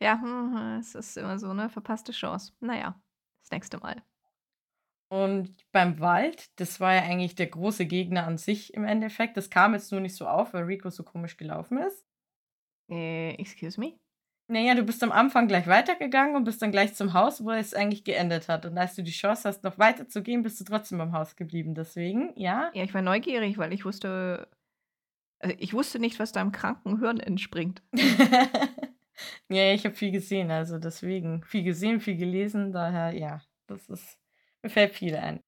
Ja, 0.00 0.20
hm, 0.20 0.78
es 0.78 0.94
ist 0.94 1.16
immer 1.16 1.40
so 1.40 1.50
eine 1.50 1.68
verpasste 1.68 2.12
Chance. 2.12 2.52
Naja, 2.60 3.00
das 3.42 3.50
nächste 3.50 3.78
Mal. 3.78 4.00
Und 5.08 5.64
beim 5.72 5.98
Wald, 5.98 6.50
das 6.60 6.78
war 6.78 6.94
ja 6.94 7.02
eigentlich 7.02 7.34
der 7.34 7.48
große 7.48 7.86
Gegner 7.86 8.24
an 8.24 8.38
sich 8.38 8.74
im 8.74 8.84
Endeffekt. 8.84 9.36
Das 9.36 9.50
kam 9.50 9.74
jetzt 9.74 9.90
nur 9.90 10.00
nicht 10.00 10.14
so 10.14 10.28
auf, 10.28 10.54
weil 10.54 10.64
Rico 10.64 10.90
so 10.90 11.02
komisch 11.02 11.36
gelaufen 11.36 11.78
ist. 11.78 12.07
Äh, 12.90 13.34
excuse 13.34 13.78
me? 13.78 13.98
Naja, 14.50 14.74
du 14.74 14.82
bist 14.82 15.02
am 15.02 15.12
Anfang 15.12 15.46
gleich 15.46 15.66
weitergegangen 15.66 16.34
und 16.34 16.44
bist 16.44 16.62
dann 16.62 16.72
gleich 16.72 16.94
zum 16.94 17.12
Haus, 17.12 17.44
wo 17.44 17.50
es 17.50 17.74
eigentlich 17.74 18.02
geendet 18.02 18.48
hat. 18.48 18.64
Und 18.64 18.78
als 18.78 18.94
du 18.94 19.02
die 19.02 19.10
Chance 19.10 19.46
hast, 19.46 19.62
noch 19.62 19.78
weiter 19.78 20.08
zu 20.08 20.22
gehen, 20.22 20.42
bist 20.42 20.58
du 20.58 20.64
trotzdem 20.64 20.96
beim 20.96 21.12
Haus 21.12 21.36
geblieben. 21.36 21.74
Deswegen, 21.74 22.32
ja. 22.34 22.70
Ja, 22.72 22.82
ich 22.82 22.94
war 22.94 23.02
neugierig, 23.02 23.58
weil 23.58 23.74
ich 23.74 23.84
wusste, 23.84 24.48
also 25.38 25.54
ich 25.58 25.74
wusste 25.74 25.98
nicht, 25.98 26.18
was 26.18 26.32
da 26.32 26.40
im 26.40 26.52
kranken 26.52 26.98
Hirn 26.98 27.20
entspringt. 27.20 27.82
ja, 29.50 29.72
ich 29.72 29.84
habe 29.84 29.94
viel 29.94 30.12
gesehen, 30.12 30.50
also 30.50 30.78
deswegen. 30.78 31.44
Viel 31.44 31.62
gesehen, 31.62 32.00
viel 32.00 32.16
gelesen, 32.16 32.72
daher, 32.72 33.12
ja, 33.12 33.42
das 33.66 33.86
ist, 33.90 34.18
mir 34.62 34.70
fällt 34.70 34.94
viel 34.94 35.14
ein. 35.14 35.40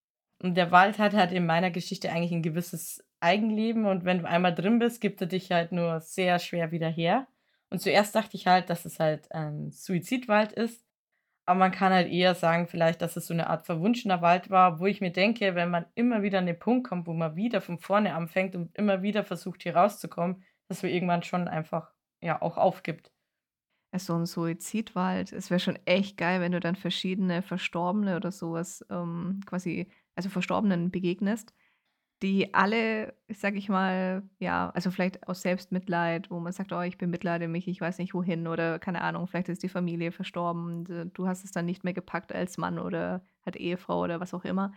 Und 0.43 0.57
der 0.57 0.71
Wald 0.73 0.99
hat 0.99 1.15
halt 1.15 1.33
in 1.33 1.47
meiner 1.47 1.71
Geschichte 1.71 2.11
eigentlich 2.13 2.33
ein 2.33 2.43
gewisses 2.43 3.03
Eigenleben 3.21 3.87
und 3.87 4.05
wenn 4.05 4.21
du 4.21 4.29
einmal 4.29 4.55
drin 4.55 4.79
bist, 4.79 5.01
gibt 5.01 5.21
er 5.21 5.27
dich 5.27 5.53
halt 5.53 5.73
nur 5.73 6.01
sehr 6.01 6.39
schwer 6.39 6.73
wieder 6.73 6.89
her. 6.89 7.27
Und 7.69 7.81
zuerst 7.81 8.15
dachte 8.15 8.37
ich 8.37 8.47
halt, 8.47 8.71
dass 8.71 8.85
es 8.85 8.99
halt 8.99 9.31
ein 9.33 9.71
Suizidwald 9.71 10.53
ist. 10.53 10.85
Aber 11.47 11.59
man 11.59 11.73
kann 11.73 11.93
halt 11.93 12.11
eher 12.11 12.35
sagen, 12.35 12.67
vielleicht, 12.69 13.03
dass 13.03 13.17
es 13.17 13.27
so 13.27 13.35
eine 13.35 13.49
Art 13.49 13.67
verwunschener 13.67 14.23
Wald 14.23 14.51
war, 14.51 14.79
wo 14.79 14.87
ich 14.87 15.01
mir 15.01 15.11
denke, 15.11 15.55
wenn 15.55 15.71
man 15.71 15.87
immer 15.95 16.23
wieder 16.23 16.39
an 16.39 16.47
den 16.47 16.59
Punkt 16.59 16.89
kommt, 16.89 17.07
wo 17.07 17.13
man 17.13 17.37
wieder 17.37 17.61
von 17.61 17.79
vorne 17.79 18.15
anfängt 18.15 18.55
und 18.55 18.77
immer 18.77 19.03
wieder 19.03 19.25
versucht, 19.25 19.63
hier 19.63 19.77
rauszukommen, 19.77 20.45
dass 20.69 20.83
man 20.83 20.93
irgendwann 20.93 21.23
schon 21.23 21.49
einfach 21.49 21.91
ja 22.21 22.41
auch 22.41 22.57
aufgibt. 22.57 23.11
So 23.97 24.15
ein 24.15 24.27
Suizidwald. 24.27 25.33
Es 25.33 25.51
wäre 25.51 25.59
schon 25.59 25.79
echt 25.85 26.17
geil, 26.17 26.41
wenn 26.41 26.53
du 26.53 26.61
dann 26.61 26.77
verschiedene 26.77 27.43
Verstorbene 27.43 28.15
oder 28.15 28.31
sowas 28.31 28.85
ähm, 28.89 29.41
quasi, 29.47 29.91
also 30.15 30.29
Verstorbenen 30.29 30.93
begegnest, 30.93 31.53
die 32.23 32.53
alle, 32.53 33.15
sag 33.29 33.55
ich 33.57 33.69
mal, 33.69 34.23
ja, 34.39 34.71
also 34.71 34.91
vielleicht 34.91 35.27
aus 35.27 35.43
Selbstmitleid, 35.43 36.31
wo 36.31 36.39
man 36.39 36.53
sagt, 36.53 36.73
oh, 36.73 36.83
ich 36.83 36.99
bemitleide 36.99 37.49
mich, 37.49 37.67
ich 37.67 37.81
weiß 37.81 37.99
nicht 37.99 38.13
wohin 38.13 38.47
oder 38.47 38.79
keine 38.79 39.01
Ahnung, 39.01 39.27
vielleicht 39.27 39.49
ist 39.49 39.63
die 39.63 39.71
Familie 39.71 40.13
verstorben, 40.13 41.13
du 41.15 41.27
hast 41.27 41.45
es 41.45 41.53
dann 41.53 41.65
nicht 41.67 41.83
mehr 41.83 41.95
gepackt 41.95 42.35
als 42.35 42.59
Mann 42.59 42.79
oder 42.79 43.25
hat 43.43 43.57
Ehefrau 43.57 44.03
oder 44.03 44.21
was 44.21 44.35
auch 44.35 44.45
immer. 44.45 44.73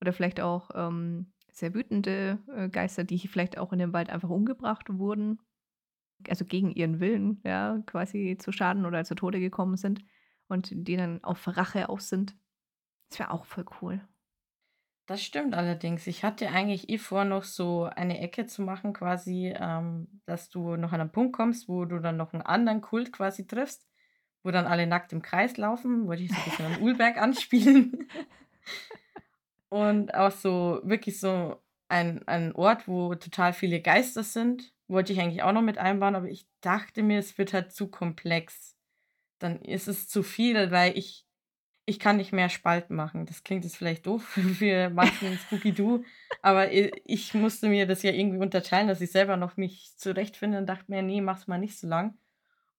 Oder 0.00 0.12
vielleicht 0.12 0.40
auch 0.40 0.70
ähm, 0.74 1.32
sehr 1.50 1.74
wütende 1.74 2.38
äh, 2.54 2.68
Geister, 2.68 3.02
die 3.02 3.18
vielleicht 3.26 3.58
auch 3.58 3.72
in 3.72 3.78
dem 3.78 3.92
Wald 3.92 4.10
einfach 4.10 4.28
umgebracht 4.28 4.86
wurden, 4.90 5.40
also 6.28 6.44
gegen 6.44 6.70
ihren 6.70 7.00
Willen, 7.00 7.40
ja, 7.44 7.82
quasi 7.86 8.36
zu 8.38 8.52
Schaden 8.52 8.86
oder 8.86 9.04
zu 9.04 9.14
Tode 9.14 9.40
gekommen 9.40 9.76
sind 9.76 10.04
und 10.48 10.70
die 10.72 10.96
dann 10.96 11.24
auf 11.24 11.46
Rache 11.56 11.88
aus 11.88 12.08
sind. 12.08 12.36
Das 13.10 13.18
wäre 13.18 13.30
auch 13.30 13.46
voll 13.46 13.64
cool. 13.80 14.00
Das 15.06 15.22
stimmt 15.22 15.54
allerdings. 15.54 16.06
Ich 16.08 16.24
hatte 16.24 16.48
eigentlich 16.48 16.88
eh 16.88 16.98
vor, 16.98 17.24
noch 17.24 17.44
so 17.44 17.84
eine 17.84 18.18
Ecke 18.18 18.46
zu 18.46 18.62
machen, 18.62 18.92
quasi, 18.92 19.54
ähm, 19.56 20.08
dass 20.26 20.48
du 20.48 20.76
noch 20.76 20.92
an 20.92 21.00
einen 21.00 21.12
Punkt 21.12 21.32
kommst, 21.32 21.68
wo 21.68 21.84
du 21.84 22.00
dann 22.00 22.16
noch 22.16 22.32
einen 22.32 22.42
anderen 22.42 22.80
Kult 22.80 23.12
quasi 23.12 23.46
triffst, 23.46 23.86
wo 24.42 24.50
dann 24.50 24.66
alle 24.66 24.86
nackt 24.88 25.12
im 25.12 25.22
Kreis 25.22 25.56
laufen. 25.56 26.08
Wollte 26.08 26.24
ich 26.24 26.30
so 26.30 26.36
ein 26.36 26.44
bisschen 26.44 26.66
an 26.66 26.76
Ulberg 26.82 27.18
anspielen. 27.18 28.08
Und 29.68 30.12
auch 30.14 30.32
so 30.32 30.80
wirklich 30.82 31.20
so 31.20 31.62
ein, 31.88 32.26
ein 32.26 32.52
Ort, 32.54 32.88
wo 32.88 33.14
total 33.14 33.52
viele 33.52 33.80
Geister 33.80 34.24
sind. 34.24 34.72
Wollte 34.88 35.12
ich 35.12 35.20
eigentlich 35.20 35.42
auch 35.42 35.52
noch 35.52 35.62
mit 35.62 35.78
einbauen, 35.78 36.16
aber 36.16 36.28
ich 36.28 36.46
dachte 36.60 37.02
mir, 37.02 37.18
es 37.18 37.38
wird 37.38 37.52
halt 37.52 37.72
zu 37.72 37.88
komplex. 37.88 38.76
Dann 39.38 39.60
ist 39.62 39.86
es 39.86 40.08
zu 40.08 40.22
viel, 40.22 40.70
weil 40.70 40.96
ich, 40.96 41.25
ich 41.86 42.00
kann 42.00 42.16
nicht 42.16 42.32
mehr 42.32 42.48
Spalten 42.48 42.96
machen. 42.96 43.26
Das 43.26 43.44
klingt 43.44 43.64
jetzt 43.64 43.76
vielleicht 43.76 44.06
doof 44.06 44.22
für 44.58 44.90
manchen 44.90 45.38
Spooky 45.38 45.72
Doo, 45.72 46.04
aber 46.42 46.70
ich 46.72 47.32
musste 47.34 47.68
mir 47.68 47.86
das 47.86 48.02
ja 48.02 48.10
irgendwie 48.10 48.38
unterteilen, 48.38 48.88
dass 48.88 49.00
ich 49.00 49.12
selber 49.12 49.36
noch 49.36 49.56
mich 49.56 49.96
zurechtfinde 49.96 50.58
und 50.58 50.66
dachte 50.66 50.84
mir, 50.88 51.02
nee, 51.02 51.20
mach's 51.20 51.46
mal 51.46 51.58
nicht 51.58 51.78
so 51.78 51.86
lang. 51.86 52.18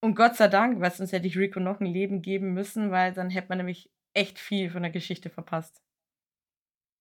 Und 0.02 0.16
Gott 0.16 0.36
sei 0.36 0.48
Dank, 0.48 0.80
weil 0.80 0.92
sonst 0.92 1.14
hätte 1.14 1.28
ich 1.28 1.38
Rico 1.38 1.60
noch 1.60 1.80
ein 1.80 1.88
Leben 1.88 2.22
geben 2.22 2.54
müssen, 2.54 2.92
weil 2.92 3.14
dann 3.14 3.30
hätte 3.30 3.48
man 3.50 3.58
nämlich 3.60 3.90
echt 4.14 4.38
viel 4.38 4.70
von 4.70 4.84
der 4.84 4.92
Geschichte 4.92 5.30
verpasst. 5.30 5.82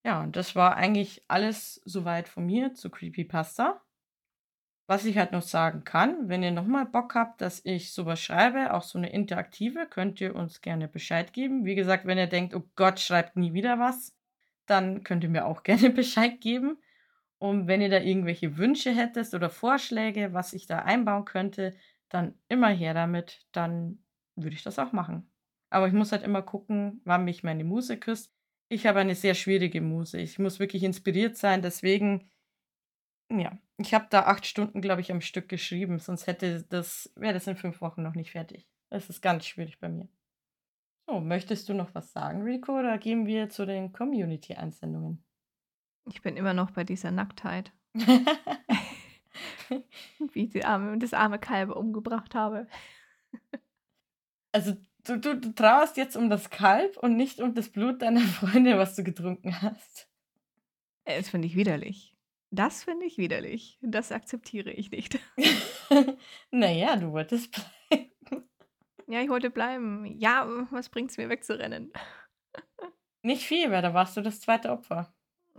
Ja, 0.04 0.22
und 0.22 0.36
das 0.36 0.54
war 0.54 0.76
eigentlich 0.76 1.24
alles 1.26 1.82
soweit 1.84 2.28
von 2.28 2.46
mir 2.46 2.72
zu 2.74 2.90
Creepypasta. 2.90 3.82
Was 4.88 5.04
ich 5.04 5.18
halt 5.18 5.32
noch 5.32 5.42
sagen 5.42 5.82
kann, 5.82 6.28
wenn 6.28 6.44
ihr 6.44 6.52
nochmal 6.52 6.86
Bock 6.86 7.16
habt, 7.16 7.40
dass 7.40 7.64
ich 7.64 7.92
sowas 7.92 8.20
schreibe, 8.20 8.72
auch 8.72 8.82
so 8.82 8.98
eine 8.98 9.10
interaktive, 9.10 9.86
könnt 9.86 10.20
ihr 10.20 10.36
uns 10.36 10.60
gerne 10.60 10.86
Bescheid 10.86 11.32
geben. 11.32 11.64
Wie 11.64 11.74
gesagt, 11.74 12.06
wenn 12.06 12.18
ihr 12.18 12.28
denkt, 12.28 12.54
oh 12.54 12.62
Gott, 12.76 13.00
schreibt 13.00 13.36
nie 13.36 13.52
wieder 13.52 13.80
was, 13.80 14.14
dann 14.66 15.02
könnt 15.02 15.24
ihr 15.24 15.30
mir 15.30 15.46
auch 15.46 15.62
gerne 15.64 15.90
Bescheid 15.90 16.40
geben. 16.40 16.78
Und 17.38 17.66
wenn 17.66 17.80
ihr 17.80 17.90
da 17.90 17.98
irgendwelche 17.98 18.56
Wünsche 18.56 18.92
hättet 18.92 19.34
oder 19.34 19.50
Vorschläge, 19.50 20.32
was 20.32 20.52
ich 20.52 20.66
da 20.66 20.78
einbauen 20.80 21.24
könnte, 21.24 21.74
dann 22.08 22.34
immer 22.48 22.68
her 22.68 22.94
damit, 22.94 23.46
dann 23.52 23.98
würde 24.36 24.54
ich 24.54 24.62
das 24.62 24.78
auch 24.78 24.92
machen. 24.92 25.28
Aber 25.68 25.88
ich 25.88 25.92
muss 25.92 26.12
halt 26.12 26.22
immer 26.22 26.42
gucken, 26.42 27.00
wann 27.04 27.24
mich 27.24 27.42
meine 27.42 27.64
Muse 27.64 27.96
küsst. 27.96 28.32
Ich 28.68 28.86
habe 28.86 29.00
eine 29.00 29.14
sehr 29.14 29.34
schwierige 29.34 29.80
Muse. 29.80 30.18
Ich 30.18 30.38
muss 30.38 30.60
wirklich 30.60 30.84
inspiriert 30.84 31.36
sein. 31.36 31.62
Deswegen, 31.62 32.30
ja, 33.30 33.58
ich 33.78 33.92
habe 33.94 34.06
da 34.10 34.22
acht 34.22 34.46
Stunden, 34.46 34.80
glaube 34.80 35.00
ich, 35.00 35.10
am 35.10 35.20
Stück 35.20 35.48
geschrieben. 35.48 35.98
Sonst 35.98 36.26
hätte 36.26 36.62
das, 36.68 37.12
wäre 37.16 37.34
das 37.34 37.46
in 37.46 37.56
fünf 37.56 37.80
Wochen 37.80 38.02
noch 38.02 38.14
nicht 38.14 38.32
fertig. 38.32 38.68
Das 38.90 39.08
ist 39.10 39.20
ganz 39.20 39.46
schwierig 39.46 39.78
bei 39.80 39.88
mir. 39.88 40.08
So, 41.06 41.20
möchtest 41.20 41.68
du 41.68 41.74
noch 41.74 41.94
was 41.94 42.12
sagen, 42.12 42.42
Rico, 42.42 42.78
oder 42.78 42.98
gehen 42.98 43.26
wir 43.26 43.48
zu 43.48 43.64
den 43.64 43.92
Community-Einsendungen? 43.92 45.22
Ich 46.06 46.22
bin 46.22 46.36
immer 46.36 46.52
noch 46.54 46.70
bei 46.72 46.84
dieser 46.84 47.10
Nacktheit. 47.10 47.72
Wie 50.32 50.44
ich 50.44 50.50
die 50.50 50.64
arme, 50.64 50.98
das 50.98 51.12
arme 51.12 51.38
Kalb 51.38 51.70
umgebracht 51.70 52.34
habe. 52.34 52.66
Also, 54.52 54.76
du, 55.04 55.18
du, 55.18 55.38
du 55.38 55.52
trauerst 55.54 55.96
jetzt 55.96 56.16
um 56.16 56.30
das 56.30 56.50
Kalb 56.50 56.96
und 56.96 57.16
nicht 57.16 57.40
um 57.40 57.54
das 57.54 57.68
Blut 57.68 58.02
deiner 58.02 58.20
Freunde, 58.38 58.78
was 58.78 58.96
du 58.96 59.04
getrunken 59.04 59.60
hast. 59.62 60.08
Äh, 61.04 61.18
das 61.18 61.28
finde 61.28 61.46
ich 61.46 61.56
widerlich. 61.56 62.15
Das 62.50 62.84
finde 62.84 63.06
ich 63.06 63.18
widerlich. 63.18 63.78
Das 63.82 64.12
akzeptiere 64.12 64.70
ich 64.70 64.90
nicht. 64.90 65.18
naja, 66.50 66.96
du 66.96 67.12
wolltest 67.12 67.52
bleiben. 67.52 68.12
Ja, 69.08 69.20
ich 69.20 69.28
wollte 69.28 69.50
bleiben. 69.50 70.04
Ja, 70.18 70.48
was 70.70 70.88
bringt 70.88 71.10
es 71.10 71.16
mir 71.16 71.28
wegzurennen? 71.28 71.92
Nicht 73.22 73.44
viel, 73.44 73.70
weil 73.70 73.82
da 73.82 73.94
warst 73.94 74.16
du 74.16 74.20
das 74.20 74.40
zweite 74.40 74.70
Opfer. 74.70 75.12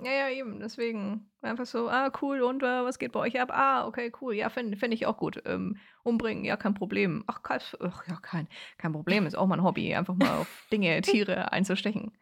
Ja, 0.04 0.12
ja, 0.12 0.30
eben. 0.30 0.60
Deswegen 0.60 1.32
einfach 1.42 1.66
so, 1.66 1.90
ah, 1.90 2.12
cool, 2.22 2.42
und 2.42 2.62
äh, 2.62 2.84
was 2.84 3.00
geht 3.00 3.14
bei 3.14 3.20
euch 3.20 3.40
ab? 3.40 3.50
Ah, 3.52 3.88
okay, 3.88 4.12
cool. 4.22 4.36
Ja, 4.36 4.50
finde 4.50 4.78
find 4.78 4.94
ich 4.94 5.06
auch 5.06 5.18
gut. 5.18 5.42
Ähm, 5.46 5.78
umbringen, 6.04 6.46
ja, 6.46 6.56
kein 6.56 6.74
Problem. 6.74 7.24
Ach, 7.28 7.42
Kalbs, 7.42 7.76
ach, 7.82 8.06
ja, 8.08 8.18
kein, 8.22 8.48
kein 8.78 8.92
Problem. 8.92 9.26
Ist 9.26 9.36
auch 9.36 9.48
mein 9.48 9.64
Hobby, 9.64 9.96
einfach 9.96 10.16
mal 10.16 10.38
auf 10.38 10.68
Dinge, 10.72 11.02
Tiere 11.02 11.52
einzustechen. 11.52 12.16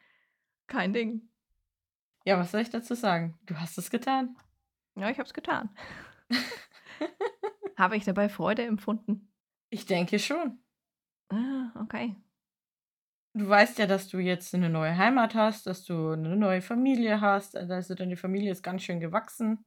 Kein 0.68 0.94
Ding. 0.94 1.30
Ja, 2.24 2.40
was 2.40 2.52
soll 2.52 2.62
ich 2.62 2.70
dazu 2.70 2.96
sagen? 2.96 3.38
Du 3.44 3.56
hast 3.60 3.78
es 3.78 3.90
getan. 3.90 4.36
Ja, 4.96 5.10
ich 5.10 5.18
habe 5.18 5.28
es 5.28 5.34
getan. 5.34 5.70
Habe 7.78 7.98
ich 7.98 8.06
dabei 8.06 8.30
Freude 8.30 8.64
empfunden? 8.64 9.32
Ich 9.70 9.86
denke 9.86 10.18
schon. 10.20 10.64
Ah, 11.30 11.72
okay. 11.82 12.16
Du 13.34 13.50
weißt 13.50 13.80
ja, 13.80 13.86
dass 13.86 14.08
du 14.08 14.20
jetzt 14.20 14.56
eine 14.56 14.70
neue 14.70 14.98
Heimat 14.98 15.36
hast, 15.36 15.68
dass 15.68 15.84
du 15.84 16.12
eine 16.12 16.38
neue 16.38 16.62
Familie 16.62 17.20
hast. 17.20 17.58
Also 17.58 17.94
deine 17.94 18.16
Familie 18.16 18.54
ist 18.54 18.64
ganz 18.64 18.84
schön 18.84 19.02
gewachsen. 19.02 19.66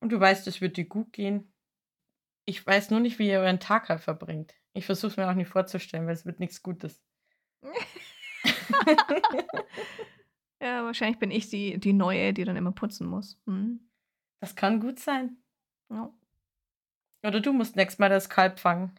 Und 0.00 0.10
du 0.10 0.18
weißt, 0.18 0.48
es 0.48 0.60
wird 0.60 0.76
dir 0.76 0.86
gut 0.86 1.12
gehen. 1.12 1.52
Ich 2.46 2.66
weiß 2.66 2.90
nur 2.90 2.98
nicht, 2.98 3.20
wie 3.20 3.28
ihr 3.28 3.38
euren 3.38 3.60
Tag 3.60 3.88
halt 3.90 4.00
verbringt. 4.00 4.54
Ich 4.72 4.86
versuche 4.86 5.12
es 5.12 5.16
mir 5.16 5.30
auch 5.30 5.34
nicht 5.34 5.48
vorzustellen, 5.48 6.06
weil 6.06 6.14
es 6.14 6.26
wird 6.26 6.40
nichts 6.40 6.62
Gutes. 6.62 7.00
ja, 10.60 10.84
wahrscheinlich 10.84 11.20
bin 11.20 11.30
ich 11.30 11.48
die, 11.48 11.78
die 11.78 11.92
Neue, 11.92 12.32
die 12.32 12.44
dann 12.44 12.56
immer 12.56 12.72
putzen 12.72 13.06
muss. 13.06 13.40
Hm. 13.46 13.89
Das 14.40 14.56
kann 14.56 14.80
gut 14.80 14.98
sein. 14.98 15.36
Ja. 15.90 16.12
Oder 17.22 17.40
du 17.40 17.52
musst 17.52 17.76
nächstes 17.76 17.98
Mal 17.98 18.08
das 18.08 18.30
Kalb 18.30 18.58
fangen. 18.58 18.94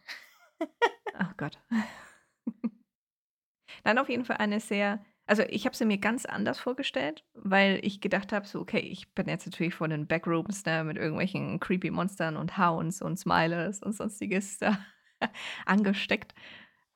Ach 1.14 1.36
Gott. 1.36 1.60
Dann 3.84 3.98
auf 3.98 4.08
jeden 4.08 4.24
Fall 4.24 4.36
eine 4.36 4.60
sehr 4.60 5.04
also, 5.26 5.44
ich 5.48 5.66
habe 5.66 5.76
sie 5.76 5.84
mir 5.84 5.98
ganz 5.98 6.26
anders 6.26 6.58
vorgestellt, 6.58 7.24
weil 7.34 7.78
ich 7.82 8.00
gedacht 8.00 8.32
habe, 8.32 8.46
so, 8.46 8.60
okay, 8.60 8.80
ich 8.80 9.14
bin 9.14 9.28
jetzt 9.28 9.46
natürlich 9.46 9.74
vor 9.74 9.88
den 9.88 10.06
Backrooms, 10.06 10.64
ne, 10.64 10.82
mit 10.84 10.96
irgendwelchen 10.96 11.60
creepy 11.60 11.90
Monstern 11.90 12.36
und 12.36 12.58
Hounds 12.58 13.00
und 13.00 13.18
Smilers 13.18 13.82
und 13.82 13.92
sonstiges 13.92 14.58
da 14.58 14.78
angesteckt. 15.66 16.34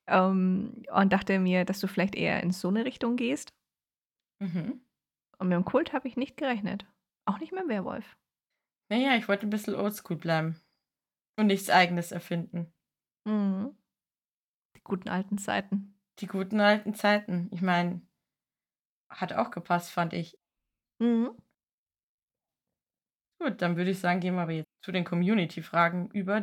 Ähm, 0.08 0.82
und 0.92 1.12
dachte 1.12 1.38
mir, 1.38 1.64
dass 1.64 1.80
du 1.80 1.86
vielleicht 1.86 2.14
eher 2.14 2.42
in 2.42 2.50
so 2.50 2.68
eine 2.68 2.84
Richtung 2.84 3.16
gehst. 3.16 3.54
Mhm. 4.40 4.80
Und 5.38 5.48
mit 5.48 5.56
dem 5.56 5.64
Kult 5.64 5.92
habe 5.92 6.08
ich 6.08 6.16
nicht 6.16 6.36
gerechnet. 6.36 6.84
Auch 7.26 7.38
nicht 7.38 7.52
mit 7.52 7.62
dem 7.62 7.68
Werwolf. 7.68 8.16
Naja, 8.88 9.16
ich 9.16 9.28
wollte 9.28 9.46
ein 9.46 9.50
bisschen 9.50 9.74
oldschool 9.74 10.16
bleiben. 10.16 10.60
Und 11.38 11.48
nichts 11.48 11.68
Eigenes 11.68 12.12
erfinden. 12.12 12.72
Mhm. 13.24 13.76
Die 14.76 14.82
guten 14.82 15.08
alten 15.08 15.38
Zeiten. 15.38 15.98
Die 16.20 16.26
guten 16.26 16.60
alten 16.60 16.94
Zeiten. 16.94 17.48
Ich 17.52 17.60
meine, 17.60 18.00
hat 19.10 19.32
auch 19.34 19.50
gepasst, 19.50 19.90
fand 19.90 20.14
ich. 20.14 20.38
Mhm. 20.98 21.36
Gut, 23.38 23.60
dann 23.60 23.76
würde 23.76 23.90
ich 23.90 23.98
sagen, 23.98 24.20
gehen 24.20 24.34
wir 24.34 24.42
aber 24.42 24.52
jetzt 24.52 24.70
zu 24.82 24.92
den 24.92 25.04
Community-Fragen 25.04 26.10
über. 26.12 26.42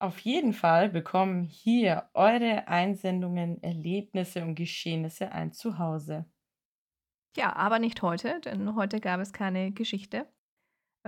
Auf 0.00 0.18
jeden 0.20 0.52
Fall 0.52 0.88
bekommen 0.88 1.44
hier 1.44 2.08
eure 2.14 2.66
Einsendungen, 2.66 3.62
Erlebnisse 3.62 4.42
und 4.42 4.54
Geschehnisse 4.54 5.30
ein 5.30 5.52
Zuhause. 5.52 6.28
Ja, 7.36 7.54
aber 7.54 7.78
nicht 7.78 8.02
heute, 8.02 8.40
denn 8.40 8.74
heute 8.74 9.00
gab 9.00 9.20
es 9.20 9.32
keine 9.32 9.70
Geschichte 9.72 10.26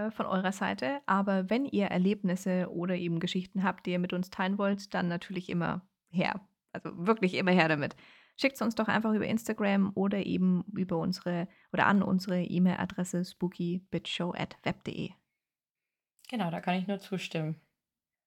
äh, 0.06 0.10
von 0.10 0.26
eurer 0.26 0.52
Seite. 0.52 1.00
Aber 1.06 1.50
wenn 1.50 1.64
ihr 1.64 1.86
Erlebnisse 1.86 2.70
oder 2.70 2.94
eben 2.94 3.20
Geschichten 3.20 3.62
habt, 3.62 3.86
die 3.86 3.92
ihr 3.92 3.98
mit 3.98 4.12
uns 4.12 4.30
teilen 4.30 4.58
wollt, 4.58 4.94
dann 4.94 5.08
natürlich 5.08 5.48
immer 5.48 5.82
her. 6.10 6.40
Also 6.72 6.90
wirklich 6.94 7.34
immer 7.34 7.52
her 7.52 7.68
damit. 7.68 7.96
Schickt 8.36 8.54
es 8.54 8.62
uns 8.62 8.74
doch 8.74 8.88
einfach 8.88 9.12
über 9.12 9.26
Instagram 9.26 9.92
oder 9.94 10.24
eben 10.24 10.64
über 10.72 10.98
unsere 10.98 11.48
oder 11.72 11.86
an 11.86 12.02
unsere 12.02 12.42
E-Mail-Adresse 12.42 13.24
spookybitshow.web.de. 13.24 15.10
Genau, 16.30 16.50
da 16.50 16.60
kann 16.60 16.76
ich 16.76 16.86
nur 16.86 17.00
zustimmen. 17.00 17.60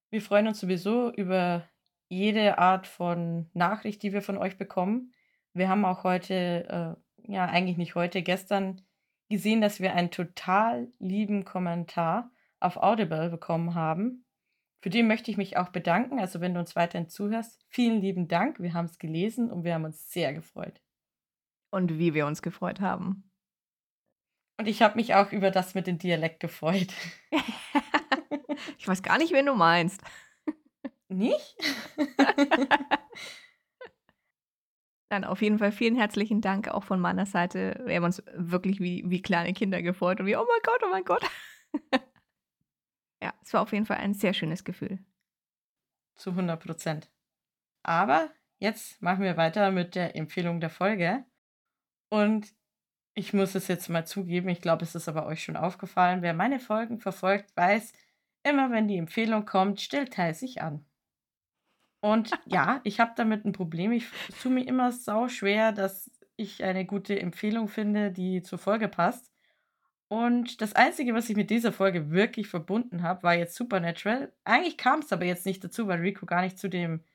Wir 0.10 0.22
freuen 0.22 0.48
uns 0.48 0.60
sowieso 0.60 1.12
über 1.14 1.68
jede 2.10 2.60
Art 2.60 2.86
von 2.86 3.50
Nachricht, 3.54 4.04
die 4.04 4.14
wir 4.14 4.22
von 4.22 4.38
euch 4.38 4.58
bekommen. 4.58 5.14
Wir 5.54 5.70
haben 5.70 5.86
auch 5.86 6.04
heute, 6.04 6.98
äh, 7.26 7.32
ja, 7.32 7.46
eigentlich 7.46 7.78
nicht 7.78 7.96
heute, 7.96 8.22
gestern 8.22 8.82
gesehen, 9.34 9.62
dass 9.62 9.80
wir 9.80 9.94
einen 9.94 10.12
total 10.12 10.92
lieben 11.00 11.44
Kommentar 11.44 12.32
auf 12.60 12.78
Audible 12.78 13.30
bekommen 13.30 13.74
haben. 13.74 14.26
Für 14.82 14.90
den 14.90 15.08
möchte 15.08 15.32
ich 15.32 15.38
mich 15.38 15.58
auch 15.58 15.70
bedanken. 15.70 16.20
Also 16.20 16.40
wenn 16.40 16.54
du 16.54 16.60
uns 16.60 16.76
weiterhin 16.76 17.10
zuhörst, 17.10 17.60
vielen 17.70 18.00
lieben 18.00 18.28
Dank. 18.28 18.60
Wir 18.60 18.74
haben 18.74 18.86
es 18.86 19.00
gelesen 19.00 19.52
und 19.52 19.64
wir 19.64 19.74
haben 19.74 19.86
uns 19.86 20.12
sehr 20.12 20.34
gefreut. 20.34 20.82
Und 21.72 21.98
wie 21.98 22.14
wir 22.14 22.28
uns 22.28 22.42
gefreut 22.42 22.80
haben. 22.80 23.32
Und 24.60 24.68
ich 24.68 24.82
habe 24.84 24.96
mich 24.96 25.16
auch 25.16 25.32
über 25.32 25.50
das 25.50 25.74
mit 25.74 25.88
dem 25.88 25.98
Dialekt 25.98 26.40
gefreut. 26.40 26.94
ich 28.78 28.88
weiß 28.88 29.02
gar 29.02 29.18
nicht, 29.18 29.34
wen 29.34 29.48
du 29.48 29.56
meinst. 29.56 30.02
Nicht? 31.10 31.58
Dann 35.14 35.26
auf 35.26 35.43
jeden 35.43 35.59
Fall 35.59 35.72
vielen 35.72 35.95
herzlichen 35.95 36.41
Dank 36.41 36.70
auch 36.70 36.86
von 36.86 36.99
meiner 36.99 37.28
Seite. 37.28 37.80
Wir 37.86 37.97
haben 37.97 38.03
uns 38.03 38.24
wirklich 38.34 38.80
wie, 38.80 39.03
wie 39.05 39.22
kleine 39.22 39.53
Kinder 39.53 39.80
gefreut 39.84 40.20
und 40.20 40.26
wie, 40.26 40.36
oh 40.36 40.43
mein 40.43 40.61
Gott, 40.64 40.82
oh 40.84 40.89
mein 40.89 41.03
Gott. 41.03 41.24
Ja, 43.22 43.32
es 43.41 43.53
war 43.53 43.61
auf 43.61 43.72
jeden 43.72 43.86
Fall 43.86 43.97
ein 43.97 44.16
sehr 44.16 44.34
schönes 44.34 44.66
Gefühl. 44.66 44.99
Zu 46.16 46.32
100 46.32 46.61
Prozent. 46.61 47.09
Aber 47.84 48.32
jetzt 48.59 49.01
machen 49.01 49.24
wir 49.24 49.38
weiter 49.38 49.72
mit 49.72 49.95
der 49.95 50.18
Empfehlung 50.18 50.59
der 50.59 50.72
Folge. 50.72 51.24
Und 52.09 52.53
ich 53.14 53.34
muss 53.34 53.55
es 53.55 53.70
jetzt 53.70 53.88
mal 53.88 54.05
zugeben, 54.05 54.49
ich 54.49 54.59
glaube, 54.59 54.84
es 54.84 54.93
ist 54.93 55.07
aber 55.07 55.28
euch 55.28 55.41
schon 55.43 55.55
aufgefallen. 55.55 56.22
Wer 56.22 56.34
meine 56.34 56.59
Folgen 56.59 56.99
verfolgt, 56.99 57.55
weiß, 57.55 57.93
immer 58.41 58.72
wenn 58.72 58.89
die 58.89 58.97
Empfehlung 58.97 59.45
kommt, 59.45 59.80
stellt 59.80 60.11
Teil 60.11 60.34
sich 60.34 60.61
an. 60.61 60.86
Und 62.04 62.32
ja, 62.45 62.82
ich 62.84 62.99
habe 62.99 63.14
damit 63.16 63.45
ein 63.45 63.54
Problem. 63.54 63.93
Ich 63.93 64.06
tue 64.41 64.51
mir 64.51 64.68
immer 64.68 64.91
sau 64.91 65.30
schwer, 65.30 65.72
dass 65.72 66.12
ich 66.36 66.62
eine 66.62 66.86
gute 66.86 67.18
Empfehlung 67.18 67.70
finde, 67.70 68.12
die 68.12 68.41
zur 68.41 68.60
Folge 68.60 68.89
passt. 68.89 69.32
Und 70.10 70.62
das 70.62 70.74
Einzige, 70.74 71.14
was 71.14 71.30
ich 71.30 71.38
mit 71.38 71.49
dieser 71.49 71.72
Folge 71.72 72.12
wirklich 72.12 72.49
verbunden 72.49 73.04
habe, 73.04 73.24
war 73.24 73.36
jetzt 73.36 73.56
Supernatural. 73.56 74.34
Eigentlich 74.43 74.78
kam 74.78 74.99
es 74.99 75.14
aber 75.14 75.24
jetzt 75.24 75.45
nicht 75.45 75.64
dazu, 75.64 75.88
weil 75.88 76.01
Rico 76.01 76.26
gar 76.26 76.41
nicht 76.41 76.60
zu 76.60 76.68
dem 76.68 77.06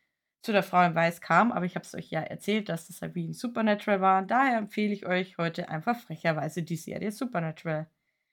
zu 0.40 0.52
der 0.52 0.62
Frau 0.62 0.82
in 0.82 0.94
Weiß 0.94 1.20
kam, 1.20 1.52
aber 1.52 1.66
ich 1.66 1.74
habe 1.74 1.84
es 1.84 1.94
euch 1.94 2.10
ja 2.10 2.20
erzählt, 2.20 2.70
dass 2.70 2.86
das 2.86 3.02
halt 3.02 3.14
wie 3.14 3.28
ein 3.28 3.34
Supernatural 3.34 4.00
war. 4.00 4.22
Daher 4.22 4.56
empfehle 4.56 4.94
ich 4.94 5.04
euch 5.04 5.36
heute 5.36 5.68
einfach 5.68 5.98
frecherweise 5.98 6.62
die 6.62 6.76
Serie 6.76 7.12
Supernatural. 7.12 7.90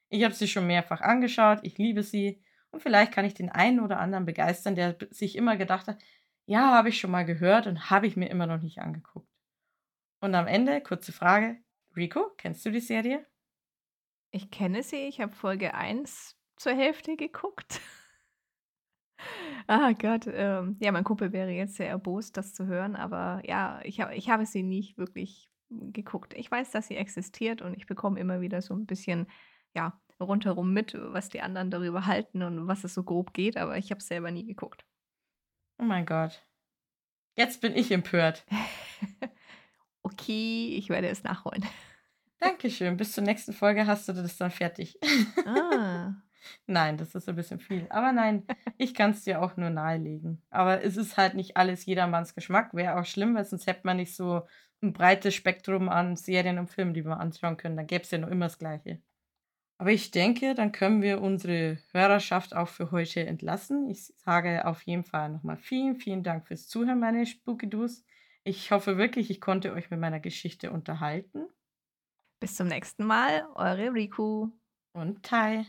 Ich 0.07 0.23
habe 0.23 0.33
sie 0.33 0.47
schon 0.47 0.67
mehrfach 0.67 1.01
angeschaut, 1.01 1.59
ich 1.63 1.77
liebe 1.77 2.01
sie 2.01 2.41
und 2.71 2.81
vielleicht 2.81 3.11
kann 3.11 3.25
ich 3.25 3.33
den 3.33 3.49
einen 3.49 3.81
oder 3.81 3.99
anderen 3.99 4.25
begeistern, 4.25 4.75
der 4.75 4.95
sich 5.09 5.35
immer 5.35 5.57
gedacht 5.57 5.87
hat, 5.87 5.97
ja, 6.45 6.73
habe 6.73 6.89
ich 6.89 6.99
schon 6.99 7.11
mal 7.11 7.25
gehört 7.25 7.67
und 7.67 7.89
habe 7.89 8.07
ich 8.07 8.15
mir 8.15 8.29
immer 8.29 8.47
noch 8.47 8.61
nicht 8.61 8.79
angeguckt. 8.79 9.29
Und 10.21 10.35
am 10.35 10.47
Ende, 10.47 10.81
kurze 10.81 11.11
Frage, 11.11 11.57
Rico, 11.95 12.31
kennst 12.37 12.65
du 12.65 12.71
die 12.71 12.79
Serie? 12.79 13.25
Ich 14.31 14.51
kenne 14.51 14.83
sie, 14.83 15.07
ich 15.07 15.21
habe 15.21 15.33
Folge 15.33 15.73
1 15.73 16.35
zur 16.57 16.73
Hälfte 16.73 17.15
geguckt. 17.15 17.79
Ah 19.67 19.93
Gott, 19.93 20.27
ähm, 20.27 20.77
ja, 20.79 20.91
mein 20.91 21.03
Kumpel 21.05 21.31
wäre 21.31 21.49
jetzt 21.49 21.75
sehr 21.75 21.87
erbost, 21.87 22.37
das 22.37 22.53
zu 22.53 22.67
hören, 22.67 22.95
aber 22.95 23.41
ja, 23.45 23.79
ich 23.83 23.99
habe 23.99 24.13
ich 24.13 24.29
habe 24.29 24.45
sie 24.45 24.61
nicht 24.61 24.97
wirklich 24.97 25.49
geguckt. 25.69 26.33
Ich 26.35 26.51
weiß, 26.51 26.69
dass 26.71 26.87
sie 26.87 26.97
existiert 26.97 27.63
und 27.63 27.75
ich 27.75 27.87
bekomme 27.87 28.19
immer 28.19 28.41
wieder 28.41 28.61
so 28.61 28.75
ein 28.75 28.85
bisschen, 28.85 29.25
ja, 29.73 29.99
rundherum 30.19 30.73
mit, 30.73 30.95
was 30.95 31.29
die 31.29 31.41
anderen 31.41 31.71
darüber 31.71 32.05
halten 32.05 32.43
und 32.43 32.67
was 32.67 32.83
es 32.83 32.93
so 32.93 33.03
grob 33.03 33.33
geht, 33.33 33.57
aber 33.57 33.77
ich 33.77 33.89
habe 33.89 33.99
es 33.99 34.07
selber 34.07 34.29
nie 34.31 34.45
geguckt. 34.45 34.85
Oh 35.77 35.83
mein 35.83 36.05
Gott. 36.05 36.41
Jetzt 37.35 37.61
bin 37.61 37.75
ich 37.75 37.91
empört. 37.91 38.45
Okay, 40.05 40.75
ich 40.77 40.89
werde 40.89 41.07
es 41.07 41.23
nachholen. 41.23 41.65
Dankeschön. 42.39 42.95
Bis 42.95 43.13
zur 43.13 43.23
nächsten 43.23 43.53
Folge 43.53 43.87
hast 43.87 44.07
du 44.07 44.13
das 44.13 44.37
dann 44.37 44.51
fertig. 44.51 44.99
Ah. 45.47 46.13
Nein, 46.67 46.97
das 46.97 47.15
ist 47.15 47.27
ein 47.27 47.35
bisschen 47.35 47.59
viel. 47.59 47.87
Aber 47.89 48.11
nein, 48.11 48.43
ich 48.77 48.93
kann 48.93 49.11
es 49.11 49.23
dir 49.23 49.41
auch 49.41 49.57
nur 49.57 49.71
nahelegen. 49.71 50.43
Aber 50.51 50.83
es 50.83 50.95
ist 50.95 51.17
halt 51.17 51.33
nicht 51.33 51.57
alles 51.57 51.87
jedermanns 51.87 52.35
Geschmack. 52.35 52.75
Wäre 52.75 52.99
auch 52.99 53.05
schlimm, 53.05 53.33
weil 53.33 53.45
sonst 53.45 53.65
hätte 53.65 53.81
man 53.83 53.97
nicht 53.97 54.15
so 54.15 54.47
ein 54.83 54.93
breites 54.93 55.33
Spektrum 55.33 55.89
an 55.89 56.15
Serien 56.17 56.59
und 56.59 56.69
Filmen, 56.69 56.93
die 56.93 57.03
wir 57.03 57.19
anschauen 57.19 57.57
können. 57.57 57.77
Dann 57.77 57.87
gäbe 57.87 58.03
es 58.03 58.11
ja 58.11 58.19
noch 58.19 58.29
immer 58.29 58.45
das 58.45 58.59
Gleiche. 58.59 59.01
Aber 59.77 59.91
ich 59.91 60.11
denke, 60.11 60.55
dann 60.55 60.71
können 60.71 61.01
wir 61.01 61.21
unsere 61.21 61.77
Hörerschaft 61.91 62.55
auch 62.55 62.69
für 62.69 62.91
heute 62.91 63.25
entlassen. 63.25 63.89
Ich 63.89 64.05
sage 64.17 64.65
auf 64.65 64.81
jeden 64.83 65.03
Fall 65.03 65.29
nochmal 65.29 65.57
vielen, 65.57 65.95
vielen 65.97 66.23
Dank 66.23 66.47
fürs 66.47 66.67
Zuhören, 66.67 66.99
meine 66.99 67.25
Spooky-Doos. 67.25 68.05
Ich 68.45 68.71
hoffe 68.71 68.97
wirklich, 68.97 69.29
ich 69.29 69.41
konnte 69.41 69.73
euch 69.73 69.89
mit 69.91 69.99
meiner 69.99 70.19
Geschichte 70.21 70.71
unterhalten. 70.71 71.45
Bis 72.39 72.55
zum 72.55 72.67
nächsten 72.67 73.05
Mal, 73.05 73.47
eure 73.55 73.93
Riku. 73.93 74.49
Und 74.93 75.23
Tai. 75.23 75.65